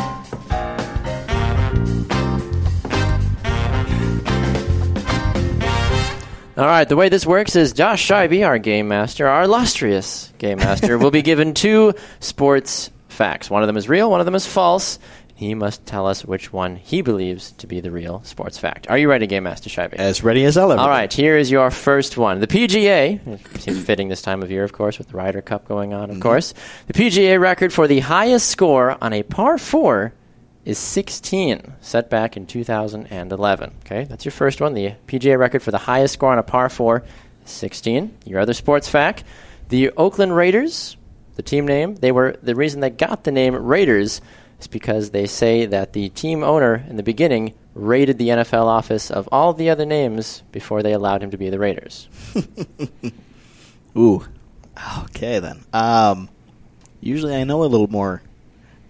All 6.60 6.66
right, 6.66 6.86
the 6.86 6.96
way 6.96 7.08
this 7.08 7.24
works 7.24 7.56
is 7.56 7.72
Josh 7.72 8.06
Scheibe, 8.06 8.46
our 8.46 8.58
game 8.58 8.86
master, 8.88 9.26
our 9.26 9.44
illustrious 9.44 10.30
game 10.38 10.58
master, 10.58 10.98
will 10.98 11.10
be 11.10 11.22
given 11.22 11.54
two 11.54 11.94
sports 12.20 12.90
facts. 13.08 13.48
One 13.48 13.62
of 13.62 13.66
them 13.66 13.78
is 13.78 13.88
real, 13.88 14.10
one 14.10 14.20
of 14.20 14.26
them 14.26 14.34
is 14.34 14.46
false. 14.46 14.98
He 15.34 15.54
must 15.54 15.86
tell 15.86 16.06
us 16.06 16.22
which 16.22 16.52
one 16.52 16.76
he 16.76 17.00
believes 17.00 17.52
to 17.52 17.66
be 17.66 17.80
the 17.80 17.90
real 17.90 18.22
sports 18.24 18.58
fact. 18.58 18.90
Are 18.90 18.98
you 18.98 19.08
ready, 19.08 19.26
Game 19.26 19.44
Master 19.44 19.70
Scheibe? 19.70 19.94
As 19.94 20.22
ready 20.22 20.44
as 20.44 20.58
ever 20.58 20.74
All 20.74 20.86
right, 20.90 21.10
here 21.10 21.38
is 21.38 21.50
your 21.50 21.70
first 21.70 22.18
one. 22.18 22.40
The 22.40 22.46
PGA, 22.46 23.58
seems 23.58 23.82
fitting 23.82 24.08
this 24.08 24.20
time 24.20 24.42
of 24.42 24.50
year, 24.50 24.62
of 24.64 24.72
course, 24.74 24.98
with 24.98 25.08
the 25.08 25.16
Ryder 25.16 25.40
Cup 25.40 25.66
going 25.66 25.94
on, 25.94 26.04
of 26.04 26.10
Mm-hmm. 26.10 26.20
course. 26.20 26.52
The 26.88 26.92
PGA 26.92 27.40
record 27.40 27.72
for 27.72 27.88
the 27.88 28.00
highest 28.00 28.50
score 28.50 28.98
on 29.02 29.14
a 29.14 29.22
par 29.22 29.56
4 29.56 30.12
is 30.64 30.78
16, 30.78 31.74
set 31.80 32.10
back 32.10 32.36
in 32.36 32.46
2011. 32.46 33.72
Okay, 33.84 34.04
that's 34.04 34.24
your 34.24 34.32
first 34.32 34.60
one. 34.60 34.74
The 34.74 34.94
PGA 35.06 35.38
record 35.38 35.62
for 35.62 35.70
the 35.70 35.78
highest 35.78 36.14
score 36.14 36.32
on 36.32 36.38
a 36.38 36.42
par 36.42 36.68
4 36.68 37.02
16. 37.44 38.16
Your 38.26 38.40
other 38.40 38.54
sports 38.54 38.88
fact 38.88 39.24
the 39.70 39.90
Oakland 39.90 40.34
Raiders, 40.34 40.96
the 41.36 41.42
team 41.42 41.66
name, 41.66 41.94
they 41.96 42.12
were 42.12 42.36
the 42.42 42.54
reason 42.54 42.80
they 42.80 42.90
got 42.90 43.24
the 43.24 43.32
name 43.32 43.54
Raiders 43.54 44.20
is 44.60 44.66
because 44.66 45.10
they 45.10 45.26
say 45.26 45.66
that 45.66 45.92
the 45.92 46.10
team 46.10 46.44
owner 46.44 46.84
in 46.88 46.96
the 46.96 47.02
beginning 47.02 47.54
raided 47.74 48.18
the 48.18 48.28
NFL 48.28 48.66
office 48.66 49.10
of 49.10 49.28
all 49.32 49.54
the 49.54 49.70
other 49.70 49.86
names 49.86 50.42
before 50.52 50.82
they 50.82 50.92
allowed 50.92 51.22
him 51.22 51.30
to 51.30 51.38
be 51.38 51.50
the 51.50 51.58
Raiders. 51.58 52.08
Ooh. 53.96 54.26
Okay, 55.04 55.38
then. 55.38 55.64
Um, 55.72 56.28
usually 57.00 57.34
I 57.34 57.44
know 57.44 57.62
a 57.62 57.64
little 57.64 57.88
more 57.88 58.22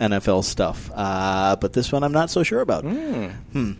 NFL 0.00 0.42
stuff, 0.44 0.90
uh, 0.94 1.56
but 1.56 1.72
this 1.74 1.92
one 1.92 2.02
I'm 2.02 2.12
not 2.12 2.30
so 2.30 2.42
sure 2.42 2.60
about. 2.62 2.84
Hmm. 2.84 3.72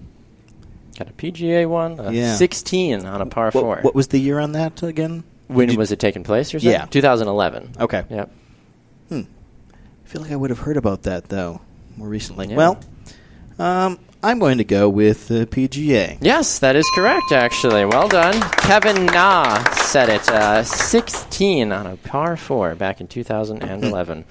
Got 0.99 1.09
a 1.09 1.13
PGA 1.13 1.67
one, 1.67 1.99
a 1.99 2.13
Yeah. 2.13 2.35
16 2.35 3.07
on 3.07 3.23
a 3.23 3.27
par 3.27 3.51
4. 3.51 3.63
What, 3.65 3.85
what 3.85 3.95
was 3.95 4.09
the 4.09 4.19
year 4.21 4.39
on 4.39 4.53
that 4.53 4.83
again? 4.83 5.25
when 5.49 5.69
Did- 5.69 5.79
was 5.79 5.91
it 5.91 5.99
taking 5.99 6.23
place? 6.23 6.53
You're 6.53 6.61
saying? 6.61 6.73
Yeah. 6.73 6.85
2011. 6.87 7.73
Okay. 7.81 8.05
Yep. 8.09 8.31
I 9.13 9.25
feel 10.05 10.23
like 10.23 10.31
I 10.33 10.37
would 10.37 10.51
have 10.51 10.59
heard 10.61 10.77
about 10.77 11.05
that 11.05 11.29
though 11.29 11.61
more 11.97 12.09
recently. 12.09 12.49
Yeah. 12.49 12.57
Well, 12.57 12.81
um, 13.59 13.99
I'm 14.23 14.39
going 14.39 14.59
to 14.59 14.65
go 14.65 14.89
with 14.89 15.29
the 15.29 15.47
PGA. 15.47 16.19
Yes, 16.21 16.59
that 16.59 16.77
is 16.77 16.85
correct, 16.95 17.33
actually. 17.33 17.85
Well 17.87 18.09
done. 18.09 18.35
Kevin 18.59 19.07
Na 19.07 19.63
said 19.75 20.09
it. 20.09 20.29
Uh, 20.29 20.63
16 20.65 21.73
on 21.73 21.87
a 21.87 21.97
par 21.97 22.37
4 22.37 22.75
back 22.75 23.01
in 23.01 23.07
2011. 23.09 24.25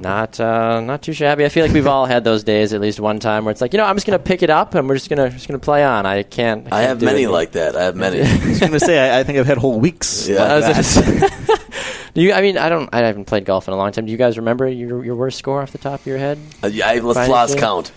Not 0.00 0.40
uh, 0.40 0.80
not 0.80 1.02
too 1.02 1.12
shabby. 1.12 1.44
I 1.44 1.48
feel 1.48 1.64
like 1.64 1.74
we've 1.74 1.86
all 1.86 2.06
had 2.06 2.24
those 2.24 2.44
days 2.44 2.72
at 2.72 2.80
least 2.80 2.98
one 3.00 3.18
time 3.20 3.44
where 3.44 3.52
it's 3.52 3.60
like, 3.60 3.72
you 3.72 3.78
know, 3.78 3.84
I'm 3.84 3.96
just 3.96 4.06
going 4.06 4.18
to 4.18 4.24
pick 4.24 4.42
it 4.42 4.50
up 4.50 4.74
and 4.74 4.88
we're 4.88 4.96
just 4.96 5.08
going 5.08 5.22
to 5.22 5.30
just 5.30 5.46
going 5.48 5.58
to 5.58 5.64
play 5.64 5.84
on. 5.84 6.06
I 6.06 6.22
can't. 6.22 6.66
I 6.66 6.70
can't 6.70 6.88
have 6.88 6.98
do 6.98 7.06
many 7.06 7.24
it. 7.24 7.30
like 7.30 7.52
that. 7.52 7.76
I 7.76 7.84
have 7.84 7.96
many. 7.96 8.20
I 8.22 8.46
was 8.48 8.60
going 8.60 8.72
to 8.72 8.80
say 8.80 8.98
I, 8.98 9.20
I 9.20 9.24
think 9.24 9.38
I've 9.38 9.46
had 9.46 9.58
whole 9.58 9.78
weeks. 9.78 10.28
Yeah. 10.28 10.42
I 10.42 10.58
like 10.58 10.74
that. 10.74 11.58
Do 12.14 12.20
you, 12.20 12.34
I 12.34 12.42
mean, 12.42 12.58
I 12.58 12.68
don't. 12.68 12.90
I 12.92 12.98
haven't 12.98 13.24
played 13.24 13.46
golf 13.46 13.68
in 13.68 13.74
a 13.74 13.76
long 13.76 13.90
time. 13.92 14.04
Do 14.04 14.12
you 14.12 14.18
guys 14.18 14.36
remember 14.36 14.68
your 14.68 15.02
your 15.02 15.16
worst 15.16 15.38
score 15.38 15.62
off 15.62 15.72
the 15.72 15.78
top 15.78 16.00
of 16.00 16.06
your 16.06 16.18
head? 16.18 16.38
Uh, 16.62 16.66
yeah, 16.66 16.88
I 16.88 17.00
By 17.00 17.06
let's 17.06 17.28
lost 17.30 17.52
any 17.52 17.60
count. 17.62 17.90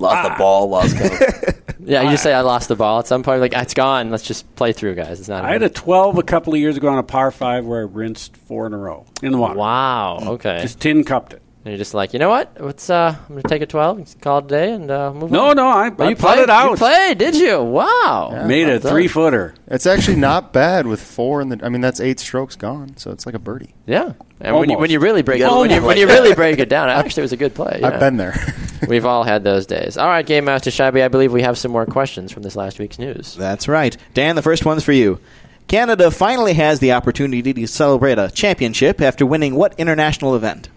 Lost 0.00 0.22
the 0.24 0.32
ah. 0.32 0.38
ball. 0.38 0.68
Lost 0.68 0.96
count. 0.98 1.56
Yeah, 1.82 2.02
you 2.02 2.10
just 2.10 2.22
say 2.22 2.32
I 2.32 2.40
lost 2.40 2.68
the 2.68 2.76
ball 2.76 3.00
at 3.00 3.06
some 3.06 3.22
point. 3.22 3.40
Like 3.40 3.52
it's 3.54 3.74
gone. 3.74 4.10
Let's 4.10 4.22
just 4.22 4.52
play 4.54 4.72
through, 4.72 4.94
guys. 4.94 5.20
It's 5.20 5.28
not. 5.28 5.44
I 5.44 5.52
had 5.52 5.62
a 5.62 5.68
12 5.68 6.18
a 6.18 6.22
couple 6.22 6.54
of 6.54 6.60
years 6.60 6.76
ago 6.76 6.88
on 6.88 6.98
a 6.98 7.02
par 7.02 7.30
5 7.30 7.64
where 7.64 7.80
I 7.80 7.84
rinsed 7.84 8.36
four 8.36 8.66
in 8.66 8.72
a 8.72 8.78
row 8.78 9.06
in 9.22 9.32
the 9.32 9.38
water. 9.38 9.58
wow. 9.58 10.18
Okay. 10.20 10.60
Just 10.62 10.80
tin 10.80 11.04
cupped 11.04 11.34
it. 11.34 11.42
And 11.62 11.72
you're 11.72 11.78
just 11.78 11.92
like, 11.92 12.14
you 12.14 12.18
know 12.18 12.30
what? 12.30 12.58
What's 12.58 12.88
uh? 12.88 13.14
I'm 13.20 13.28
gonna 13.28 13.42
take 13.42 13.60
a 13.60 13.66
12, 13.66 13.98
and 13.98 14.20
call 14.22 14.38
it 14.38 14.44
a 14.44 14.48
day, 14.48 14.72
and 14.72 14.90
uh, 14.90 15.12
move 15.12 15.30
No, 15.30 15.50
on. 15.50 15.56
no, 15.56 15.66
I, 15.68 15.90
Oh, 15.90 16.04
I 16.04 16.08
you 16.08 16.16
putted 16.16 16.18
played 16.18 16.38
it 16.38 16.48
out. 16.50 16.70
You 16.70 16.76
played, 16.76 17.18
did 17.18 17.34
you? 17.36 17.62
Wow. 17.62 18.44
Made 18.46 18.66
Well 18.66 18.76
a 18.76 18.78
done. 18.78 18.90
three 18.92 19.08
footer. 19.08 19.54
It's 19.66 19.84
actually 19.86 20.16
not 20.16 20.54
bad 20.54 20.86
with 20.86 21.02
four 21.02 21.42
in 21.42 21.50
the. 21.50 21.60
I 21.62 21.68
mean, 21.68 21.82
that's 21.82 22.00
eight 22.00 22.18
strokes 22.18 22.56
gone, 22.56 22.96
so 22.96 23.10
it's 23.10 23.26
like 23.26 23.34
a 23.34 23.38
birdie. 23.38 23.74
Yeah. 23.86 24.14
And 24.40 24.56
when 24.56 24.70
you, 24.70 24.76
Almost. 24.76 24.80
when 24.80 24.90
you 24.90 25.00
really 25.00 25.20
break 25.20 25.42
it, 25.42 25.50
when 25.50 25.68
you, 25.70 25.82
when 25.82 25.98
you 25.98 26.06
really 26.06 26.34
break 26.34 26.58
it 26.60 26.70
down, 26.70 26.88
actually, 26.88 27.20
it 27.20 27.24
was 27.24 27.32
a 27.32 27.36
good 27.36 27.54
play. 27.54 27.80
I've 27.84 28.00
been 28.00 28.16
there. 28.16 28.34
We've 28.88 29.04
all 29.04 29.22
had 29.24 29.44
those 29.44 29.66
days. 29.66 29.98
All 29.98 30.08
right, 30.08 30.24
Game 30.24 30.46
Master 30.46 30.70
Scheibe, 30.70 31.04
I 31.04 31.08
believe 31.08 31.30
we 31.30 31.42
have 31.42 31.58
some 31.58 31.72
more 31.72 31.84
questions 31.84 32.32
from 32.32 32.42
this 32.42 32.56
last 32.56 32.78
week's 32.78 32.98
news. 32.98 33.34
That's 33.34 33.68
right. 33.68 33.94
Dan, 34.14 34.34
the 34.36 34.40
first 34.42 34.64
one's 34.64 34.82
for 34.82 34.92
you. 34.92 35.20
Canada 35.68 36.10
finally 36.10 36.54
has 36.54 36.80
the 36.80 36.92
opportunity 36.92 37.52
to 37.52 37.66
celebrate 37.66 38.18
a 38.18 38.30
championship 38.30 39.02
after 39.02 39.26
winning 39.26 39.54
what 39.56 39.78
international 39.78 40.34
event? 40.34 40.70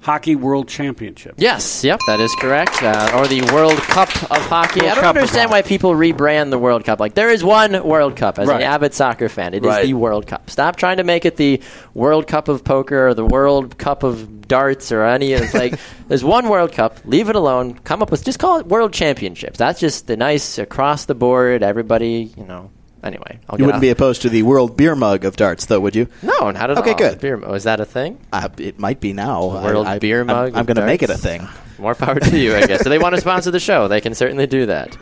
Hockey 0.00 0.34
World 0.36 0.66
Championship. 0.68 1.34
Yes, 1.38 1.84
yep, 1.84 2.00
that 2.08 2.18
is 2.18 2.34
correct. 2.40 2.82
Uh, 2.82 3.12
or 3.14 3.28
the 3.28 3.42
World 3.52 3.76
Cup 3.78 4.08
of 4.30 4.38
Hockey. 4.46 4.80
World 4.80 4.90
I 4.92 4.94
don't 4.94 5.04
Cup 5.04 5.16
understand 5.16 5.50
why 5.52 5.62
people 5.62 5.92
rebrand 5.92 6.50
the 6.50 6.58
World 6.58 6.84
Cup. 6.84 6.98
Like, 6.98 7.14
there 7.14 7.30
is 7.30 7.44
one 7.44 7.84
World 7.84 8.16
Cup. 8.16 8.38
As 8.38 8.48
Right. 8.48 8.62
an 8.62 8.66
avid 8.66 8.94
soccer 8.94 9.28
fan, 9.28 9.54
it 9.54 9.58
is 9.62 9.68
Right. 9.68 9.84
the 9.86 9.94
World 9.94 10.26
Cup. 10.26 10.50
Stop 10.50 10.76
trying 10.76 10.96
to 10.96 11.04
make 11.04 11.24
it 11.24 11.36
the 11.36 11.60
World 11.94 12.26
Cup 12.26 12.48
of 12.48 12.64
Poker 12.64 13.08
or 13.08 13.14
the 13.14 13.24
World 13.24 13.78
Cup 13.78 14.02
of 14.02 14.48
Darts 14.48 14.90
or 14.90 15.04
any. 15.04 15.32
It's 15.34 15.54
like, 15.54 15.78
there's 16.08 16.24
one 16.24 16.48
World 16.48 16.72
Cup. 16.72 16.98
Leave 17.04 17.28
it 17.28 17.36
alone. 17.36 17.74
Come 17.84 18.02
up 18.02 18.10
with, 18.10 18.24
just 18.24 18.38
call 18.38 18.58
it 18.58 18.66
World 18.66 18.92
Championships. 18.92 19.58
That's 19.58 19.78
just 19.78 20.06
the 20.06 20.16
nice 20.16 20.58
across 20.58 21.04
the 21.04 21.14
board, 21.14 21.62
everybody, 21.62 22.32
you 22.36 22.44
know. 22.46 22.70
Anyway, 23.02 23.38
I'll 23.48 23.54
You 23.54 23.58
get 23.58 23.66
wouldn't 23.66 23.74
off- 23.76 23.80
be 23.80 23.90
opposed 23.90 24.22
to 24.22 24.28
the 24.28 24.42
World 24.42 24.76
Beer 24.76 24.96
Mug 24.96 25.24
of 25.24 25.36
darts, 25.36 25.66
though, 25.66 25.78
would 25.80 25.94
you? 25.94 26.08
No, 26.22 26.50
not 26.50 26.70
at 26.70 26.78
Okay, 26.78 26.90
all. 26.90 26.96
good. 26.98 27.20
Beer, 27.20 27.54
is 27.54 27.62
that 27.64 27.78
a 27.80 27.84
thing? 27.84 28.18
Uh, 28.32 28.48
it 28.58 28.78
might 28.80 28.98
be 29.00 29.12
now. 29.12 29.40
The 29.50 29.60
World 29.62 29.86
I, 29.86 29.94
I, 29.94 29.98
Beer 30.00 30.18
I'm- 30.18 30.26
Mug 30.26 30.52
I'm, 30.56 30.64
going 30.66 30.76
to 30.76 30.84
make 30.86 31.02
it 31.02 31.10
a 31.10 31.16
thing. 31.16 31.46
More 31.78 31.94
power 31.94 32.18
to 32.18 32.36
you, 32.38 32.56
I 32.56 32.66
guess. 32.66 32.82
So 32.82 32.88
they 32.90 32.98
want 32.98 33.14
to 33.14 33.20
sponsor 33.20 33.52
the 33.52 33.60
show. 33.60 33.86
They 33.86 34.00
can 34.00 34.12
certainly 34.14 34.48
do 34.48 34.66
that. 34.66 34.96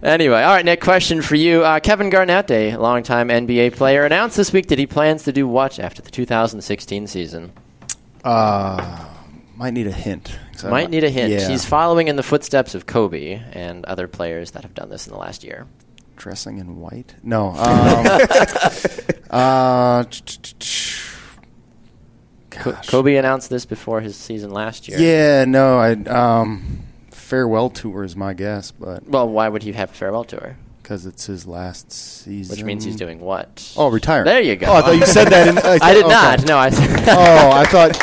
Anyway, 0.00 0.40
all 0.40 0.54
right, 0.54 0.64
Nick, 0.64 0.80
question 0.80 1.22
for 1.22 1.34
you. 1.34 1.64
Uh, 1.64 1.80
Kevin 1.80 2.08
Garnett, 2.08 2.50
a 2.52 2.76
longtime 2.76 3.28
NBA 3.30 3.74
player, 3.74 4.04
announced 4.04 4.36
this 4.36 4.52
week 4.52 4.68
that 4.68 4.78
he 4.78 4.86
plans 4.86 5.24
to 5.24 5.32
do 5.32 5.48
what 5.48 5.80
after 5.80 6.00
the 6.02 6.10
2016 6.10 7.08
season? 7.08 7.52
Uh, 8.24 9.06
might 9.56 9.72
need 9.74 9.86
a 9.88 9.92
hint. 9.92 10.38
'cause 10.52 10.64
I 10.64 10.70
Might 10.70 10.90
need 10.90 11.04
a 11.04 11.10
hint. 11.10 11.32
Yeah. 11.32 11.48
He's 11.48 11.64
following 11.64 12.08
in 12.08 12.16
the 12.16 12.22
footsteps 12.22 12.74
of 12.74 12.86
Kobe 12.86 13.40
and 13.52 13.84
other 13.86 14.06
players 14.06 14.52
that 14.52 14.62
have 14.62 14.74
done 14.74 14.88
this 14.90 15.06
in 15.06 15.12
the 15.12 15.18
last 15.18 15.42
year. 15.42 15.66
Dressing 16.20 16.58
in 16.58 16.76
white. 16.78 17.14
No. 17.22 17.48
Um, 17.48 18.06
uh, 19.30 20.04
Co- 22.50 22.72
Kobe 22.88 23.16
announced 23.16 23.48
this 23.48 23.64
before 23.64 24.00
his 24.00 24.16
season 24.16 24.50
last 24.50 24.86
year. 24.88 24.98
yeah. 24.98 25.44
No. 25.46 25.78
I 25.78 25.92
um, 25.92 26.80
farewell 27.10 27.70
tour 27.70 28.04
is 28.04 28.14
my 28.16 28.34
guess, 28.34 28.70
but 28.70 29.08
Well, 29.08 29.28
why 29.28 29.48
would 29.48 29.62
he 29.62 29.72
have 29.72 29.90
a 29.90 29.94
farewell 29.94 30.24
tour? 30.24 30.56
Because 30.90 31.06
it's 31.06 31.24
his 31.24 31.46
last 31.46 31.92
season, 31.92 32.56
Which 32.56 32.64
means 32.64 32.82
he's 32.82 32.96
doing 32.96 33.20
what? 33.20 33.72
Oh, 33.76 33.92
retiring. 33.92 34.24
There 34.24 34.40
you 34.40 34.56
go. 34.56 34.66
Oh, 34.66 34.74
I 34.74 34.82
thought 34.82 34.96
you 34.96 35.06
said 35.06 35.28
that. 35.28 35.46
In, 35.46 35.58
I, 35.64 35.78
I 35.80 35.94
did 35.94 36.04
okay. 36.04 36.12
not. 36.12 36.44
No, 36.48 36.56
I. 36.58 36.66
oh, 36.72 37.50
I 37.52 37.64
thought. 37.64 37.96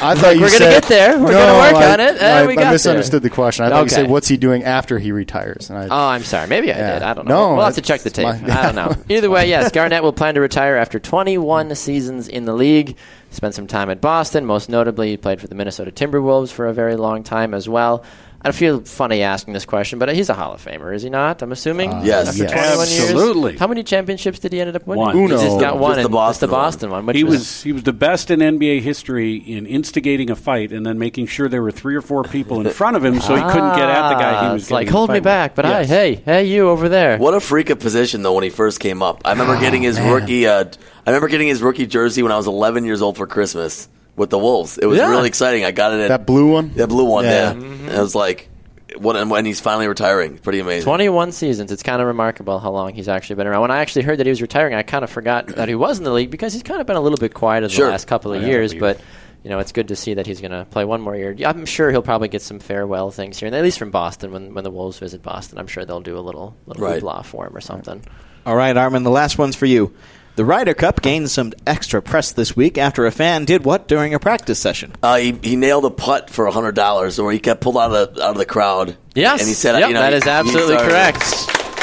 I 0.00 0.14
thought 0.14 0.36
you 0.36 0.48
said. 0.48 0.60
We're 0.60 0.66
gonna 0.66 0.80
get 0.80 0.84
there. 0.84 1.18
We're 1.18 1.32
no, 1.32 1.46
gonna 1.46 1.58
work 1.58 1.82
I, 1.82 1.92
on 1.94 1.98
it. 1.98 2.22
Eh, 2.22 2.38
I, 2.38 2.46
we 2.46 2.52
I 2.52 2.54
got 2.54 2.62
there. 2.62 2.70
misunderstood 2.70 3.24
the 3.24 3.30
question. 3.30 3.64
I 3.64 3.70
thought 3.70 3.82
you 3.82 3.88
said, 3.88 4.08
"What's 4.08 4.28
he 4.28 4.36
doing 4.36 4.62
after 4.62 5.00
he 5.00 5.10
retires?" 5.10 5.68
And 5.68 5.80
I, 5.80 5.88
Oh, 5.88 6.10
I'm 6.10 6.22
sorry. 6.22 6.46
Maybe 6.46 6.72
I 6.72 6.78
Yeah. 6.78 6.92
did. 6.92 7.02
I 7.02 7.14
don't 7.14 7.26
know. 7.26 7.48
No, 7.48 7.56
we'll 7.56 7.64
have 7.64 7.74
to 7.74 7.82
check 7.82 8.02
the 8.02 8.10
tape. 8.10 8.28
it's 8.28 8.42
my- 8.42 8.56
I 8.56 8.62
don't 8.62 8.76
know. 8.76 8.94
Either 9.16 9.30
way, 9.30 9.48
yes, 9.48 9.72
Garnett 9.72 10.04
will 10.04 10.12
plan 10.12 10.34
to 10.34 10.40
retire 10.40 10.76
after 10.76 11.00
21 11.00 11.74
seasons 11.74 12.28
in 12.28 12.44
the 12.44 12.52
league. 12.52 12.96
Spent 13.32 13.56
some 13.56 13.66
time 13.66 13.90
at 13.90 14.00
Boston. 14.00 14.46
Most 14.46 14.68
notably, 14.68 15.10
he 15.10 15.16
played 15.16 15.40
for 15.40 15.48
the 15.48 15.56
Minnesota 15.56 15.90
Timberwolves 15.90 16.52
for 16.52 16.68
a 16.68 16.72
very 16.72 16.94
long 16.94 17.24
time 17.24 17.52
as 17.52 17.68
well. 17.68 18.04
I 18.40 18.52
feel 18.52 18.80
funny 18.82 19.22
asking 19.22 19.52
this 19.54 19.64
question, 19.66 19.98
but 19.98 20.14
he's 20.14 20.28
a 20.30 20.34
Hall 20.34 20.52
of 20.52 20.64
Famer, 20.64 20.94
is 20.94 21.02
he 21.02 21.10
not? 21.10 21.42
I'm 21.42 21.50
assuming. 21.50 21.92
Uh, 21.92 22.02
Yes. 22.04 22.38
Yes. 22.38 22.52
21 22.52 22.80
Absolutely. 22.80 23.50
years. 23.52 23.60
How 23.60 23.66
many 23.66 23.82
championships 23.82 24.38
did 24.38 24.52
he 24.52 24.60
end 24.60 24.74
up 24.76 24.86
winning? 24.86 25.04
One. 25.04 25.16
He 25.16 25.22
Uno. 25.24 25.36
just 25.42 25.58
got 25.58 25.72
Just 25.72 25.80
one. 25.80 26.02
the 26.02 26.08
Boston 26.08 26.30
just 26.30 26.40
the 26.40 26.46
Boston 26.46 26.90
one. 26.90 27.06
which 27.06 27.16
He 27.16 27.24
was, 27.24 27.32
was 27.38 27.62
he 27.64 27.72
was 27.72 27.82
the 27.82 27.92
best 27.92 28.30
in 28.30 28.38
NBA 28.38 28.80
history 28.82 29.34
in 29.34 29.66
instigating 29.66 30.30
a 30.30 30.36
fight 30.36 30.70
and 30.72 30.86
then 30.86 30.98
making 31.00 31.26
sure 31.26 31.48
there 31.48 31.62
were 31.62 31.72
three 31.72 31.96
or 31.96 32.00
four 32.00 32.22
people 32.22 32.60
in 32.64 32.70
front 32.72 32.96
of 32.96 33.04
him 33.04 33.20
so 33.20 33.34
he 33.34 33.42
couldn't 33.42 33.74
get 33.76 33.88
at 33.90 34.08
the 34.10 34.14
guy 34.14 34.30
he 34.40 34.46
Ah, 34.46 34.52
was 34.52 34.62
It's 34.62 34.70
like 34.70 34.86
getting 34.86 34.88
in 34.88 34.94
a 34.94 34.98
hold 34.98 35.08
me 35.10 35.14
fight 35.14 35.18
with. 35.18 35.24
back, 35.24 35.54
but 35.56 35.64
I, 35.66 35.84
hey, 35.84 36.14
hey, 36.14 36.44
you 36.44 36.68
over 36.68 36.88
there. 36.88 37.18
What 37.18 37.34
a 37.34 37.40
freak 37.40 37.70
of 37.70 37.80
position 37.80 38.22
though 38.22 38.34
when 38.34 38.44
he 38.44 38.50
first 38.50 38.78
came 38.78 39.02
up. 39.02 39.20
I 39.24 39.32
remember 39.32 39.58
getting 39.58 39.82
his 39.82 40.00
rookie. 40.00 40.46
Uh, 40.46 40.64
I 41.04 41.10
remember 41.10 41.26
getting 41.26 41.48
his 41.48 41.60
rookie 41.60 41.86
jersey 41.86 42.22
when 42.22 42.30
I 42.30 42.36
was 42.36 42.46
11 42.46 42.84
years 42.84 43.02
old 43.02 43.16
for 43.16 43.26
Christmas 43.26 43.88
with 44.18 44.30
the 44.30 44.38
Wolves. 44.38 44.76
It 44.78 44.86
was 44.86 44.98
Yeah. 44.98 45.08
really 45.10 45.28
exciting. 45.28 45.64
I 45.64 45.70
got 45.70 45.92
it 45.94 46.00
at 46.00 46.08
that 46.08 46.26
blue 46.26 46.50
one. 46.52 46.72
that 46.76 46.88
blue 46.88 47.04
one. 47.04 47.24
Yeah. 47.24 47.30
Yeah, 47.30 47.52
mm-hmm. 47.54 47.88
And 47.88 47.96
it 47.96 48.00
was 48.00 48.14
like 48.14 48.50
what 48.98 49.16
and 49.16 49.30
when 49.30 49.44
he's 49.44 49.60
finally 49.60 49.86
retiring. 49.86 50.38
Pretty 50.38 50.58
amazing. 50.60 50.84
21 50.84 51.32
seasons. 51.32 51.70
It's 51.70 51.82
kind 51.82 52.00
of 52.00 52.06
remarkable 52.08 52.58
how 52.58 52.70
long 52.70 52.94
he's 52.94 53.08
actually 53.08 53.36
been 53.36 53.46
around. 53.46 53.60
When 53.62 53.70
I 53.70 53.78
actually 53.78 54.02
heard 54.02 54.18
that 54.18 54.26
he 54.26 54.30
was 54.30 54.42
retiring, 54.42 54.74
I 54.74 54.82
kind 54.82 55.04
of 55.04 55.10
forgot 55.10 55.46
that 55.48 55.68
he 55.68 55.74
was 55.74 55.98
in 55.98 56.04
the 56.04 56.12
league 56.12 56.30
because 56.30 56.52
he's 56.52 56.62
kind 56.62 56.80
of 56.80 56.86
been 56.86 56.96
a 56.96 57.00
little 57.00 57.18
bit 57.18 57.32
quieter 57.34 57.68
Sure. 57.68 57.86
the 57.86 57.92
last 57.92 58.06
couple 58.06 58.32
of 58.32 58.42
Yeah, 58.42 58.48
years. 58.48 58.74
But 58.74 58.98
you 59.44 59.50
know, 59.50 59.60
it's 59.60 59.70
good 59.72 59.88
to 59.88 59.96
see 59.96 60.14
that 60.14 60.26
he's 60.26 60.40
going 60.40 60.50
to 60.50 60.66
play 60.68 60.84
one 60.84 61.00
more 61.00 61.14
year. 61.14 61.32
Yeah, 61.36 61.50
I'm 61.50 61.64
sure 61.64 61.90
he'll 61.92 62.02
probably 62.02 62.26
get 62.28 62.42
some 62.42 62.58
farewell 62.58 63.10
things 63.12 63.38
here, 63.38 63.46
and 63.46 63.54
at 63.54 63.62
least 63.62 63.78
from 63.78 63.90
Boston. 63.92 64.32
When 64.32 64.52
when 64.54 64.64
the 64.64 64.70
Wolves 64.70 64.98
visit 64.98 65.22
Boston, 65.22 65.58
I'm 65.58 65.68
sure 65.68 65.84
they'll 65.84 66.00
do 66.00 66.18
a 66.18 66.20
little 66.20 66.56
little 66.66 66.82
Right. 66.84 67.00
hoopla 67.02 67.24
for 67.24 67.46
him 67.46 67.56
or 67.56 67.60
something. 67.60 68.02
All 68.46 68.56
right, 68.56 68.76
Armin, 68.76 69.02
the 69.04 69.10
last 69.10 69.38
one's 69.38 69.54
for 69.54 69.66
you. 69.66 69.92
The 70.38 70.44
Ryder 70.44 70.74
Cup 70.74 71.02
gained 71.02 71.32
some 71.32 71.52
extra 71.66 72.00
press 72.00 72.30
this 72.30 72.54
week 72.54 72.78
after 72.78 73.04
a 73.06 73.10
fan 73.10 73.44
did 73.44 73.64
what 73.64 73.88
during 73.88 74.14
a 74.14 74.20
practice 74.20 74.60
session? 74.60 74.92
Uh, 75.02 75.16
he, 75.16 75.32
he 75.42 75.56
nailed 75.56 75.84
a 75.84 75.90
putt 75.90 76.30
for 76.30 76.46
hundred 76.48 76.76
dollars, 76.76 77.18
or 77.18 77.32
he 77.32 77.40
kept 77.40 77.60
pulled 77.60 77.76
out 77.76 77.90
of 77.92 78.14
the 78.14 78.22
out 78.22 78.30
of 78.30 78.36
the 78.36 78.46
crowd. 78.46 78.96
Yes, 79.16 79.40
and 79.40 79.48
he 79.48 79.54
said, 79.54 79.80
Yep, 79.80 79.88
you 79.88 79.94
know, 79.94 80.00
that 80.00 80.12
he- 80.12 80.18
is 80.18 80.26
absolutely 80.28 80.76
correct. 80.76 81.18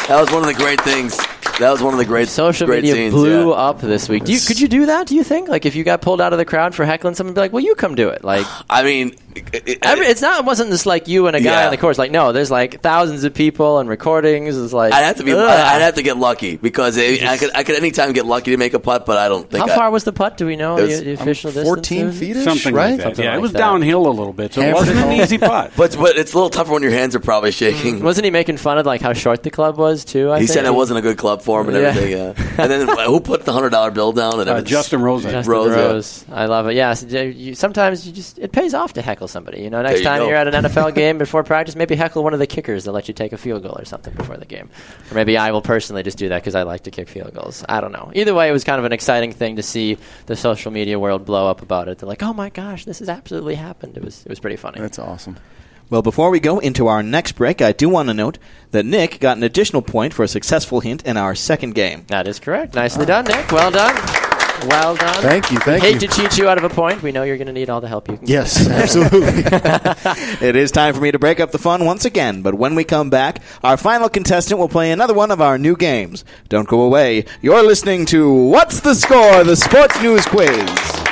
That 0.07 0.21
was 0.21 0.31
one 0.31 0.39
of 0.39 0.45
the 0.47 0.53
great 0.53 0.79
things. 0.79 1.19
That 1.59 1.71
was 1.71 1.81
one 1.81 1.93
of 1.93 1.99
the 1.99 2.05
great 2.05 2.27
Social 2.27 2.67
great 2.67 2.83
media 2.83 2.93
scenes, 2.95 3.13
blew 3.13 3.49
yeah. 3.51 3.55
up 3.55 3.79
this 3.79 4.09
week. 4.09 4.25
Do 4.25 4.33
you, 4.33 4.39
could 4.41 4.59
you 4.59 4.67
do 4.67 4.87
that? 4.87 5.07
Do 5.07 5.15
you 5.15 5.23
think? 5.23 5.47
Like, 5.47 5.65
if 5.65 5.75
you 5.75 5.83
got 5.85 6.01
pulled 6.01 6.19
out 6.19 6.33
of 6.33 6.37
the 6.39 6.43
crowd 6.45 6.75
for 6.75 6.83
heckling 6.85 7.15
someone, 7.15 7.33
be 7.33 7.39
like, 7.39 7.53
"Well, 7.53 7.63
you 7.63 7.75
come 7.75 7.95
do 7.95 8.09
it." 8.09 8.23
Like, 8.25 8.45
I 8.69 8.83
mean, 8.83 9.15
it- 9.35 9.63
it- 9.65 9.77
Every, 9.81 10.05
it's 10.07 10.21
not. 10.21 10.39
It 10.41 10.45
wasn't 10.45 10.69
just 10.71 10.85
like 10.85 11.07
you 11.07 11.27
and 11.27 11.35
a 11.35 11.39
guy 11.39 11.61
Yeah. 11.61 11.65
on 11.65 11.71
the 11.71 11.77
course. 11.77 11.97
Like 11.97 12.11
no, 12.11 12.31
there's 12.33 12.51
like 12.51 12.81
thousands 12.81 13.23
of 13.23 13.33
people 13.33 13.79
and 13.79 13.87
recordings. 13.87 14.57
It's 14.57 14.73
like 14.73 14.91
I'd 14.93 15.03
have 15.03 15.17
to 15.17 15.23
be. 15.23 15.31
ugh. 15.33 15.39
I'd 15.39 15.81
have 15.81 15.95
to 15.95 16.03
get 16.03 16.17
lucky 16.17 16.57
because 16.57 16.97
it, 16.97 17.23
I 17.23 17.37
could. 17.37 17.51
I 17.55 17.63
could 17.63 17.75
anytime 17.75 18.11
get 18.11 18.25
lucky 18.25 18.51
to 18.51 18.57
make 18.57 18.73
a 18.73 18.79
putt, 18.79 19.05
but 19.05 19.17
I 19.17 19.29
don't 19.29 19.49
think. 19.49 19.65
How 19.65 19.71
I, 19.73 19.75
far 19.77 19.91
was 19.91 20.03
the 20.03 20.13
putt? 20.13 20.35
Do 20.37 20.45
we 20.45 20.57
know 20.57 20.77
It 20.77 20.87
the, 20.87 21.03
the 21.05 21.11
um, 21.15 21.21
official 21.21 21.51
distance? 21.51 21.67
14 21.67 22.11
feet, 22.11 22.35
Something 22.37 22.73
right? 22.75 22.89
like 22.91 22.97
that. 22.97 23.03
Something 23.03 23.23
yeah, 23.25 23.31
like 23.31 23.39
it 23.39 23.41
was 23.41 23.51
that. 23.53 23.59
downhill 23.59 24.07
a 24.07 24.11
little 24.11 24.33
bit, 24.33 24.53
so 24.53 24.61
it 24.61 24.73
wasn't 24.73 24.99
an 24.99 25.13
easy 25.13 25.37
putt. 25.37 25.71
But 25.77 25.95
but 25.97 26.17
it's 26.17 26.33
a 26.33 26.35
little 26.35 26.49
tougher 26.49 26.73
when 26.73 26.83
your 26.83 26.91
hands 26.91 27.15
are 27.15 27.19
probably 27.21 27.51
shaking. 27.51 27.99
Mm. 27.99 28.03
Wasn't 28.03 28.25
he 28.25 28.31
making 28.31 28.57
fun 28.57 28.77
of 28.77 28.85
like 28.85 28.99
how 29.01 29.13
short 29.13 29.43
the 29.43 29.51
club 29.51 29.77
was 29.77 30.03
too? 30.03 30.31
I 30.31 30.39
he 30.39 30.47
think? 30.47 30.53
said 30.55 30.65
it 30.65 30.73
wasn't 30.73 30.99
a 30.99 31.01
good 31.01 31.17
club 31.17 31.41
for 31.45 31.61
him 31.61 31.69
and 31.69 31.77
Yeah. 31.77 31.83
everything. 31.89 32.11
Yeah. 32.11 32.63
and 32.63 32.71
then 32.71 32.89
uh, 32.89 33.05
who 33.05 33.19
put 33.21 33.45
the 33.45 33.53
hundred 33.53 33.69
dollar 33.69 33.91
bill 33.91 34.11
down? 34.11 34.39
And 34.41 34.49
Uh. 34.49 34.61
Justin 34.61 35.01
Rose. 35.01 35.23
Justin 35.23 35.49
Rose, 35.51 36.25
yeah. 36.27 36.35
I 36.35 36.45
love 36.47 36.67
it. 36.67 36.73
Yeah, 36.75 36.93
so 36.93 37.21
you, 37.21 37.55
sometimes 37.55 38.05
you 38.05 38.11
just 38.11 38.39
it 38.39 38.51
pays 38.51 38.73
off 38.73 38.93
to 38.93 39.01
heckle 39.01 39.27
somebody. 39.27 39.61
You 39.61 39.69
know, 39.69 39.81
next 39.81 39.99
you 39.99 40.03
time 40.05 40.19
go. 40.19 40.27
you're 40.27 40.35
at 40.37 40.47
an 40.53 40.65
NFL 40.65 40.93
game 41.01 41.17
before 41.17 41.43
practice, 41.43 41.75
maybe 41.75 41.95
heckle 41.95 42.23
one 42.23 42.33
of 42.33 42.39
the 42.39 42.47
kickers 42.47 42.83
that 42.85 42.91
let 42.91 43.07
you 43.07 43.13
take 43.13 43.31
a 43.31 43.37
field 43.37 43.63
goal 43.63 43.75
or 43.77 43.85
something 43.85 44.13
before 44.13 44.37
the 44.37 44.45
game. 44.45 44.69
Or 45.11 45.15
maybe 45.15 45.37
I 45.37 45.51
will 45.51 45.61
personally 45.61 46.03
just 46.03 46.17
do 46.17 46.29
that 46.29 46.41
because 46.41 46.55
I 46.55 46.63
like 46.63 46.81
to 46.83 46.91
kick 46.91 47.07
field 47.07 47.33
goals. 47.33 47.63
I 47.69 47.79
don't 47.79 47.91
know. 47.93 48.11
Either 48.15 48.33
way, 48.33 48.49
it 48.49 48.51
was 48.51 48.63
kind 48.63 48.79
of 48.79 48.85
an 48.85 48.91
exciting 48.91 49.31
thing 49.31 49.55
to 49.57 49.63
see 49.63 49.97
the 50.25 50.35
social 50.35 50.71
media 50.71 50.99
world 50.99 51.25
blow 51.25 51.47
up 51.47 51.61
about 51.61 51.87
it. 51.87 51.99
They're 51.99 52.09
like, 52.09 52.23
"Oh 52.23 52.33
my 52.33 52.49
gosh, 52.49 52.85
this 52.85 52.99
has 52.99 53.09
absolutely 53.09 53.55
happened." 53.55 53.95
It 53.97 54.03
was 54.03 54.23
it 54.25 54.29
was 54.29 54.39
pretty 54.39 54.55
funny. 54.57 54.79
That's 54.81 54.97
awesome. 54.99 55.37
Well, 55.89 56.01
before 56.01 56.29
we 56.31 56.39
go 56.39 56.59
into 56.59 56.87
our 56.87 57.03
next 57.03 57.33
break, 57.33 57.61
I 57.61 57.71
do 57.71 57.87
want 57.89 58.09
to 58.09 58.13
note 58.13 58.37
that 58.71 58.85
Nick 58.85 59.19
got 59.19 59.37
an 59.37 59.43
additional 59.43 59.81
point 59.81 60.13
for 60.13 60.23
a 60.23 60.27
successful 60.27 60.79
hint 60.79 61.03
in 61.05 61.15
our 61.15 61.35
second 61.35 61.75
game. 61.75 62.05
That 62.07 62.27
is 62.27 62.39
correct. 62.39 62.73
Nicely 62.73 63.05
done, 63.05 63.25
Nick. 63.25 63.51
Well 63.51 63.69
done. 63.71 63.95
Well 64.67 64.95
done. 64.95 65.21
Thank 65.21 65.51
you, 65.51 65.59
thank 65.59 65.83
you. 65.83 65.89
Hate 65.91 66.01
you. 66.01 66.07
to 66.07 66.15
cheat 66.15 66.37
you 66.37 66.47
out 66.47 66.57
of 66.57 66.63
a 66.63 66.69
point. 66.69 67.03
We 67.03 67.11
know 67.11 67.23
you're 67.23 67.37
going 67.37 67.47
to 67.47 67.53
need 67.53 67.69
all 67.69 67.81
the 67.81 67.87
help 67.87 68.09
you 68.09 68.17
can. 68.17 68.25
Yes, 68.27 68.67
absolutely. 68.67 69.43
It 70.45 70.55
is 70.55 70.71
time 70.71 70.93
for 70.93 71.01
me 71.01 71.11
to 71.11 71.19
break 71.19 71.39
up 71.39 71.51
the 71.51 71.57
fun 71.57 71.85
once 71.85 72.05
again, 72.05 72.41
but 72.41 72.55
when 72.55 72.73
we 72.73 72.83
come 72.83 73.09
back, 73.09 73.41
our 73.63 73.77
final 73.77 74.09
contestant 74.09 74.59
will 74.59 74.69
play 74.69 74.91
another 74.91 75.13
one 75.13 75.29
of 75.29 75.41
our 75.41 75.57
new 75.57 75.75
games. 75.75 76.23
Don't 76.49 76.67
go 76.67 76.81
away. 76.81 77.25
You're 77.41 77.63
listening 77.63 78.05
to 78.07 78.33
What's 78.49 78.79
the 78.79 78.95
Score? 78.95 79.43
The 79.43 79.55
Sports 79.55 80.01
News 80.01 80.25
Quiz. 80.25 81.04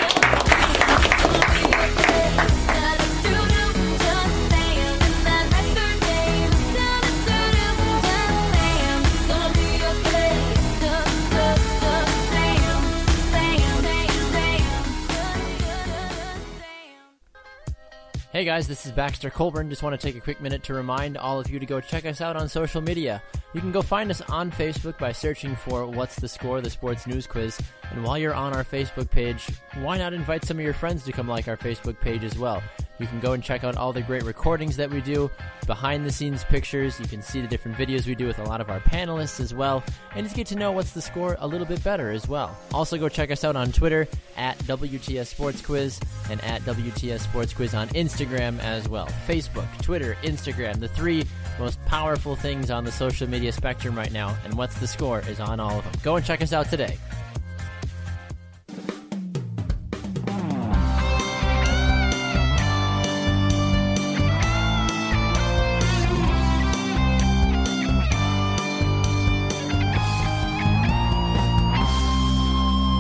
Hey 18.34 18.46
guys, 18.46 18.68
this 18.68 18.88
is 18.88 18.92
Baxter 18.92 19.30
Colburn. 19.30 19.70
Just 19.70 19.84
want 19.84 19.94
to 19.94 20.08
take 20.08 20.16
a 20.16 20.20
quick 20.20 20.42
minute 20.42 20.64
to 20.64 20.74
remind 20.74 21.18
all 21.20 21.40
of 21.40 21.52
you 21.52 21.60
to 21.60 21.68
go 21.68 21.80
check 21.80 22.04
us 22.04 22.20
out 22.20 22.36
on 22.36 22.50
social 22.50 22.82
media. 22.82 23.22
You 23.54 23.62
can 23.62 23.72
go 23.72 23.84
find 23.84 24.10
us 24.10 24.22
on 24.22 24.50
Facebook 24.50 24.98
by 24.98 25.12
searching 25.12 25.56
for 25.56 25.86
What's 25.86 26.16
the 26.16 26.28
Score, 26.28 26.60
the 26.60 26.72
Sports 26.72 27.06
News 27.06 27.28
Quiz. 27.28 27.60
And 27.92 28.04
while 28.04 28.18
you're 28.18 28.34
on 28.34 28.56
our 28.56 28.64
Facebook 28.64 29.12
page, 29.12 29.48
why 29.76 30.00
not 30.00 30.14
invite 30.14 30.46
some 30.46 30.58
of 30.58 30.64
your 30.64 30.74
friends 30.74 31.04
to 31.04 31.12
come 31.12 31.28
like 31.28 31.48
our 31.48 31.58
Facebook 31.58 32.00
page 32.02 32.24
as 32.24 32.36
well? 32.36 32.64
You 33.00 33.08
can 33.08 33.20
go 33.20 33.34
and 33.34 33.44
check 33.44 33.64
out 33.64 33.76
all 33.76 33.92
the 33.92 34.02
great 34.02 34.24
recordings 34.24 34.78
that 34.78 34.90
we 34.90 35.02
do, 35.02 35.32
behind 35.66 36.06
the 36.06 36.12
scenes 36.12 36.44
pictures. 36.44 37.00
You 37.00 37.08
can 37.08 37.22
see 37.22 37.42
the 37.42 37.48
different 37.48 37.78
videos 37.78 38.06
we 38.06 38.16
do 38.16 38.28
with 38.28 38.40
a 38.40 38.44
lot 38.44 38.62
of 38.62 38.70
our 38.70 38.80
panelists 38.82 39.40
as 39.40 39.54
well, 39.54 39.84
and 40.16 40.26
just 40.26 40.36
get 40.36 40.48
to 40.48 40.56
know 40.56 40.72
what's 40.72 40.92
the 40.92 41.02
score 41.02 41.36
a 41.40 41.48
little 41.48 41.66
bit 41.66 41.84
better 41.84 42.12
as 42.12 42.28
well. 42.28 42.56
Also, 42.74 42.98
go 42.98 43.10
check 43.10 43.32
us 43.32 43.44
out 43.44 43.56
on 43.56 43.72
Twitter 43.72 44.08
at 44.38 44.58
WTS 44.60 45.28
Sports 45.28 45.62
Quiz 45.62 46.00
and 46.30 46.44
at 46.44 46.62
WTS 46.62 47.22
Sports 47.22 47.54
Quiz 47.54 47.74
on 47.74 47.88
Instagram 47.90 48.60
as 48.60 48.88
well. 48.88 49.08
Facebook, 49.28 49.68
Twitter, 49.82 50.16
Instagram, 50.24 50.80
the 50.80 50.88
three 50.88 51.26
most 51.60 51.84
powerful 51.86 52.36
things 52.36 52.70
on 52.72 52.84
the 52.84 52.92
social 52.92 53.28
media 53.28 53.52
spectrum 53.52 53.96
right 53.96 54.12
now, 54.12 54.38
and 54.44 54.54
what's 54.56 54.80
the 54.80 54.88
score 54.88 55.20
is 55.22 55.40
on 55.40 55.60
all 55.60 55.80
of 55.80 55.84
them. 55.84 55.94
Go 56.04 56.16
and 56.16 56.26
check 56.26 56.42
us 56.42 56.54
out 56.54 56.70
today. 56.70 56.98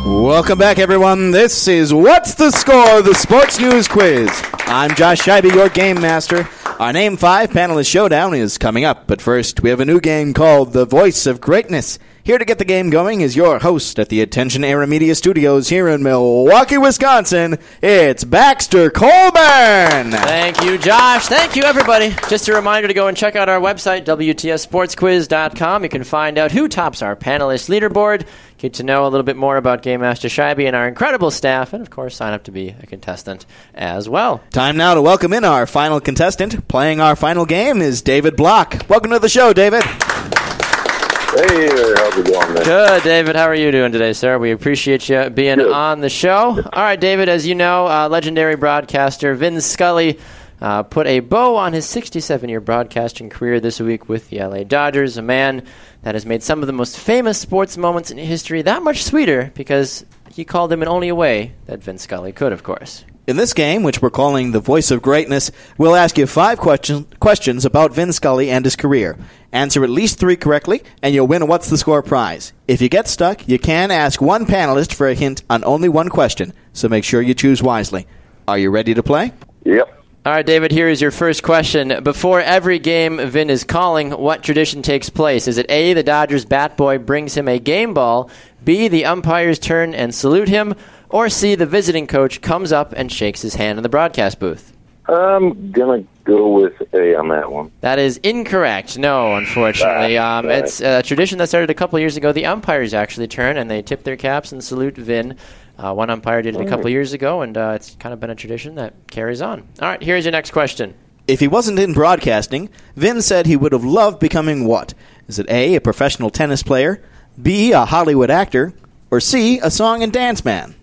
Welcome 0.05 0.57
back, 0.57 0.79
everyone. 0.79 1.31
This 1.31 1.65
is 1.69 1.93
What's 1.93 2.33
the 2.33 2.51
Score? 2.51 3.01
The 3.01 3.13
Sports 3.13 3.57
News 3.57 3.87
Quiz. 3.87 4.29
I'm 4.65 4.93
Josh 4.95 5.21
Scheibe, 5.21 5.53
your 5.55 5.69
game 5.69 6.01
master. 6.01 6.45
Our 6.77 6.91
Name 6.91 7.15
5 7.15 7.51
panelist 7.51 7.89
showdown 7.89 8.33
is 8.33 8.57
coming 8.57 8.83
up, 8.83 9.07
but 9.07 9.21
first, 9.21 9.61
we 9.61 9.69
have 9.69 9.79
a 9.79 9.85
new 9.85 10.01
game 10.01 10.33
called 10.33 10.73
The 10.73 10.83
Voice 10.85 11.25
of 11.25 11.39
Greatness. 11.39 11.99
Here 12.21 12.37
to 12.37 12.43
get 12.43 12.57
the 12.57 12.65
game 12.65 12.89
going 12.89 13.21
is 13.21 13.37
your 13.37 13.59
host 13.59 13.97
at 13.97 14.09
the 14.09 14.21
Attention 14.21 14.65
Era 14.65 14.87
Media 14.87 15.15
Studios 15.15 15.69
here 15.69 15.87
in 15.87 16.03
Milwaukee, 16.03 16.77
Wisconsin. 16.77 17.57
It's 17.81 18.25
Baxter 18.25 18.89
Colburn. 18.89 20.11
Thank 20.11 20.42
Josh. 20.84 21.27
Thank 21.27 21.55
you, 21.55 21.63
everybody. 21.63 22.13
Just 22.27 22.49
a 22.49 22.53
reminder 22.53 22.89
to 22.89 22.93
go 22.93 23.07
and 23.07 23.15
check 23.15 23.38
out 23.38 23.47
our 23.47 23.61
website, 23.61 24.03
WTSSportsQuiz.com. 24.03 25.84
You 25.84 25.89
can 25.89 26.03
find 26.03 26.38
out 26.38 26.51
who 26.51 26.67
tops 26.67 27.01
our 27.01 27.15
panelist 27.15 27.69
leaderboard, 27.69 28.27
get 28.57 28.73
to 28.73 28.84
know 28.84 29.03
a 29.03 29.07
little 29.07 29.23
bit 29.23 29.38
more 29.38 29.55
about 29.55 29.81
Game 29.81 30.01
Master 30.01 30.27
Scheibe 30.27 30.67
and 30.67 30.75
our 30.75 30.86
incredible 30.86 31.31
staff, 31.31 31.71
and 31.71 31.81
of 31.81 31.89
course, 31.89 32.17
sign 32.17 32.34
up 32.34 32.43
to 32.43 32.51
be 32.51 32.75
a 32.81 32.86
contestant 32.86 33.45
as 33.73 34.09
well. 34.09 34.43
Time 34.51 34.75
now 34.75 34.93
to 34.93 35.01
welcome 35.01 35.31
in 35.31 35.45
our 35.45 35.65
final 35.65 36.01
contestant. 36.01 36.67
Playing 36.67 36.99
our 36.99 37.15
final 37.15 37.45
game 37.45 37.81
is 37.81 38.01
David 38.01 38.36
Block. 38.36 38.86
Welcome 38.89 39.11
to 39.11 39.19
the 39.19 39.29
show, 39.29 39.53
David. 39.53 39.84
Hey 39.84 41.67
there, 41.67 41.95
how's 41.95 42.17
it 42.17 42.27
going, 42.27 42.53
man? 42.53 42.63
Good, 42.63 43.03
David. 43.03 43.38
How 43.38 43.45
are 43.45 43.55
you 43.55 43.71
doing 43.71 43.93
today, 43.93 44.11
sir? 44.11 44.38
We 44.38 44.51
appreciate 44.51 45.07
you 45.07 45.29
being 45.29 45.61
on 45.61 46.01
the 46.01 46.09
show. 46.09 46.61
All 46.61 46.84
right, 46.84 46.99
David, 46.99 47.29
as 47.29 47.47
you 47.47 47.55
know, 47.55 47.88
uh, 47.88 48.09
legendary 48.09 48.57
broadcaster 48.57 49.34
Vin 49.34 49.61
Scully 49.61 50.19
uh, 50.64 50.82
put 50.82 51.05
a 51.07 51.20
bow 51.20 51.57
on 51.57 51.74
his 51.74 51.86
67 51.86 52.49
year 52.49 52.61
broadcasting 52.61 53.30
career 53.30 53.59
this 53.59 53.82
week 53.82 54.07
with 54.07 54.30
the 54.30 54.39
LA 54.39 54.64
Dodgers, 54.64 55.18
a 55.18 55.22
man 55.22 55.66
that 56.03 56.16
has 56.16 56.26
made 56.26 56.41
some 56.41 56.61
of 56.61 56.68
the 56.68 56.74
most 56.74 56.97
famous 56.97 57.38
sports 57.38 57.78
moments 57.78 58.11
in 58.11 58.18
history 58.18 58.61
that 58.61 58.82
much 58.82 59.03
sweeter 59.03 59.51
because 59.55 60.05
he 60.32 60.45
called 60.45 60.72
them 60.72 60.82
in 60.82 60.88
only 60.88 61.09
a 61.09 61.16
way 61.16 61.53
that 61.66 61.84
Vin 61.84 61.97
Scully 61.97 62.32
could, 62.32 62.53
of 62.53 62.64
course. 62.64 63.03
In 63.28 63.36
this 63.36 63.53
game, 63.53 63.84
which 63.84 64.01
we're 64.01 64.09
calling 64.09 64.51
The 64.51 64.61
Voice 64.61 64.89
of 64.89 65.01
Greatness, 65.01 65.51
we'll 65.78 65.95
ask 65.95 66.18
you 66.18 66.26
five 66.28 66.59
question, 66.59 67.07
questions 67.20 67.66
about 67.66 67.93
Vin 67.93 68.14
Scully 68.14 68.49
and 68.49 68.64
his 68.64 68.78
career. 68.78 69.18
Answer 69.51 69.84
at 69.84 69.89
least 69.89 70.18
three 70.18 70.38
correctly, 70.38 70.82
and 71.01 71.14
you'll 71.14 71.28
win 71.28 71.41
a 71.41 71.45
What's 71.45 71.70
the 71.70 71.78
Score 71.78 72.01
prize. 72.01 72.53
If 72.70 72.82
you 72.82 72.88
get 72.88 73.09
stuck, 73.09 73.47
you 73.49 73.59
can 73.59 73.91
ask 73.91 74.22
one 74.22 74.45
panelist 74.45 74.93
for 74.93 75.09
a 75.09 75.14
hint 75.14 75.43
on 75.49 75.66
only 75.66 75.89
one 75.89 76.07
question, 76.07 76.53
so 76.72 76.88
make 76.88 77.03
sure 77.03 77.22
you 77.22 77.34
choose 77.34 77.61
wisely. 77.61 78.07
Are 78.47 78.57
you 78.57 78.70
ready 78.72 78.93
to 78.93 79.03
play? 79.03 79.34
Yep. 79.66 80.02
All 80.26 80.32
right, 80.32 80.45
David, 80.45 80.71
here 80.71 80.88
is 80.88 81.01
your 81.01 81.11
first 81.11 81.43
question. 81.43 82.01
Before 82.01 82.39
every 82.39 82.80
game 82.80 83.17
Vin 83.17 83.49
is 83.49 83.65
calling, 83.65 84.11
what 84.11 84.41
tradition 84.41 84.82
takes 84.82 85.09
place? 85.09 85.49
Is 85.49 85.57
it 85.57 85.65
A, 85.69 85.91
the 85.91 86.01
Dodgers 86.01 86.45
bat 86.45 86.78
boy 86.78 86.97
brings 86.97 87.36
him 87.36 87.49
a 87.49 87.59
game 87.59 87.93
ball, 87.93 88.30
B, 88.63 88.88
the 88.88 89.03
umpires 89.03 89.59
turn 89.59 89.93
and 89.93 90.15
salute 90.15 90.47
him, 90.47 90.76
or 91.09 91.28
C, 91.28 91.55
the 91.55 91.65
visiting 91.65 92.07
coach 92.07 92.39
comes 92.39 92.71
up 92.71 92.93
and 92.95 93.11
shakes 93.11 93.41
his 93.41 93.55
hand 93.55 93.78
in 93.78 93.84
the 93.84 93.89
broadcast 93.89 94.39
booth? 94.39 94.71
I'm 95.09 95.74
gonna 95.74 96.05
go 96.24 96.47
with 96.53 96.82
A 96.93 97.15
on 97.15 97.28
that 97.28 97.51
one. 97.51 97.74
That 97.82 97.99
is 97.99 98.15
incorrect. 98.24 98.97
No, 98.97 99.36
unfortunately. 99.36 100.17
Um, 100.17 100.49
it's 100.49 100.80
a 100.80 101.03
tradition 101.03 101.38
that 101.39 101.49
started 101.49 101.69
a 101.69 101.74
couple 101.74 101.99
years 101.99 102.15
ago. 102.15 102.32
The 102.32 102.45
umpires 102.45 102.93
actually 102.93 103.28
turn 103.28 103.57
and 103.57 103.69
they 103.69 103.82
tip 103.82 104.03
their 104.03 104.15
caps 104.15 104.53
and 104.53 104.63
salute 104.63 104.95
Vin. 104.95 105.36
Uh, 105.78 105.93
one 105.93 106.09
umpire 106.09 106.41
did 106.41 106.55
it 106.55 106.61
a 106.61 106.69
couple 106.69 106.89
years 106.89 107.13
ago, 107.13 107.41
and 107.41 107.57
uh, 107.57 107.71
it's 107.76 107.95
kind 107.95 108.13
of 108.13 108.19
been 108.19 108.30
a 108.30 108.36
tradition 108.36 108.76
that 108.76 108.93
carries 109.07 109.41
on. 109.41 109.61
All 109.82 109.89
right, 109.89 110.01
here's 110.01 110.24
your 110.24 110.32
next 110.32 110.51
question. 110.51 110.93
If 111.28 111.39
he 111.39 111.47
wasn't 111.47 111.80
in 111.80 111.93
broadcasting, 111.93 112.69
Vin 112.95 113.21
said 113.21 113.45
he 113.45 113.55
would 113.55 113.71
have 113.71 113.84
loved 113.84 114.19
becoming 114.19 114.65
what? 114.65 114.93
Is 115.28 115.39
it 115.39 115.49
A, 115.49 115.76
a 115.76 115.82
professional 115.82 116.30
tennis 116.30 116.61
player, 116.61 117.01
B, 117.41 117.71
a 117.71 117.86
Hollywood 117.86 118.30
actor, 118.30 118.74
or 119.09 119.19
C, 119.19 119.59
a 119.59 119.71
song 119.71 120.03
and 120.03 120.11
dance 120.11 120.45
man? 120.45 120.76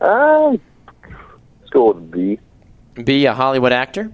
Um, 0.00 0.60
let's 1.02 1.70
go 1.70 1.92
with 1.92 2.10
B. 2.10 2.38
B, 2.94 3.26
a 3.26 3.34
Hollywood 3.34 3.72
actor? 3.72 4.12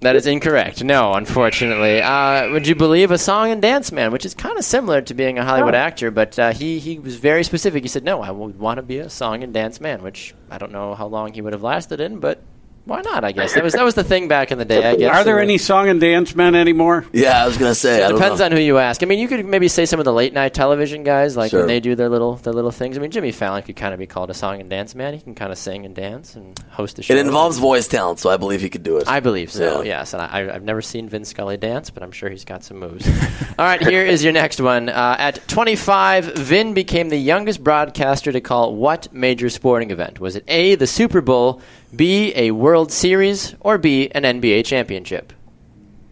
That 0.00 0.16
is 0.16 0.26
incorrect. 0.26 0.82
No, 0.82 1.12
unfortunately. 1.12 2.00
Uh, 2.00 2.50
would 2.52 2.66
you 2.66 2.74
believe 2.74 3.10
a 3.10 3.18
song 3.18 3.50
and 3.50 3.60
dance 3.60 3.92
man, 3.92 4.12
which 4.12 4.24
is 4.24 4.34
kind 4.34 4.56
of 4.56 4.64
similar 4.64 5.02
to 5.02 5.12
being 5.12 5.38
a 5.38 5.44
Hollywood 5.44 5.74
actor, 5.74 6.10
but 6.10 6.38
uh, 6.38 6.52
he, 6.52 6.78
he 6.78 6.98
was 6.98 7.16
very 7.16 7.44
specific. 7.44 7.84
He 7.84 7.88
said, 7.88 8.02
no, 8.02 8.22
I 8.22 8.30
would 8.30 8.58
want 8.58 8.78
to 8.78 8.82
be 8.82 8.98
a 8.98 9.10
song 9.10 9.42
and 9.42 9.52
dance 9.52 9.78
man, 9.78 10.02
which 10.02 10.34
I 10.50 10.56
don't 10.56 10.72
know 10.72 10.94
how 10.94 11.06
long 11.06 11.34
he 11.34 11.42
would 11.42 11.52
have 11.52 11.62
lasted 11.62 12.00
in, 12.00 12.18
but 12.18 12.42
why 12.84 13.02
not, 13.02 13.24
I 13.24 13.32
guess. 13.32 13.54
That 13.60 13.64
was, 13.64 13.72
that 13.74 13.84
was 13.84 13.94
the 13.94 14.04
thing 14.04 14.26
back 14.28 14.50
in 14.52 14.58
the 14.58 14.64
day, 14.64 14.84
I 14.88 14.96
guess. 14.96 15.14
Are 15.16 15.24
there 15.24 15.38
any 15.40 15.58
song 15.58 15.88
and 15.88 16.00
dance 16.00 16.34
men 16.34 16.54
anymore? 16.54 17.04
Yeah, 17.12 17.42
I 17.42 17.46
was 17.46 17.56
gonna 17.58 17.74
say. 17.74 17.96
I 18.02 18.06
It 18.06 18.08
don't 18.10 18.18
depends 18.20 18.38
know. 18.40 18.46
on 18.46 18.52
who 18.52 18.58
you 18.58 18.78
ask. 18.78 19.02
I 19.02 19.06
mean, 19.06 19.18
you 19.18 19.28
could 19.28 19.44
maybe 19.44 19.68
say 19.68 19.86
some 19.86 19.98
of 20.00 20.04
the 20.04 20.12
late 20.12 20.32
night 20.32 20.54
television 20.54 21.02
guys, 21.02 21.36
like 21.36 21.50
Sure. 21.50 21.60
when 21.60 21.68
they 21.68 21.80
do 21.80 21.94
their 21.94 22.08
little 22.08 22.36
their 22.36 22.52
little 22.52 22.70
things. 22.70 22.96
I 22.96 23.00
mean, 23.00 23.10
Jimmy 23.10 23.32
Fallon 23.32 23.62
could 23.62 23.76
kind 23.76 23.92
of 23.92 23.98
be 24.00 24.06
called 24.06 24.30
a 24.30 24.34
song 24.34 24.60
and 24.60 24.70
dance 24.70 24.94
man. 24.94 25.14
He 25.14 25.20
can 25.20 25.34
kind 25.34 25.52
of 25.52 25.58
sing 25.58 25.84
and 25.84 25.94
dance 25.94 26.34
and 26.36 26.58
host 26.70 26.98
a 26.98 27.02
show. 27.02 27.12
It 27.14 27.18
involves 27.20 27.58
voice 27.58 27.86
talent, 27.88 28.18
so 28.20 28.30
I 28.30 28.36
believe 28.36 28.60
he 28.60 28.70
could 28.70 28.82
do 28.82 28.96
it. 28.98 29.06
I 29.08 29.20
believe 29.20 29.50
so. 29.52 29.82
Yeah. 29.82 29.98
Yes, 30.00 30.14
and 30.14 30.22
I, 30.22 30.54
I've 30.54 30.62
never 30.64 30.80
seen 30.82 31.08
Vin 31.08 31.24
Scully 31.24 31.56
dance, 31.56 31.90
but 31.90 32.02
I'm 32.02 32.12
sure 32.12 32.30
he's 32.30 32.44
got 32.44 32.62
some 32.64 32.78
moves. 32.78 33.06
All 33.58 33.64
right, 33.66 33.82
here 33.86 34.04
is 34.04 34.22
your 34.24 34.32
next 34.32 34.60
one. 34.60 34.88
Uh, 34.88 35.16
at 35.18 35.46
25, 35.48 36.24
Vin 36.36 36.72
became 36.74 37.08
the 37.10 37.16
youngest 37.18 37.62
broadcaster 37.62 38.32
to 38.32 38.40
call 38.40 38.74
what 38.74 39.12
major 39.12 39.50
sporting 39.50 39.90
event? 39.90 40.20
Was 40.20 40.36
it 40.36 40.44
A, 40.48 40.76
the 40.76 40.86
Super 40.86 41.20
Bowl, 41.20 41.60
B, 41.94 42.32
a 42.36 42.50
World 42.52 42.92
Series, 42.92 43.54
or 43.60 43.78
B, 43.78 44.10
an 44.12 44.22
NBA 44.22 44.64
championship? 44.64 45.32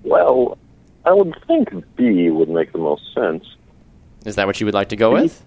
Well, 0.03 0.59
I 1.05 1.13
would 1.13 1.35
think 1.47 1.69
B 1.97 2.31
would 2.31 2.49
make 2.49 2.73
the 2.73 2.79
most 2.79 3.15
sense. 3.15 3.45
Is 4.25 4.37
that 4.37 4.47
what 4.47 4.61
you 4.61 4.67
would 4.67 4.75
like 4.75 4.89
to 4.91 4.97
go 4.97 5.13
with? 5.13 5.45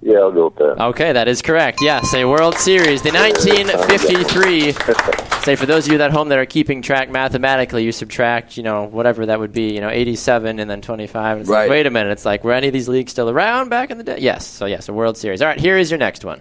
Yeah, 0.00 0.18
I'll 0.18 0.30
go 0.30 0.46
with 0.46 0.56
that. 0.56 0.80
Okay, 0.80 1.12
that 1.12 1.26
is 1.26 1.42
correct. 1.42 1.80
Yes, 1.82 2.14
a 2.14 2.24
World 2.24 2.54
Series. 2.56 3.02
The 3.02 3.10
1953. 3.10 4.72
say 5.42 5.56
for 5.56 5.66
those 5.66 5.86
of 5.86 5.92
you 5.92 6.00
at 6.00 6.10
home 6.10 6.28
that 6.28 6.38
are 6.38 6.46
keeping 6.46 6.82
track 6.82 7.10
mathematically, 7.10 7.82
you 7.82 7.90
subtract, 7.90 8.56
you 8.56 8.62
know, 8.62 8.84
whatever 8.84 9.26
that 9.26 9.40
would 9.40 9.52
be, 9.52 9.72
you 9.72 9.80
know, 9.80 9.88
87 9.88 10.60
and 10.60 10.70
then 10.70 10.82
25. 10.82 11.32
And 11.32 11.40
it's 11.40 11.50
like, 11.50 11.56
Right. 11.58 11.70
wait 11.70 11.86
a 11.86 11.90
minute. 11.90 12.12
It's 12.12 12.24
like, 12.24 12.44
were 12.44 12.52
any 12.52 12.68
of 12.68 12.72
these 12.72 12.88
leagues 12.88 13.10
still 13.12 13.30
around 13.30 13.70
back 13.70 13.90
in 13.90 13.98
the 13.98 14.04
day? 14.04 14.18
Yes. 14.20 14.46
So, 14.46 14.66
yes, 14.66 14.88
a 14.88 14.92
World 14.92 15.16
Series. 15.16 15.40
All 15.42 15.48
right, 15.48 15.58
here 15.58 15.78
is 15.78 15.90
your 15.90 15.98
next 15.98 16.24
one. 16.24 16.40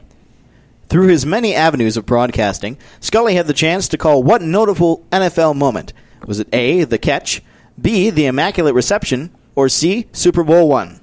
Through 0.89 1.07
his 1.07 1.25
many 1.25 1.53
avenues 1.53 1.97
of 1.97 2.05
broadcasting, 2.05 2.77
Scully 2.99 3.35
had 3.35 3.47
the 3.47 3.53
chance 3.53 3.87
to 3.89 3.97
call 3.97 4.23
what 4.23 4.41
notable 4.41 5.05
NFL 5.11 5.55
moment? 5.55 5.91
Was 6.25 6.39
it 6.39 6.47
A, 6.53 6.85
the 6.85 6.97
catch, 6.97 7.41
B, 7.79 8.09
the 8.09 8.25
immaculate 8.25 8.73
reception, 8.73 9.31
or 9.55 9.67
C, 9.69 10.07
Super 10.13 10.43
Bowl 10.43 10.69
one? 10.69 11.01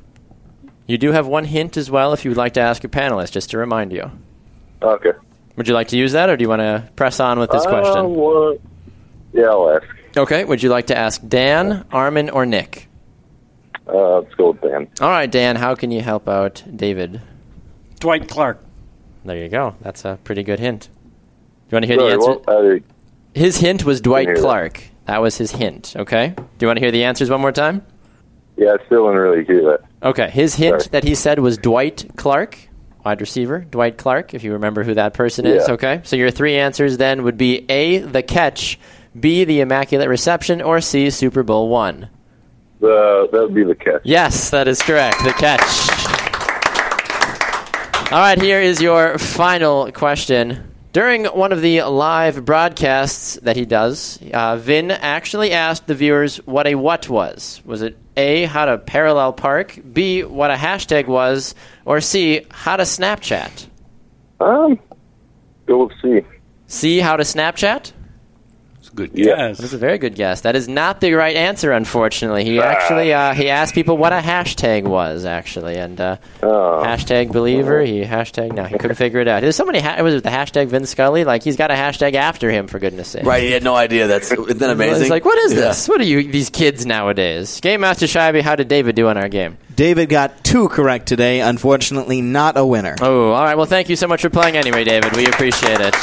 You 0.86 0.98
do 0.98 1.12
have 1.12 1.26
one 1.26 1.44
hint 1.44 1.76
as 1.76 1.90
well 1.90 2.12
if 2.12 2.24
you 2.24 2.30
would 2.30 2.38
like 2.38 2.54
to 2.54 2.60
ask 2.60 2.82
your 2.82 2.90
panelists, 2.90 3.32
just 3.32 3.50
to 3.50 3.58
remind 3.58 3.92
you. 3.92 4.10
Okay. 4.82 5.12
Would 5.56 5.68
you 5.68 5.74
like 5.74 5.88
to 5.88 5.96
use 5.96 6.12
that, 6.12 6.28
or 6.30 6.36
do 6.36 6.42
you 6.42 6.48
want 6.48 6.60
to 6.60 6.88
press 6.96 7.20
on 7.20 7.38
with 7.38 7.50
this 7.50 7.64
Uh, 7.64 7.68
question? 7.70 8.14
what? 8.14 8.60
Yeah, 9.32 9.44
I'll 9.48 9.70
ask. 9.76 9.86
Okay, 10.16 10.44
would 10.44 10.62
you 10.62 10.68
like 10.70 10.86
to 10.86 10.96
ask 10.96 11.20
Dan, 11.26 11.84
Armin, 11.92 12.30
or 12.30 12.46
Nick? 12.46 12.88
Uh, 13.86 14.20
let's 14.20 14.34
go 14.34 14.50
with 14.52 14.62
Dan. 14.62 14.88
All 15.00 15.10
right, 15.10 15.30
Dan, 15.30 15.56
how 15.56 15.74
can 15.74 15.90
you 15.90 16.00
help 16.00 16.28
out 16.28 16.62
David? 16.74 17.20
Dwight 18.00 18.28
Clark. 18.28 18.63
There 19.24 19.38
you 19.38 19.48
go. 19.48 19.74
That's 19.80 20.04
a 20.04 20.18
pretty 20.22 20.42
good 20.42 20.60
hint. 20.60 20.88
Do 21.68 21.76
you 21.76 21.76
want 21.76 21.84
to 21.84 21.86
hear 21.86 21.96
the 21.96 22.76
answer? 22.76 22.84
His 23.34 23.56
hint 23.56 23.84
was 23.84 24.00
Dwight 24.00 24.28
hear 24.28 24.36
that. 24.36 24.40
Clark. 24.42 24.82
That 25.06 25.20
was 25.20 25.36
his 25.38 25.52
hint. 25.52 25.94
Okay. 25.96 26.28
Do 26.28 26.44
you 26.60 26.66
want 26.66 26.78
to 26.78 26.80
hear 26.80 26.90
the 26.90 27.04
answers 27.04 27.30
one 27.30 27.40
more 27.40 27.52
time? 27.52 27.84
yeah, 28.56 28.76
I 28.80 28.84
still 28.86 29.06
didn't 29.06 29.20
really 29.20 29.44
hear 29.44 29.62
that. 29.64 29.80
Okay. 30.02 30.30
His 30.30 30.54
hint 30.54 30.82
Sorry. 30.82 30.90
that 30.92 31.04
he 31.04 31.14
said 31.14 31.38
was 31.40 31.58
Dwight 31.58 32.10
Clark, 32.16 32.58
wide 33.04 33.20
receiver. 33.20 33.60
Dwight 33.70 33.98
Clark, 33.98 34.34
if 34.34 34.44
you 34.44 34.52
remember 34.52 34.84
who 34.84 34.94
that 34.94 35.14
person 35.14 35.46
is. 35.46 35.66
Yeah. 35.66 35.74
Okay. 35.74 36.00
So 36.04 36.16
your 36.16 36.30
three 36.30 36.56
answers 36.56 36.96
then 36.98 37.24
would 37.24 37.36
be 37.36 37.64
A, 37.68 37.98
the 37.98 38.22
catch, 38.22 38.78
B, 39.18 39.44
the 39.44 39.60
immaculate 39.60 40.08
reception, 40.08 40.62
or 40.62 40.80
C, 40.80 41.10
Super 41.10 41.42
Bowl 41.42 41.68
one. 41.68 42.08
The 42.80 43.28
that 43.32 43.40
would 43.42 43.54
be 43.54 43.64
the 43.64 43.74
catch. 43.74 44.02
Yes, 44.04 44.50
that 44.50 44.68
is 44.68 44.82
correct. 44.82 45.22
The 45.24 45.32
catch. 45.32 46.13
All 48.12 48.20
right, 48.20 48.40
here 48.40 48.60
is 48.60 48.82
your 48.82 49.18
final 49.18 49.90
question. 49.90 50.74
During 50.92 51.24
one 51.24 51.52
of 51.52 51.62
the 51.62 51.82
live 51.82 52.44
broadcasts 52.44 53.36
that 53.42 53.56
he 53.56 53.64
does, 53.64 54.20
uh, 54.32 54.56
Vin 54.56 54.90
actually 54.90 55.52
asked 55.52 55.86
the 55.86 55.94
viewers 55.94 56.36
what 56.46 56.66
a 56.66 56.74
what 56.74 57.08
was. 57.08 57.62
Was 57.64 57.80
it 57.80 57.96
A, 58.16 58.44
how 58.44 58.66
to 58.66 58.78
parallel 58.78 59.32
park, 59.32 59.80
B, 59.92 60.22
what 60.22 60.50
a 60.50 60.54
hashtag 60.54 61.06
was, 61.06 61.54
or 61.86 62.00
C, 62.02 62.46
how 62.50 62.76
to 62.76 62.84
Snapchat? 62.84 63.66
Um, 64.38 64.78
go 65.66 65.86
with 65.86 65.96
C. 66.00 66.20
C, 66.66 66.98
how 66.98 67.16
to 67.16 67.24
Snapchat? 67.24 67.90
Good 68.94 69.10
Yeah. 69.14 69.48
guess. 69.48 69.58
That 69.58 69.64
is 69.64 69.74
a 69.74 69.78
very 69.78 69.98
good 69.98 70.14
guess. 70.14 70.42
That 70.42 70.54
is 70.56 70.68
not 70.68 71.00
the 71.00 71.14
right 71.14 71.34
answer, 71.36 71.72
unfortunately. 71.72 72.44
He 72.44 72.58
Ah. 72.60 72.64
actually 72.64 73.12
uh, 73.12 73.34
he 73.34 73.48
asked 73.50 73.74
people 73.74 73.96
what 73.96 74.12
a 74.12 74.18
hashtag 74.20 74.84
was, 74.84 75.24
actually, 75.24 75.76
and 75.76 76.00
uh, 76.00 76.16
Oh. 76.42 76.82
hashtag 76.84 77.32
believer. 77.32 77.82
He 77.82 78.02
hashtag 78.02 78.52
no, 78.52 78.64
he 78.64 78.78
couldn't 78.78 78.96
figure 78.96 79.20
it 79.20 79.26
out. 79.28 79.40
There's 79.42 79.56
somebody 79.56 79.80
ha- 79.80 80.00
was 80.02 80.14
it 80.14 80.22
the 80.22 80.28
hashtag 80.30 80.68
Vin 80.68 80.86
Scully? 80.86 81.24
Like 81.24 81.42
he's 81.42 81.56
got 81.56 81.70
a 81.70 81.74
hashtag 81.74 82.14
after 82.14 82.50
him 82.50 82.66
for 82.68 82.78
goodness 82.78 83.08
sake. 83.08 83.24
Right, 83.24 83.42
he 83.42 83.50
had 83.52 83.64
no 83.64 83.74
idea. 83.74 84.06
That's 84.06 84.30
isn't 84.30 84.58
that 84.58 84.70
amazing? 84.70 85.02
It's 85.02 85.10
like 85.10 85.24
what 85.24 85.38
is 85.38 85.52
Yeah. 85.54 85.60
this? 85.60 85.88
What 85.88 86.00
are 86.00 86.04
you 86.04 86.30
these 86.30 86.50
kids 86.50 86.86
nowadays? 86.86 87.60
Game 87.60 87.80
Master 87.80 88.06
Scheibe, 88.06 88.42
how 88.42 88.54
did 88.56 88.68
David 88.68 88.94
do 88.94 89.08
in 89.08 89.16
our 89.16 89.28
game? 89.28 89.56
David 89.74 90.08
got 90.08 90.44
two 90.44 90.68
correct 90.68 91.06
today. 91.08 91.40
Unfortunately, 91.40 92.20
not 92.22 92.56
a 92.56 92.64
winner. 92.64 92.94
Oh, 93.00 93.32
all 93.32 93.42
right. 93.44 93.56
Well, 93.56 93.66
thank 93.66 93.88
you 93.88 93.96
so 93.96 94.06
much 94.06 94.22
for 94.22 94.30
playing 94.30 94.56
anyway, 94.56 94.84
David. 94.84 95.16
We 95.16 95.26
appreciate 95.26 95.80
it. 95.80 95.94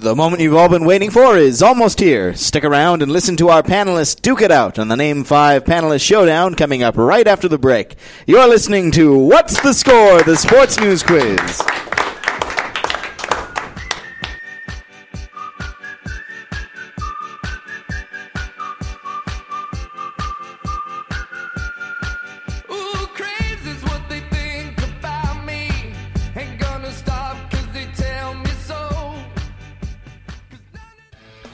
The 0.00 0.16
moment 0.16 0.40
you've 0.40 0.56
all 0.56 0.70
been 0.70 0.86
waiting 0.86 1.10
for 1.10 1.36
is 1.36 1.60
almost 1.60 2.00
here. 2.00 2.34
Stick 2.34 2.64
around 2.64 3.02
and 3.02 3.12
listen 3.12 3.36
to 3.36 3.50
our 3.50 3.62
panelists 3.62 4.18
duke 4.18 4.40
it 4.40 4.50
out 4.50 4.78
on 4.78 4.88
the 4.88 4.96
Name 4.96 5.24
5 5.24 5.64
Panelist 5.64 6.00
Showdown 6.00 6.54
coming 6.54 6.82
up 6.82 6.96
right 6.96 7.28
after 7.28 7.48
the 7.48 7.58
break. 7.58 7.96
You're 8.26 8.48
listening 8.48 8.92
to 8.92 9.18
What's 9.18 9.60
the 9.60 9.74
Score? 9.74 10.22
The 10.22 10.38
Sports 10.38 10.80
News 10.80 11.02
Quiz. 11.02 11.60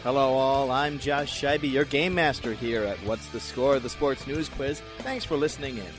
Hello, 0.07 0.35
all. 0.35 0.71
I'm 0.71 1.01
Josh 1.01 1.43
Scheibe, 1.43 1.69
your 1.69 1.85
game 1.85 2.15
master 2.15 2.53
here 2.53 2.85
at 2.85 2.97
What's 2.99 3.27
the 3.31 3.41
Score? 3.41 3.81
The 3.81 3.89
Sports 3.89 4.25
News 4.25 4.49
Quiz. 4.49 4.81
Thanks 4.99 5.25
for 5.25 5.37
listening 5.37 5.79
in. 5.79 5.93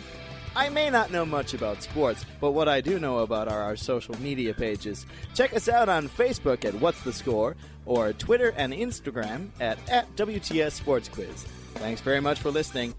I 0.56 0.70
may 0.70 0.90
not 0.90 1.12
know 1.12 1.26
much 1.26 1.54
about 1.54 1.84
sports, 1.84 2.26
but 2.40 2.52
what 2.52 2.70
I 2.70 2.80
do 2.80 3.00
know 3.00 3.18
about 3.18 3.50
are 3.50 3.62
our 3.62 3.76
social 3.76 4.18
media 4.22 4.54
pages. 4.54 5.06
Check 5.36 5.54
us 5.54 5.68
out 5.68 5.90
on 5.90 6.08
Facebook 6.08 6.64
at 6.64 6.74
What's 6.76 7.02
the 7.02 7.12
Score 7.12 7.58
or 7.86 8.14
Twitter 8.14 8.54
and 8.56 8.72
Instagram 8.72 9.50
at, 9.60 9.78
at 9.90 10.16
WTS 10.16 10.72
Sports 10.72 11.10
Quiz. 11.10 11.44
Thanks 11.74 12.00
very 12.00 12.22
much 12.22 12.40
for 12.40 12.50
listening. 12.50 12.96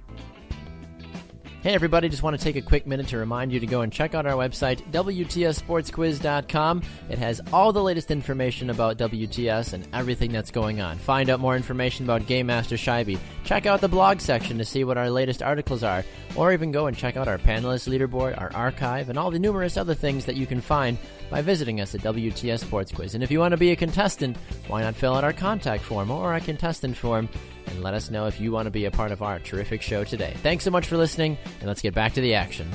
Hey 1.69 1.75
everybody, 1.75 2.09
just 2.09 2.23
want 2.23 2.35
to 2.35 2.43
take 2.43 2.57
a 2.57 2.63
quick 2.63 2.87
minute 2.87 3.09
to 3.09 3.19
remind 3.19 3.53
you 3.53 3.61
to 3.61 3.67
go 3.67 3.83
and 3.83 3.93
check 3.93 4.15
out 4.15 4.25
our 4.25 4.33
website, 4.33 4.81
WTSSportsQuiz.com. 4.91 6.83
It 7.11 7.19
has 7.19 7.43
all 7.53 7.75
the 7.75 7.83
latest 7.83 8.11
information 8.11 8.71
about 8.71 8.97
WTS 8.97 9.75
and 9.75 9.87
everything 9.93 10.33
that's 10.33 10.51
going 10.51 10.81
on. 10.81 10.97
Find 10.97 11.29
out 11.29 11.41
more 11.41 11.57
information 11.57 12.07
about 12.07 12.27
Game 12.27 12.47
Master 12.47 12.77
Scheibe. 12.77 13.19
Check 13.45 13.67
out 13.67 13.83
the 13.83 13.89
blog 13.89 14.23
section 14.23 14.57
to 14.57 14.65
see 14.65 14.83
what 14.83 14.97
our 14.97 15.11
latest 15.11 15.43
articles 15.43 15.83
are, 15.83 16.07
or 16.37 16.55
even 16.55 16.73
go 16.73 16.87
and 16.87 16.97
check 16.97 17.19
out 17.19 17.29
our 17.29 17.37
panelist 17.37 17.87
leaderboard, 17.87 18.41
our 18.41 18.51
archive, 18.55 19.11
and 19.11 19.19
all 19.19 19.31
the 19.31 19.39
numerous 19.39 19.77
other 19.77 19.95
things 19.95 20.25
that 20.25 20.37
you 20.37 20.47
can 20.47 20.63
find 20.63 20.97
by 21.29 21.43
visiting 21.43 21.83
us 21.83 21.95
at 21.95 22.01
WTS 22.01 22.61
Sports 22.61 22.93
Quiz. 22.93 23.15
And 23.15 23.23
if 23.23 23.31
you 23.31 23.41
want 23.41 23.53
to 23.53 23.59
be 23.59 23.73
a 23.73 23.77
contestant, 23.77 24.39
why 24.69 24.81
not 24.81 24.95
fill 24.95 25.15
out 25.15 25.23
our 25.23 25.35
contact 25.35 25.85
form 25.85 26.11
or 26.11 26.33
our 26.33 26.41
contestant 26.41 26.97
form 26.97 27.29
and 27.71 27.83
let 27.83 27.95
us 27.95 28.11
know 28.11 28.27
if 28.27 28.41
you 28.41 28.53
want 28.53 28.67
to 28.67 28.71
be 28.71 28.85
a 28.85 28.91
part 28.91 29.13
of 29.13 29.23
our 29.23 29.39
terrific 29.39 29.83
show 29.83 30.05
today. 30.05 30.35
Thanks 30.43 30.65
so 30.65 30.71
much 30.71 30.87
for 30.87 30.97
listening, 30.97 31.39
and 31.61 31.69
let's 31.69 31.83
get 31.83 31.95
back 31.95 32.15
to 32.15 32.21
the 32.21 32.35
action. 32.35 32.71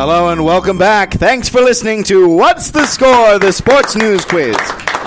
Hello 0.00 0.28
and 0.28 0.44
welcome 0.44 0.78
back. 0.78 1.14
Thanks 1.14 1.48
for 1.48 1.60
listening 1.60 2.04
to 2.04 2.28
What's 2.28 2.70
the 2.70 2.86
Score? 2.86 3.40
The 3.40 3.50
Sports 3.50 3.96
News 3.96 4.24
Quiz. 4.24 4.56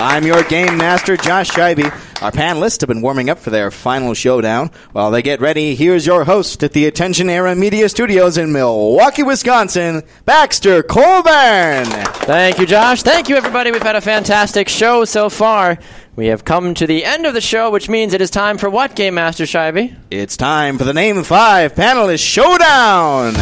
I'm 0.02 0.26
your 0.26 0.42
game 0.42 0.78
master, 0.78 1.16
Josh 1.16 1.52
Scheibe. 1.52 1.84
Our 2.22 2.32
panelists 2.32 2.80
have 2.80 2.88
been 2.88 3.02
warming 3.02 3.30
up 3.30 3.38
for 3.38 3.50
their 3.50 3.70
final 3.70 4.14
showdown. 4.14 4.72
While 4.90 5.12
they 5.12 5.22
get 5.22 5.40
ready, 5.40 5.76
here's 5.76 6.04
your 6.04 6.24
host 6.24 6.64
at 6.64 6.72
the 6.72 6.86
Attention 6.86 7.30
Era 7.30 7.54
Media 7.54 7.88
Studios 7.88 8.36
in 8.36 8.50
Milwaukee, 8.50 9.22
Wisconsin, 9.22 10.02
Baxter 10.24 10.82
Colburn. 10.82 11.84
Thank 12.24 12.58
you, 12.58 12.66
Josh. 12.66 13.04
Thank 13.04 13.28
you, 13.28 13.36
everybody. 13.36 13.70
We've 13.70 13.80
had 13.80 13.94
a 13.94 14.00
fantastic 14.00 14.68
show 14.68 15.04
so 15.04 15.30
far. 15.30 15.78
We 16.16 16.26
have 16.26 16.44
come 16.44 16.74
to 16.74 16.86
the 16.88 17.04
end 17.04 17.24
of 17.24 17.32
the 17.32 17.40
show, 17.40 17.70
which 17.70 17.88
means 17.88 18.12
it 18.12 18.20
is 18.20 18.30
time 18.30 18.58
for 18.58 18.68
what, 18.68 18.96
Game 18.96 19.14
Master 19.14 19.44
Scheibe? 19.44 19.94
It's 20.10 20.36
time 20.36 20.78
for 20.78 20.84
the 20.84 20.92
Name 20.94 21.22
5 21.22 21.74
Panelist 21.76 22.26
Showdown. 22.26 23.34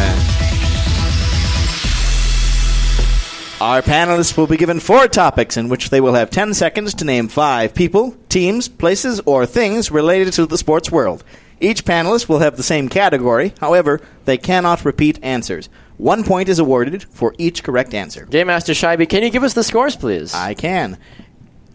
Our 3.61 3.83
panelists 3.83 4.35
will 4.35 4.47
be 4.47 4.57
given 4.57 4.79
four 4.79 5.07
topics 5.07 5.55
in 5.55 5.69
which 5.69 5.91
they 5.91 6.01
will 6.01 6.15
have 6.15 6.31
10 6.31 6.55
seconds 6.55 6.95
to 6.95 7.05
name 7.05 7.27
five 7.27 7.75
people, 7.75 8.17
teams, 8.27 8.67
places, 8.67 9.21
or 9.27 9.45
things 9.45 9.91
related 9.91 10.33
to 10.33 10.47
the 10.47 10.57
sports 10.57 10.91
world. 10.91 11.23
Each 11.59 11.85
panelist 11.85 12.27
will 12.27 12.39
have 12.39 12.57
the 12.57 12.63
same 12.63 12.89
category, 12.89 13.53
however, 13.59 14.01
they 14.25 14.39
cannot 14.39 14.83
repeat 14.83 15.19
answers. 15.23 15.69
One 15.97 16.23
point 16.23 16.49
is 16.49 16.57
awarded 16.57 17.03
for 17.03 17.35
each 17.37 17.63
correct 17.63 17.93
answer. 17.93 18.25
Game 18.25 18.47
Master 18.47 18.73
Scheibe, 18.73 19.07
can 19.07 19.21
you 19.21 19.29
give 19.29 19.43
us 19.43 19.53
the 19.53 19.63
scores, 19.63 19.95
please? 19.95 20.33
I 20.33 20.55
can. 20.55 20.97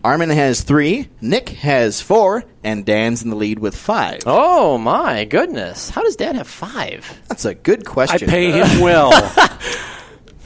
Armin 0.02 0.30
has 0.30 0.62
three, 0.62 1.08
Nick 1.20 1.50
has 1.50 2.00
four, 2.00 2.42
and 2.64 2.84
Dan's 2.84 3.22
in 3.22 3.30
the 3.30 3.36
lead 3.36 3.60
with 3.60 3.76
five. 3.76 4.22
Oh, 4.26 4.76
my 4.76 5.24
goodness. 5.24 5.88
How 5.90 6.02
does 6.02 6.16
Dan 6.16 6.34
have 6.34 6.48
five? 6.48 7.20
That's 7.28 7.44
a 7.44 7.54
good 7.54 7.86
question. 7.86 8.28
I 8.28 8.28
question. 8.28 8.28
pay 8.28 8.50
him 8.50 8.80
well. 8.80 9.12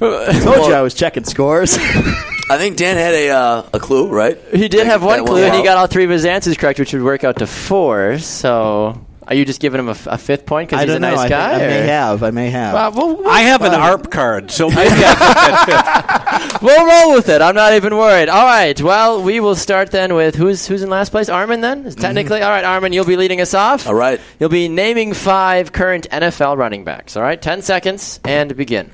I 0.29 0.41
told 0.41 0.67
you 0.69 0.75
I 0.75 0.83
was 0.83 0.95
checking 0.95 1.25
scores. 1.25 1.77
I 1.79 2.57
think 2.59 2.77
Dan 2.77 2.97
had 2.97 3.15
a 3.15 3.29
uh, 3.31 3.69
a 3.75 3.79
clue, 3.79 4.09
right? 4.09 4.37
He 4.53 4.69
did 4.69 4.87
have 4.87 5.05
one 5.05 5.25
clue, 5.25 5.43
and 5.45 5.55
he 5.55 5.63
got 5.63 5.77
all 5.77 5.87
three 5.87 6.05
of 6.05 6.11
his 6.11 6.25
answers 6.25 6.57
correct, 6.57 6.79
which 6.79 6.93
would 6.93 7.03
work 7.03 7.23
out 7.23 7.37
to 7.37 7.47
four. 7.47 8.19
So, 8.19 9.07
are 9.29 9.35
you 9.35 9.45
just 9.45 9.61
giving 9.61 9.79
him 9.79 9.87
a, 9.87 9.93
f- 9.93 10.09
a 10.09 10.19
fifth 10.19 10.47
point 10.47 10.69
because 10.69 10.81
I 10.83 10.87
he's 10.87 10.95
a 10.97 10.99
don't 10.99 11.03
know. 11.03 11.15
nice 11.15 11.27
I, 11.27 11.29
guy? 11.29 11.53
I 11.55 11.59
may 11.59 11.81
or- 11.83 11.87
have. 11.87 12.23
I 12.25 12.31
may 12.33 12.51
have. 12.51 12.75
Uh, 12.75 12.91
we'll, 12.93 13.17
we'll- 13.19 13.29
I 13.29 13.41
have 13.43 13.63
an 13.63 13.73
ARP 13.73 14.11
card, 14.11 14.51
so 14.51 14.69
maybe 14.71 14.81
I 14.81 14.89
get 14.89 15.19
that 15.19 16.51
fifth. 16.51 16.63
we'll 16.63 16.85
roll 16.87 17.15
with 17.15 17.29
it. 17.29 17.41
I'm 17.41 17.55
not 17.55 17.75
even 17.75 17.95
worried. 17.97 18.29
All 18.29 18.45
right. 18.45 18.81
Well, 18.83 19.23
we 19.23 19.39
will 19.39 19.55
start 19.55 19.93
then 19.93 20.15
with 20.15 20.35
who's 20.35 20.67
who's 20.67 20.83
in 20.83 20.91
last 20.91 21.11
place. 21.11 21.29
Armin 21.29 21.61
then 21.61 21.87
is 21.87 21.95
technically 21.95 22.43
all 22.43 22.51
right. 22.51 22.65
Armin, 22.65 22.93
you'll 22.93 23.05
be 23.05 23.17
leading 23.17 23.41
us 23.41 23.55
off. 23.55 23.87
All 23.87 23.95
right. 23.95 24.21
You'll 24.41 24.49
be 24.49 24.69
naming 24.69 25.13
five 25.13 25.71
current 25.71 26.09
NFL 26.11 26.57
running 26.57 26.83
backs. 26.83 27.17
All 27.17 27.23
right. 27.23 27.41
Ten 27.41 27.63
seconds 27.63 28.19
and 28.25 28.57
begin. 28.57 28.91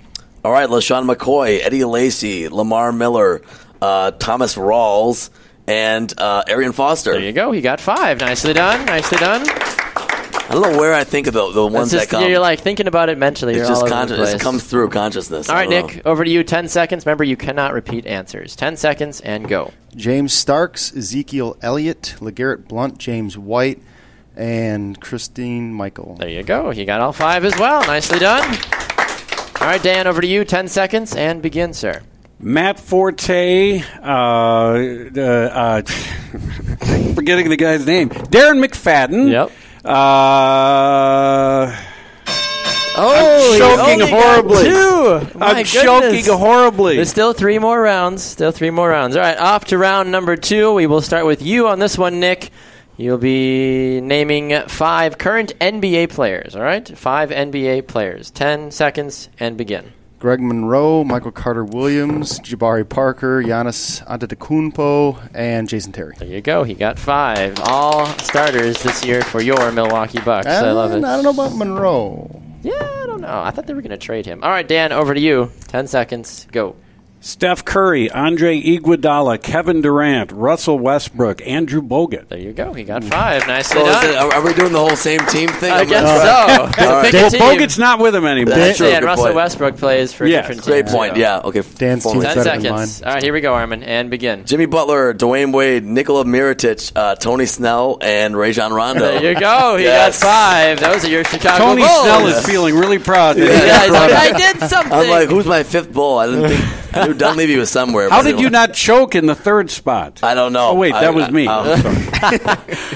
All 0.47 0.53
right, 0.53 0.69
LeSean 0.69 1.13
McCoy, 1.13 1.59
Eddie 1.61 1.83
Lacy, 1.85 2.49
Lamar 2.49 2.93
Miller, 2.93 3.43
uh, 3.83 4.13
Thomas 4.13 4.55
Rawls, 4.55 5.31
and 5.67 6.15
uh, 6.21 6.45
Arian 6.47 6.71
Foster. 6.71 7.15
There 7.15 7.21
you 7.21 7.33
go. 7.33 7.51
He 7.51 7.61
got 7.61 7.81
five. 7.81 8.21
Nicely 8.21 8.53
done. 8.53 8.87
Nicely 8.87 9.19
done. 9.19 9.41
I 9.45 10.49
don't 10.53 10.63
know 10.63 10.79
where 10.79 10.95
I 10.95 11.03
think 11.03 11.27
of 11.27 11.35
the, 11.35 11.51
the 11.51 11.67
ones 11.67 11.91
just, 11.91 12.11
that 12.11 12.17
come. 12.21 12.31
You're 12.31 12.39
like 12.39 12.61
thinking 12.61 12.87
about 12.87 13.09
it 13.09 13.19
mentally. 13.19 13.55
it's 13.55 13.59
You're 13.59 13.67
just 13.71 13.83
all 13.83 13.93
over 13.93 14.07
the 14.07 14.15
conscious. 14.15 14.17
place. 14.19 14.35
It 14.35 14.41
comes 14.41 14.63
through 14.63 14.91
consciousness. 14.91 15.49
All 15.49 15.57
I 15.57 15.63
right, 15.65 15.69
don't 15.69 15.87
Nick, 15.89 16.05
know. 16.05 16.13
over 16.13 16.23
to 16.25 16.31
you. 16.31 16.45
10 16.45 16.69
seconds. 16.69 17.05
Remember, 17.07 17.25
you 17.25 17.37
cannot 17.37 17.73
repeat 17.73 18.07
answers. 18.07 18.55
10 18.55 18.77
seconds 18.77 19.21
and 19.23 19.49
go. 19.49 19.73
James 19.97 20.33
Starks, 20.33 20.97
Ezekiel 20.97 21.57
Elliott, 21.61 22.15
LeGarrette 22.21 22.69
Blount, 22.69 22.99
James 22.99 23.37
White, 23.37 23.83
and 24.37 25.01
Christine 25.01 25.73
Michael. 25.73 26.15
There 26.15 26.29
you 26.29 26.45
go. 26.45 26.71
You 26.71 26.85
got 26.85 27.01
all 27.01 27.13
five 27.13 27.45
as 27.45 27.59
well. 27.59 27.81
Nicely 27.81 28.21
done. 28.21 28.57
All 29.61 29.67
right, 29.73 29.83
Dan, 29.83 30.07
over 30.07 30.21
to 30.21 30.27
you. 30.27 30.45
10 30.45 30.69
seconds 30.69 31.17
and 31.17 31.41
begin, 31.43 31.73
sir. 31.73 32.03
Matt 32.39 32.79
Forte, 32.79 33.83
uh, 34.03 34.07
uh, 34.07 35.21
uh, 35.21 35.83
forgetting 37.15 37.49
the 37.49 37.57
guy's 37.57 37.87
name, 37.87 38.11
Darren 38.11 38.63
McFadden. 38.65 39.31
Yep. 39.31 39.51
Uh, 39.85 41.75
Oh, 42.99 43.53
I'm 43.53 43.99
choking 43.99 44.09
horribly. 44.09 44.71
I'm 45.43 45.65
choking 45.67 46.25
horribly. 46.33 46.97
There's 46.97 47.11
still 47.11 47.35
three 47.35 47.59
more 47.59 47.79
rounds. 47.79 48.23
Still 48.23 48.53
three 48.53 48.71
more 48.71 48.89
rounds. 48.89 49.17
All 49.17 49.23
right, 49.23 49.37
off 49.37 49.67
to 49.67 49.77
round 49.77 50.11
number 50.11 50.35
two. 50.37 50.73
We 50.73 50.87
will 50.87 51.03
start 51.03 51.27
with 51.27 51.43
you 51.43 51.69
on 51.69 51.79
this 51.79 51.99
one, 51.99 52.21
Nick. 52.21 52.51
You'll 52.99 53.19
be 53.19 54.01
naming 54.01 54.59
five 54.69 55.19
current 55.19 55.59
NBA 55.59 56.11
players. 56.11 56.57
All 56.57 56.63
right, 56.63 56.87
five 56.97 57.31
NBA 57.31 57.87
players. 57.87 58.31
Ten 58.31 58.71
seconds 58.71 59.29
and 59.39 59.57
begin. 59.57 59.93
Greg 60.19 60.41
Monroe, 60.41 61.05
Michael 61.05 61.31
Carter 61.31 61.63
Williams, 61.63 62.41
Jabari 62.41 62.89
Parker, 62.89 63.43
Giannis 63.43 64.03
Antetokounmpo, 64.07 65.31
and 65.35 65.69
Jason 65.69 65.93
Terry. 65.93 66.15
There 66.19 66.27
you 66.27 66.41
go. 66.41 66.65
He 66.65 66.73
got 66.73 66.99
five. 66.99 67.61
All 67.61 68.07
starters 68.21 68.83
this 68.83 69.05
year 69.05 69.21
for 69.21 69.43
your 69.43 69.71
Milwaukee 69.73 70.21
Bucks. 70.21 70.47
I 70.47 70.71
love 70.71 70.93
it. 70.93 71.05
I 71.05 71.17
don't 71.17 71.23
know 71.23 71.31
about 71.31 71.55
Monroe. 71.55 72.43
Yeah, 72.63 72.73
I 72.81 73.05
don't 73.07 73.21
know. 73.21 73.43
I 73.43 73.51
thought 73.51 73.67
they 73.67 73.75
were 73.75 73.83
going 73.83 73.91
to 73.91 73.99
trade 73.99 74.25
him. 74.25 74.43
All 74.43 74.51
right, 74.51 74.67
Dan, 74.67 74.91
over 74.91 75.13
to 75.13 75.21
you. 75.21 75.53
Ten 75.69 75.87
seconds. 75.87 76.47
Go. 76.51 76.77
Steph 77.19 77.65
Curry, 77.65 78.09
Andre 78.11 78.61
Iguodala, 78.63 79.43
Kevin 79.43 79.81
Durant, 79.81 80.31
Russell 80.31 80.79
Westbrook, 80.79 81.45
Andrew 81.45 81.83
Bogut. 81.83 82.29
There 82.29 82.39
you 82.39 82.53
go. 82.53 82.73
He 82.73 82.85
got 82.85 83.03
five. 83.03 83.45
Nicely 83.49 83.81
So 83.81 83.85
done. 83.87 84.05
it, 84.05 84.15
are, 84.17 84.33
are 84.35 84.45
we 84.45 84.55
doing 84.55 84.71
the 84.73 84.79
whole 84.79 84.95
same 84.95 85.19
team 85.27 85.49
thing? 85.49 85.73
I 85.73 85.81
I'm 85.81 85.89
guess 85.89 86.05
not- 86.05 86.75
so. 86.77 86.85
All 86.87 86.93
right. 87.03 87.11
Pick 87.11 87.15
a 87.35 87.37
Well. 87.39 87.57
Bogut's 87.57 87.79
not 87.79 87.99
with 87.99 88.15
him 88.15 88.27
anymore. 88.27 88.55
That's 88.55 88.77
true. 88.77 88.87
Yeah, 88.87 88.99
and 88.99 89.05
Russell 89.07 89.25
point. 89.25 89.37
Westbrook 89.37 89.77
plays 89.77 90.13
for 90.13 90.25
a 90.25 90.29
Yes. 90.29 90.43
different 90.47 90.63
Great 90.67 90.87
team. 90.87 90.95
point. 90.95 91.15
So. 91.15 91.19
Yeah. 91.21 91.39
Okay. 91.39 91.63
Dan's 91.79 92.05
Full- 92.05 92.13
Ten 92.13 92.23
better 92.23 92.45
than 92.45 92.61
seconds. 92.63 93.03
All 93.03 93.15
right, 93.15 93.23
here 93.23 93.33
we 93.33 93.41
go, 93.41 93.55
Armin, 93.55 93.83
and 93.83 94.09
begin. 94.09 94.45
Jimmy 94.45 94.67
Butler, 94.67 95.13
Dwyane 95.13 95.53
Wade, 95.53 95.85
Nikola 95.85 96.25
Mirotic, 96.25 96.93
uh, 96.95 97.17
Tony 97.17 97.47
Snell, 97.47 97.99
and 98.03 98.37
Rajon 98.37 98.73
Rondo. 98.73 99.01
There 99.01 99.33
you 99.33 99.41
go. 99.41 99.77
He 99.79 99.85
Yes. 99.85 100.23
got 100.23 100.29
five. 100.29 100.81
Those 100.81 101.05
are 101.05 101.09
your 101.11 101.25
Chicago 101.25 101.59
Tony 101.65 101.83
Bulls. 101.83 102.01
Snell 102.03 102.27
is 102.29 102.47
feeling 102.47 102.77
really 102.77 102.99
proud. 103.01 103.37
Yeah, 103.37 103.47
he's 103.83 103.91
like, 103.91 104.13
I 104.13 104.33
did 104.53 104.61
something. 104.69 104.93
I'm 104.93 105.09
like, 105.11 105.29
who's 105.29 105.47
my 105.47 105.65
fifth 105.65 105.93
bull? 105.93 106.19
I 106.19 106.27
didn't 106.27 106.51
think. 106.51 106.86
I 106.97 107.07
knew 107.07 107.15
Dunleavy 107.15 107.57
was 107.57 107.71
somewhere. 107.71 108.09
How 108.11 108.23
did 108.23 108.41
you 108.41 108.51
not 108.51 108.75
choke 108.75 109.15
in 109.15 109.27
the 109.27 109.35
third 109.35 109.71
spot? 109.71 110.21
I 110.23 110.35
don't 110.35 110.53
know. 110.53 110.71
Oh, 110.71 110.75
wait, 110.75 110.93
I- 110.95 111.01
that 111.03 111.15
was 111.15 111.25
I- 111.25 111.31
me. 111.31 111.47
I'm 111.49 111.81
sorry. 111.81 112.39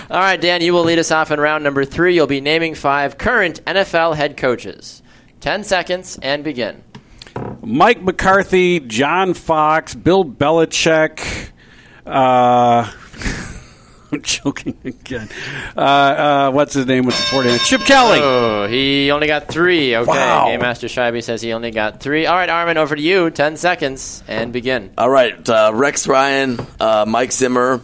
All 0.10 0.18
right, 0.18 0.40
Dan, 0.40 0.62
you 0.62 0.72
will 0.72 0.84
lead 0.84 0.98
us 0.98 1.10
off 1.10 1.30
in 1.30 1.38
round 1.40 1.62
number 1.64 1.84
three. 1.84 2.14
You'll 2.14 2.26
be 2.26 2.40
naming 2.40 2.74
five 2.74 3.18
current 3.18 3.64
NFL 3.64 4.16
head 4.16 4.36
coaches. 4.36 5.02
Ten 5.40 5.64
seconds 5.64 6.18
and 6.22 6.42
begin. 6.44 6.82
Mike 7.62 8.02
McCarthy, 8.02 8.80
John 8.80 9.34
Fox, 9.34 9.94
Bill 9.94 10.24
Belichick. 10.24 11.50
Uh, 12.06 12.90
I'm 14.12 14.22
joking 14.22 14.76
again. 14.84 15.28
Uh, 15.76 15.80
uh, 15.80 16.50
what's 16.52 16.74
his 16.74 16.86
name 16.86 17.06
with 17.06 17.16
the 17.16 17.22
49? 17.22 17.58
Chip 17.60 17.80
Kelly. 17.82 18.18
Oh, 18.20 18.66
he 18.66 19.10
only 19.10 19.26
got 19.26 19.48
three. 19.48 19.94
Okay, 19.96 20.08
Wow. 20.10 20.46
Game 20.48 20.60
Master 20.60 20.86
Scheibe 20.88 21.22
says 21.22 21.40
he 21.42 21.52
only 21.52 21.70
got 21.70 22.00
three. 22.00 22.26
All 22.26 22.34
right, 22.36 22.48
Armin, 22.48 22.76
over 22.78 22.96
to 22.96 23.02
you. 23.02 23.30
Ten 23.30 23.56
seconds 23.56 24.22
and 24.28 24.52
begin. 24.52 24.92
All 24.98 25.08
right, 25.10 25.48
uh, 25.48 25.70
Rex 25.74 26.06
Ryan, 26.08 26.58
uh, 26.80 27.04
Mike 27.06 27.32
Zimmer. 27.32 27.80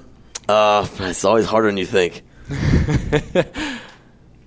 Uh, 0.48 0.86
it's 1.00 1.24
always 1.24 1.46
harder 1.46 1.68
than 1.68 1.76
you 1.76 1.86
think. 1.86 2.22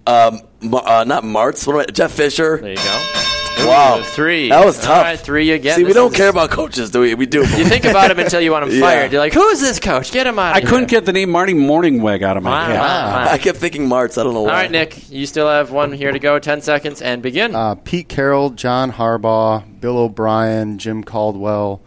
um, 0.07 0.41
uh, 0.73 1.03
not 1.07 1.23
Martz. 1.23 1.67
What 1.67 1.75
am 1.75 1.80
I, 1.82 1.86
Jeff 1.86 2.11
Fisher. 2.11 2.57
There 2.57 2.71
you 2.71 2.75
go. 2.77 3.23
Wow, 3.66 4.01
three. 4.03 4.49
That 4.49 4.66
was 4.66 4.78
tough. 4.80 5.03
right, 5.03 5.20
three 5.20 5.51
again. 5.51 5.76
See, 5.76 5.84
we 5.84 5.88
This 5.89 5.95
don't 5.95 6.12
is- 6.12 6.18
care 6.18 6.30
about 6.30 6.49
coaches, 6.51 6.89
do 6.91 7.01
we? 7.01 7.14
We 7.16 7.26
do. 7.26 7.39
You 7.39 7.66
think 7.66 7.86
about 7.86 8.10
him 8.12 8.20
until 8.20 8.41
you 8.41 8.51
want 8.51 8.66
him 8.66 8.72
Yeah. 8.74 8.80
fired. 8.82 9.12
You're 9.12 9.22
like, 9.22 9.34
who's 9.34 9.60
this 9.60 9.80
coach? 9.80 10.12
Get 10.12 10.26
him 10.28 10.39
out. 10.39 10.55
I 10.55 10.62
couldn't 10.62 10.89
get 10.89 11.05
the 11.05 11.14
name 11.14 11.30
Marty 11.30 11.53
Mornhinweg 11.53 12.22
out 12.24 12.38
of 12.38 12.43
my 12.43 12.49
Wow, 12.51 12.66
head. 12.68 12.80
wow, 12.80 13.26
wow. 13.26 13.32
I 13.32 13.38
kept 13.38 13.57
thinking 13.60 13.88
Martz. 13.88 14.18
I 14.20 14.24
don't 14.24 14.34
know 14.34 14.39
All 14.41 14.45
why. 14.45 14.53
right, 14.64 14.72
Nick, 14.72 15.10
you 15.12 15.26
still 15.26 15.47
have 15.47 15.72
one 15.72 15.91
here 15.91 16.12
to 16.12 16.20
go. 16.20 16.39
Ten 16.39 16.62
seconds 16.62 17.01
and 17.01 17.22
begin. 17.22 17.55
Uh, 17.55 17.76
Pete 17.76 18.07
Carroll, 18.10 18.49
John 18.51 18.91
Harbaugh, 18.93 19.64
Bill 19.80 19.97
O'Brien, 19.97 20.78
Jim 20.78 21.03
Caldwell, 21.03 21.82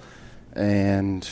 and 0.55 1.29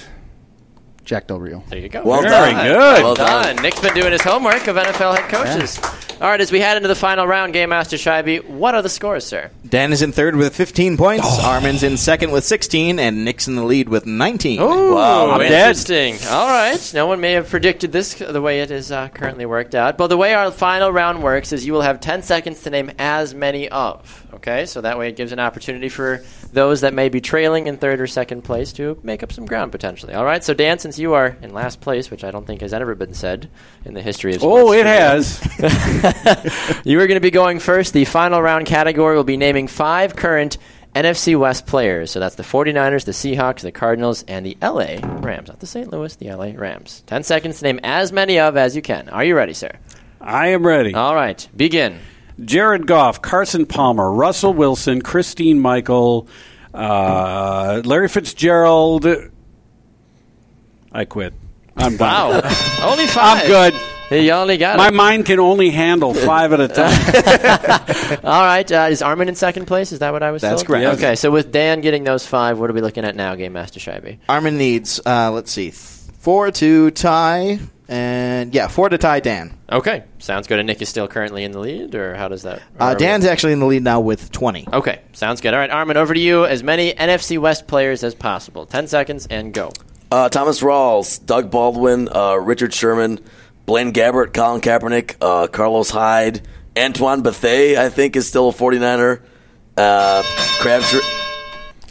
Jack 1.10 1.26
Del 1.26 1.40
Rio. 1.40 1.60
There 1.68 1.76
you 1.80 1.88
go. 1.88 2.04
Well 2.04 2.22
Very 2.22 2.52
done. 2.52 2.66
good. 2.68 3.02
Well 3.02 3.14
done. 3.16 3.56
done. 3.56 3.62
Nick's 3.64 3.80
been 3.80 3.94
doing 3.94 4.12
his 4.12 4.20
homework 4.22 4.68
of 4.68 4.76
NFL 4.76 5.16
head 5.18 5.28
coaches. 5.28 5.76
All 6.20 6.28
right, 6.28 6.40
as 6.40 6.52
we 6.52 6.60
head 6.60 6.76
into 6.76 6.86
the 6.86 6.94
final 6.94 7.26
round, 7.26 7.52
Game 7.52 7.70
Master 7.70 7.96
Scheibe, 7.96 8.46
what 8.46 8.76
are 8.76 8.82
the 8.82 8.88
scores, 8.88 9.24
sir? 9.24 9.50
Dan 9.66 9.90
is 9.90 10.02
in 10.02 10.12
third 10.12 10.36
with 10.36 10.54
15 10.54 10.96
points. 10.96 11.24
Oh. 11.28 11.48
Armin's 11.50 11.82
in 11.82 11.96
second 11.96 12.30
with 12.30 12.44
16, 12.44 13.00
and 13.00 13.24
Nick's 13.24 13.48
in 13.48 13.56
the 13.56 13.64
lead 13.64 13.88
with 13.88 14.06
19. 14.06 14.60
Ooh, 14.60 14.94
Wow. 14.94 15.30
I'm 15.32 15.40
dead. 15.40 15.50
interesting. 15.50 16.14
All 16.30 16.46
right. 16.46 16.78
No 16.94 17.06
one 17.06 17.20
may 17.20 17.32
have 17.32 17.48
predicted 17.48 17.90
this 17.90 18.14
the 18.14 18.40
way 18.40 18.60
it 18.60 18.70
is 18.70 18.92
uh, 18.92 19.08
currently 19.08 19.46
worked 19.46 19.74
out. 19.74 19.98
But 19.98 20.08
the 20.08 20.16
way 20.16 20.34
our 20.34 20.52
final 20.52 20.92
round 20.92 21.22
works 21.24 21.52
is 21.52 21.66
you 21.66 21.72
will 21.72 21.80
have 21.82 22.00
10 22.00 22.22
seconds 22.22 22.62
to 22.62 22.70
name 22.70 22.92
as 23.00 23.34
many 23.34 23.68
of. 23.70 24.26
Okay? 24.34 24.66
So 24.66 24.82
that 24.82 24.96
way 24.98 25.08
it 25.08 25.16
gives 25.16 25.32
an 25.32 25.40
opportunity 25.40 25.88
for 25.88 26.22
those 26.52 26.82
that 26.82 26.94
may 26.94 27.08
be 27.08 27.20
trailing 27.20 27.66
in 27.66 27.76
third 27.76 28.00
or 28.00 28.06
second 28.06 28.42
place 28.42 28.72
to 28.74 28.98
make 29.02 29.22
up 29.22 29.32
some 29.32 29.46
ground 29.46 29.72
potentially. 29.72 30.14
All 30.14 30.24
right? 30.24 30.42
So, 30.42 30.54
Dan, 30.54 30.78
since 30.78 30.98
you 30.98 31.14
are 31.14 31.36
in 31.42 31.52
last 31.52 31.80
place, 31.80 32.10
which 32.10 32.24
I 32.24 32.30
don't 32.30 32.46
think 32.46 32.60
has 32.60 32.72
ever 32.72 32.94
been 32.94 33.14
said 33.14 33.50
in 33.84 33.94
the 33.94 34.02
history 34.02 34.34
of 34.34 34.42
Oh, 34.44 34.72
it 34.72 34.86
has. 34.86 35.40
you 36.84 37.00
are 37.00 37.06
going 37.06 37.16
to 37.16 37.20
be 37.20 37.30
going 37.30 37.60
first. 37.60 37.92
The 37.92 38.04
final 38.04 38.42
round 38.42 38.66
category 38.66 39.16
will 39.16 39.24
be 39.24 39.36
naming 39.36 39.68
five 39.68 40.16
current 40.16 40.58
NFC 40.94 41.38
West 41.38 41.66
players. 41.66 42.10
So 42.10 42.20
that's 42.20 42.34
the 42.34 42.42
49ers, 42.42 43.04
the 43.04 43.12
Seahawks, 43.12 43.60
the 43.60 43.72
Cardinals, 43.72 44.24
and 44.24 44.44
the 44.44 44.56
LA 44.60 44.96
Rams. 45.20 45.48
Not 45.48 45.60
the 45.60 45.66
St. 45.66 45.90
Louis, 45.90 46.14
the 46.16 46.32
LA 46.32 46.52
Rams. 46.54 47.02
10 47.06 47.22
seconds 47.22 47.58
to 47.58 47.64
name 47.64 47.80
as 47.82 48.12
many 48.12 48.38
of 48.38 48.56
as 48.56 48.74
you 48.74 48.82
can. 48.82 49.08
Are 49.08 49.24
you 49.24 49.36
ready, 49.36 49.54
sir? 49.54 49.70
I 50.20 50.48
am 50.48 50.66
ready. 50.66 50.94
All 50.94 51.14
right, 51.14 51.48
begin. 51.56 51.98
Jared 52.44 52.86
Goff, 52.86 53.20
Carson 53.22 53.66
Palmer, 53.66 54.10
Russell 54.12 54.54
Wilson, 54.54 55.02
Christine 55.02 55.60
Michael, 55.60 56.26
uh, 56.72 57.82
Larry 57.84 58.08
Fitzgerald. 58.08 59.06
I 60.92 61.04
quit. 61.04 61.34
I'm 61.76 61.96
done. 61.96 62.42
Wow. 62.42 62.50
only 62.90 63.06
five. 63.06 63.42
I'm 63.42 63.46
good. 63.46 63.74
You 64.10 64.32
only 64.32 64.56
got 64.56 64.76
My 64.76 64.88
it. 64.88 64.94
mind 64.94 65.26
can 65.26 65.38
only 65.38 65.70
handle 65.70 66.12
five 66.14 66.52
at 66.52 66.58
a 66.58 66.66
time. 66.66 68.18
All 68.24 68.42
right, 68.44 68.70
uh, 68.72 68.88
is 68.90 69.02
Armin 69.02 69.28
in 69.28 69.36
second 69.36 69.66
place? 69.66 69.92
Is 69.92 70.00
that 70.00 70.12
what 70.12 70.24
I 70.24 70.32
was 70.32 70.42
That's 70.42 70.62
told? 70.62 70.66
correct. 70.66 70.98
Okay, 70.98 71.14
so 71.14 71.30
with 71.30 71.52
Dan 71.52 71.80
getting 71.80 72.02
those 72.02 72.26
five, 72.26 72.58
what 72.58 72.68
are 72.70 72.72
we 72.72 72.80
looking 72.80 73.04
at 73.04 73.14
now, 73.14 73.36
Game 73.36 73.52
Master 73.52 73.78
Scheibe? 73.78 74.18
Armin 74.28 74.58
needs, 74.58 75.00
uh, 75.06 75.30
let's 75.30 75.52
see, 75.52 75.66
th- 75.70 75.74
four 76.18 76.50
to 76.50 76.90
tie, 76.90 77.60
and 77.90 78.54
yeah, 78.54 78.68
four 78.68 78.88
to 78.88 78.96
tie 78.96 79.20
Dan. 79.20 79.56
Okay, 79.70 80.04
sounds 80.18 80.46
good. 80.46 80.58
And 80.58 80.66
Nick 80.66 80.80
is 80.80 80.88
still 80.88 81.08
currently 81.08 81.44
in 81.44 81.52
the 81.52 81.58
lead, 81.58 81.94
or 81.94 82.14
how 82.14 82.28
does 82.28 82.42
that? 82.42 82.58
Uh, 82.58 82.84
are 82.84 82.92
we- 82.94 82.98
Dan's 83.00 83.26
actually 83.26 83.52
in 83.52 83.58
the 83.60 83.66
lead 83.66 83.82
now 83.82 84.00
with 84.00 84.30
20. 84.32 84.66
Okay, 84.72 85.00
sounds 85.12 85.40
good. 85.40 85.52
All 85.52 85.60
right, 85.60 85.70
Armin, 85.70 85.96
over 85.96 86.14
to 86.14 86.20
you. 86.20 86.46
As 86.46 86.62
many 86.62 86.92
NFC 86.94 87.36
West 87.38 87.66
players 87.66 88.02
as 88.04 88.14
possible. 88.14 88.64
10 88.66 88.86
seconds 88.86 89.26
and 89.28 89.52
go. 89.52 89.70
Uh, 90.10 90.28
Thomas 90.28 90.60
Rawls, 90.60 91.24
Doug 91.24 91.50
Baldwin, 91.50 92.08
uh, 92.14 92.34
Richard 92.36 92.72
Sherman, 92.74 93.20
Blaine 93.66 93.92
Gabbert, 93.92 94.32
Colin 94.34 94.60
Kaepernick, 94.60 95.14
uh, 95.20 95.46
Carlos 95.48 95.90
Hyde, 95.90 96.40
Antoine 96.76 97.22
Bethea, 97.22 97.84
I 97.84 97.88
think, 97.90 98.16
is 98.16 98.26
still 98.28 98.48
a 98.48 98.52
49er. 98.52 99.20
Uh, 99.76 100.22
Crabtree. 100.60 101.00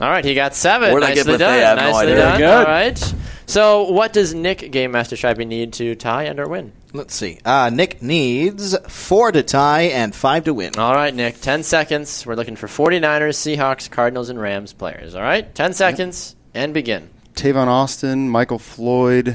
All 0.01 0.09
right, 0.09 0.23
he 0.23 0.33
got 0.33 0.53
seven. 0.55 0.91
Where 0.91 1.01
did 1.01 1.09
I 1.09 1.13
get 1.15 1.25
Bethea? 1.25 1.37
done. 1.39 1.79
I 1.79 1.83
have 1.83 1.91
no 1.91 1.97
idea. 1.97 2.15
done. 2.15 2.37
Good. 2.37 2.49
All 2.49 2.63
right. 2.63 3.13
So, 3.49 3.89
what 3.89 4.13
does 4.13 4.35
Nick 4.35 4.71
Game 4.71 4.91
Master 4.91 5.15
Scheibe 5.15 5.47
need 5.47 5.73
to 5.73 5.95
tie 5.95 6.25
and 6.25 6.39
or 6.39 6.47
win? 6.47 6.71
Let's 6.93 7.15
see. 7.15 7.39
Uh, 7.43 7.71
Nick 7.73 7.99
needs 7.99 8.77
four 8.87 9.31
to 9.31 9.41
tie 9.41 9.85
and 9.85 10.13
five 10.13 10.43
to 10.43 10.53
win. 10.53 10.77
All 10.77 10.93
right, 10.93 11.11
Nick. 11.11 11.41
10 11.41 11.63
seconds. 11.63 12.27
We're 12.27 12.35
looking 12.35 12.55
for 12.55 12.67
49ers, 12.67 13.57
Seahawks, 13.57 13.89
Cardinals, 13.89 14.29
and 14.29 14.39
Rams 14.39 14.73
players. 14.73 15.15
All 15.15 15.23
right? 15.23 15.55
10 15.55 15.73
seconds 15.73 16.35
and 16.53 16.75
begin. 16.75 17.09
Tavon 17.33 17.65
Austin, 17.65 18.29
Michael 18.29 18.59
Floyd, 18.59 19.29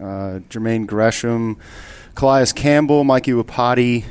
uh, 0.00 0.40
Jermaine 0.48 0.86
Gresham, 0.86 1.58
Calais 2.14 2.46
Campbell, 2.56 3.04
Mike 3.04 3.24
Iupati, 3.24 4.06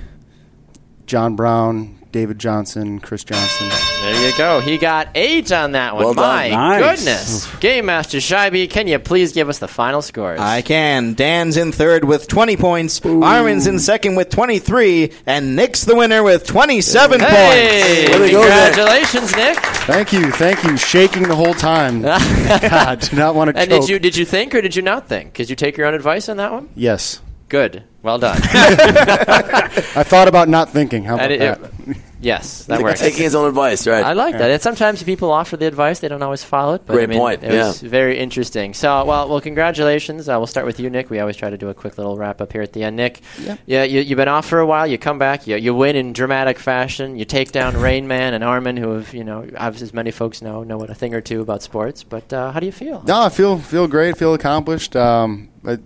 John 1.08 1.36
Brown, 1.36 1.97
David 2.12 2.40
Johnson, 2.40 3.00
Chris 3.00 3.24
Johnson. 3.24 3.70
There 4.02 4.30
you 4.32 4.38
go. 4.38 4.60
He 4.62 4.78
got 4.78 5.10
eight 5.16 5.52
on 5.52 5.74
that 5.74 5.96
one. 5.96 6.04
Well 6.06 6.14
done. 6.14 6.24
My 6.52 6.80
Nice. 6.80 7.00
goodness. 7.00 7.56
Game 7.58 7.86
Master 7.88 8.18
Scheibe, 8.20 8.70
can 8.70 8.88
you 8.88 8.98
please 9.00 9.34
give 9.34 9.50
us 9.50 9.60
the 9.60 9.68
final 9.68 10.02
scores? 10.02 10.40
I 10.40 10.62
can. 10.62 11.14
Dan's 11.14 11.58
in 11.58 11.72
third 11.72 12.04
with 12.06 12.28
20 12.28 12.58
points. 12.58 13.02
Armin's 13.06 13.68
in 13.68 13.80
second 13.80 14.16
with 14.16 14.30
23. 14.30 15.12
And 15.26 15.56
Nick's 15.56 15.84
the 15.86 15.96
winner 15.96 16.24
with 16.24 16.46
27 16.46 17.20
Hey, 17.20 18.06
points. 18.08 18.20
Way 18.20 18.28
to 18.28 18.32
go, 18.34 18.42
Nick. 18.42 18.74
congratulations, 18.74 19.36
Nick. 19.36 19.58
Thank 19.58 20.14
you, 20.14 20.32
thank 20.32 20.64
you. 20.64 20.78
Shaking 20.78 21.24
the 21.24 21.36
whole 21.36 21.54
time. 21.54 22.02
God, 22.02 23.00
do 23.02 23.16
not 23.16 23.36
want 23.36 23.52
to 23.54 23.58
And 23.60 23.70
choke. 23.70 23.82
did 23.82 23.90
you 23.90 24.00
did 24.00 24.16
you 24.18 24.26
think 24.26 24.56
or 24.56 24.62
did 24.62 24.76
you 24.76 24.82
not 24.82 25.08
think? 25.08 25.34
Did 25.34 25.50
you 25.50 25.56
take 25.56 25.78
your 25.78 25.88
own 25.88 25.94
advice 25.94 26.30
on 26.30 26.38
that 26.38 26.52
one? 26.52 26.70
Yes. 26.76 27.22
Good. 27.50 27.84
Well 28.08 28.20
done. 28.20 28.40
I 28.42 30.04
thought 30.04 30.30
about 30.30 30.48
not 30.48 30.70
thinking. 30.70 31.04
How 31.04 31.16
about 31.16 31.30
And 31.32 31.42
it- 31.44 31.62
that? 31.88 31.98
yes, 32.22 32.64
that 32.68 32.82
works. 32.82 33.02
Taking 33.02 33.24
his 33.24 33.36
own 33.36 33.50
advice, 33.50 33.86
right? 33.86 34.02
I 34.04 34.14
like 34.14 34.38
that. 34.38 34.50
And 34.50 34.62
sometimes 34.62 35.04
people 35.04 35.30
offer 35.30 35.58
the 35.58 35.68
advice; 35.68 36.00
they 36.00 36.08
don't 36.08 36.24
always 36.24 36.42
follow 36.42 36.76
it. 36.76 36.84
But 36.86 36.94
Great 36.94 37.04
I 37.04 37.08
mean, 37.08 37.20
point, 37.20 37.44
It 37.44 37.52
was 37.52 37.82
very 37.82 38.18
interesting. 38.18 38.74
So, 38.74 39.04
well, 39.04 39.28
well, 39.28 39.42
congratulations. 39.42 40.30
Uh, 40.30 40.38
we'll 40.38 40.48
start 40.48 40.66
with 40.66 40.80
you, 40.80 40.90
Nick. 40.90 41.10
We 41.10 41.20
always 41.20 41.36
try 41.36 41.50
to 41.50 41.58
do 41.58 41.68
a 41.68 41.74
quick 41.74 41.98
little 41.98 42.16
wrap 42.18 42.40
up 42.40 42.54
here 42.54 42.62
at 42.62 42.72
the 42.72 42.84
end, 42.86 42.96
Nick. 42.96 43.22
Yeah. 43.42 43.58
Yeah. 43.66 43.84
You, 43.84 44.00
you've 44.00 44.16
been 44.18 44.30
off 44.30 44.46
for 44.48 44.60
a 44.60 44.66
while. 44.66 44.88
You 44.88 44.98
come 44.98 45.20
back. 45.20 45.48
You, 45.48 45.58
you 45.58 45.76
win 45.76 45.98
in 45.98 46.14
dramatic 46.14 46.60
fashion. 46.60 47.18
You 47.18 47.26
take 47.26 47.52
down 47.52 47.76
Rain 47.88 48.08
Man 48.08 48.34
and 48.34 48.42
Armin, 48.44 48.78
who 48.78 48.92
have 48.92 49.14
you 49.14 49.26
know, 49.26 49.46
obviously, 49.58 49.88
as 49.88 49.94
many 49.94 50.12
folks 50.12 50.42
know, 50.42 50.64
know 50.64 50.78
what 50.78 50.90
a 50.90 50.96
thing 50.96 51.14
or 51.14 51.20
two 51.20 51.42
about 51.42 51.62
sports. 51.62 52.04
But 52.04 52.32
uh, 52.32 52.52
how 52.54 52.62
do 52.62 52.66
you 52.66 52.72
feel? 52.72 53.04
No, 53.04 53.22
I 53.24 53.30
feel 53.30 53.58
feel 53.58 53.88
great. 53.88 54.18
Feel 54.18 54.34
accomplished. 54.34 54.96
Um, 54.96 55.50
I, 55.66 55.78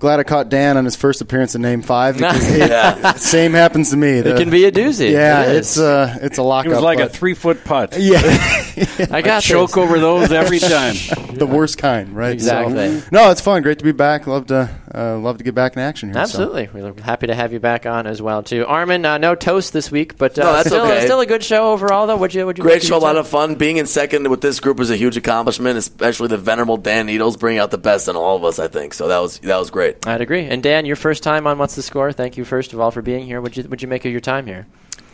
glad 0.00 0.18
I 0.18 0.24
caught 0.24 0.48
Dan 0.48 0.76
on 0.76 0.84
his 0.84 0.96
first 0.96 1.20
appearance 1.20 1.54
in 1.54 1.62
Name 1.62 1.82
Five. 1.82 2.16
Because 2.16 2.42
it, 2.50 3.16
same 3.20 3.52
happens 3.52 3.90
to 3.90 3.96
me. 3.96 4.08
It 4.18 4.36
can 4.36 4.50
be 4.50 4.64
a 4.64 4.72
doozy. 4.72 5.12
Yeah, 5.12 5.44
It 5.44 5.56
it's 5.56 5.76
is. 5.76 5.82
uh, 5.82 6.18
it's 6.22 6.38
a 6.38 6.42
lock. 6.42 6.66
It 6.66 6.70
was 6.70 6.80
like 6.80 6.98
a 6.98 7.08
three 7.08 7.34
foot 7.34 7.62
putt. 7.64 7.96
yeah, 7.98 8.20
I 9.10 9.22
got 9.22 9.42
Choke 9.42 9.76
over 9.76 10.00
those 10.00 10.32
every 10.32 10.58
time. 10.58 10.94
the 11.34 11.46
worst 11.48 11.78
kind, 11.78 12.16
right? 12.16 12.40
So- 12.40 12.68
Exactly. 12.68 13.02
no, 13.12 13.30
it's 13.30 13.40
fun. 13.40 13.62
Great 13.62 13.78
to 13.78 13.84
be 13.84 13.92
back. 13.92 14.26
Love 14.26 14.46
to 14.48 14.70
uh, 14.94 15.18
love 15.18 15.38
to 15.38 15.44
get 15.44 15.54
back 15.54 15.74
in 15.74 15.82
action 15.82 16.08
here. 16.08 16.14
so. 16.14 16.20
Absolutely. 16.20 16.68
We're 16.72 17.00
happy 17.02 17.28
to 17.28 17.34
have 17.34 17.52
you 17.52 17.60
back 17.60 17.86
on 17.86 18.06
as 18.06 18.20
well, 18.20 18.42
too. 18.42 18.66
Armin, 18.66 19.04
uh, 19.04 19.18
no 19.18 19.34
toast 19.34 19.72
this 19.72 19.90
week, 19.90 20.18
but 20.18 20.38
uh, 20.38 20.44
No, 20.44 20.52
that's 20.54 20.68
still, 20.68 20.84
okay. 20.86 21.04
still 21.04 21.20
a 21.20 21.26
good 21.26 21.44
show 21.44 21.72
overall, 21.72 22.06
though. 22.06 22.16
Would 22.16 22.34
you, 22.34 22.46
would 22.46 22.58
you 22.58 22.62
Great 22.62 22.74
would 22.76 22.82
you 22.82 22.88
show, 22.88 22.96
a 22.96 22.98
lot 22.98 23.16
of 23.16 23.28
fun. 23.28 23.54
Being 23.54 23.76
in 23.76 23.86
second 23.86 24.28
with 24.28 24.40
this 24.40 24.58
group 24.60 24.78
was 24.78 24.90
a 24.90 24.96
huge 24.96 25.16
accomplishment, 25.16 25.78
especially 25.78 26.28
the 26.28 26.38
venerable 26.38 26.76
Dan 26.76 27.06
Needles 27.06 27.36
bringing 27.36 27.60
out 27.60 27.70
the 27.70 27.78
best 27.78 28.08
in 28.08 28.16
all 28.16 28.36
of 28.36 28.44
us. 28.44 28.58
I 28.58 28.68
think 28.68 28.94
so. 28.94 29.08
That 29.08 29.18
was 29.18 29.38
that 29.40 29.56
was 29.58 29.70
great. 29.70 30.06
I'd 30.06 30.20
agree. 30.20 30.46
And 30.46 30.62
Dan, 30.62 30.86
your 30.86 30.96
first 30.96 31.22
time 31.22 31.46
on 31.46 31.58
What's 31.58 31.76
the 31.76 31.82
Score? 31.82 32.12
Thank 32.12 32.36
you, 32.36 32.44
first 32.44 32.72
of 32.72 32.80
all, 32.80 32.90
for 32.90 33.02
being 33.02 33.24
here. 33.24 33.40
Would 33.40 33.56
you, 33.56 33.64
would 33.64 33.82
you 33.82 33.88
make 33.88 34.04
of 34.04 34.12
your 34.12 34.20
time 34.20 34.46
here? 34.46 34.66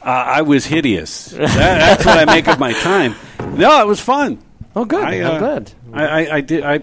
Uh, 0.03 0.09
I 0.09 0.43
was 0.43 0.65
hideous. 0.65 1.27
That, 1.31 1.49
that's 1.49 2.07
what 2.07 2.17
I 2.19 2.25
make 2.25 2.47
of 2.49 2.59
my 2.59 2.73
time. 2.73 3.15
No, 3.59 3.81
it 3.81 3.87
was 3.87 4.01
fun. 4.01 4.39
Oh, 4.75 4.85
good. 4.85 5.03
I, 5.03 5.15
I'm 5.17 5.35
uh, 5.35 5.39
glad. 5.39 5.73
I, 5.93 6.05
I, 6.05 6.35
I 6.37 6.41
did. 6.43 6.63
I 6.65 6.83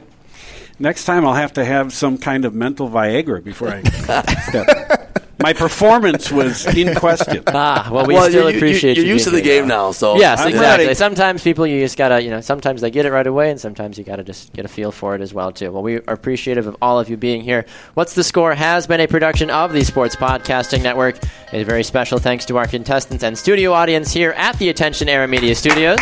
next 0.80 1.06
time 1.06 1.26
I'll 1.26 1.34
have 1.34 1.54
to 1.54 1.66
have 1.66 1.94
some 1.94 2.18
kind 2.18 2.46
of 2.46 2.54
mental 2.54 2.90
Viagra 2.90 3.44
before 3.44 3.70
I 3.70 3.82
step. 4.50 5.00
My 5.42 5.52
performance 5.52 6.32
was 6.32 6.66
in 6.74 6.96
question. 6.96 7.44
Ah, 7.48 7.90
well, 7.92 8.06
we 8.06 8.14
Well, 8.14 8.30
still 8.30 8.44
you're- 8.50 8.56
appreciate 8.56 8.96
you're 8.96 9.06
used 9.06 9.26
to 9.26 9.32
the 9.32 9.42
game 9.42 9.68
now, 9.68 9.92
so 9.92 10.16
yes, 10.18 10.40
I'm 10.40 10.50
exactly. 10.50 10.86
ready. 10.86 10.96
Sometimes 10.96 11.44
people 11.44 11.68
you 11.68 11.82
just 11.82 11.98
gotta, 11.98 12.22
you 12.22 12.30
know, 12.30 12.40
sometimes 12.40 12.80
they 12.80 12.90
get 12.92 13.06
it 13.06 13.12
right 13.12 13.28
away, 13.28 13.50
and 13.52 13.60
sometimes 13.60 13.98
you 13.98 14.06
gotta 14.06 14.24
just 14.24 14.54
get 14.54 14.64
a 14.64 14.70
feel 14.70 14.92
for 14.92 15.16
it 15.16 15.22
as 15.22 15.34
well 15.34 15.52
too. 15.52 15.70
Well, 15.72 15.84
we 15.84 15.98
are 15.98 16.04
appreciative 16.08 16.66
of 16.66 16.78
all 16.82 16.98
of 16.98 17.10
you 17.10 17.18
being 17.18 17.42
here. 17.42 17.66
What's 17.94 18.14
the 18.16 18.24
score? 18.24 18.54
Has 18.56 18.88
been 18.88 19.02
a 19.02 19.08
production 19.08 19.50
of 19.50 19.74
the 19.74 19.84
Sports 19.84 20.16
Podcasting 20.16 20.82
Network. 20.82 21.18
A 21.52 21.64
very 21.64 21.84
special 21.84 22.20
thanks 22.20 22.46
to 22.46 22.58
our 22.58 22.68
contestants 22.68 23.24
and 23.24 23.38
studio 23.38 23.74
audience 23.74 24.14
here 24.14 24.32
at 24.38 24.58
the 24.60 24.70
Attention 24.70 25.10
Era 25.10 25.28
Media 25.28 25.56
Studios. 25.56 26.00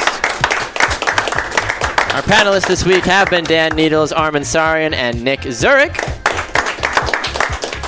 Our 2.14 2.22
panelists 2.24 2.68
this 2.68 2.86
week 2.86 3.06
have 3.06 3.30
been 3.30 3.46
Dan 3.46 3.74
Needles, 3.74 4.12
Armin 4.12 4.44
Sarian, 4.44 4.94
and 4.94 5.24
Nick 5.24 5.44
Zurich. 5.44 5.98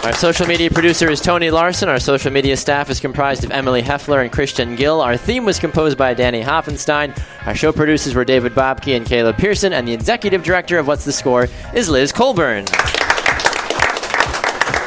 Our 0.06 0.14
social 0.14 0.48
media 0.48 0.70
producer 0.70 1.10
is 1.10 1.20
Tony 1.20 1.52
Larson. 1.52 1.90
Our 1.90 2.00
social 2.00 2.32
media 2.32 2.56
staff 2.56 2.90
is 2.90 3.02
comprised 3.02 3.44
of 3.44 3.52
Emily 3.52 3.82
Heffler 3.82 4.22
and 4.22 4.32
Christian 4.32 4.78
Gill. 4.78 5.02
Our 5.02 5.18
theme 5.18 5.44
was 5.44 5.60
composed 5.60 5.98
by 5.98 6.14
Danny 6.14 6.42
Hoffenstein. 6.42 7.22
Our 7.46 7.54
show 7.54 7.74
producers 7.74 8.16
were 8.16 8.24
David 8.24 8.54
Bobke 8.54 8.96
and 8.96 9.06
Caleb 9.06 9.36
Pearson. 9.38 9.74
And 9.74 9.86
the 9.86 9.94
executive 9.94 10.42
director 10.42 10.78
of 10.78 10.88
What's 10.88 11.04
the 11.04 11.12
Score 11.12 11.50
is 11.74 11.90
Liz 11.90 12.14
Colburn. 12.14 12.64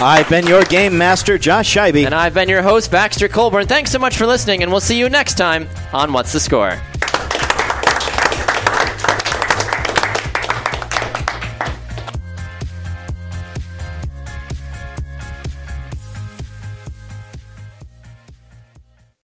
I've 0.01 0.29
been 0.31 0.47
your 0.47 0.65
game 0.65 0.97
master, 0.97 1.37
Josh 1.37 1.75
Scheibe. 1.75 2.07
And 2.07 2.15
I've 2.15 2.33
been 2.33 2.49
your 2.49 2.63
host, 2.63 2.91
Baxter 2.91 3.29
Colburn. 3.29 3.67
Thanks 3.67 3.91
so 3.91 3.99
much 3.99 4.17
for 4.17 4.27
listening, 4.27 4.63
and 4.63 4.73
we'll 4.73 4.81
see 4.81 4.99
you 4.99 5.11
next 5.11 5.35
time 5.35 5.69
on 5.93 6.15
What's 6.15 6.33
the 6.33 6.41
Score. 6.41 6.81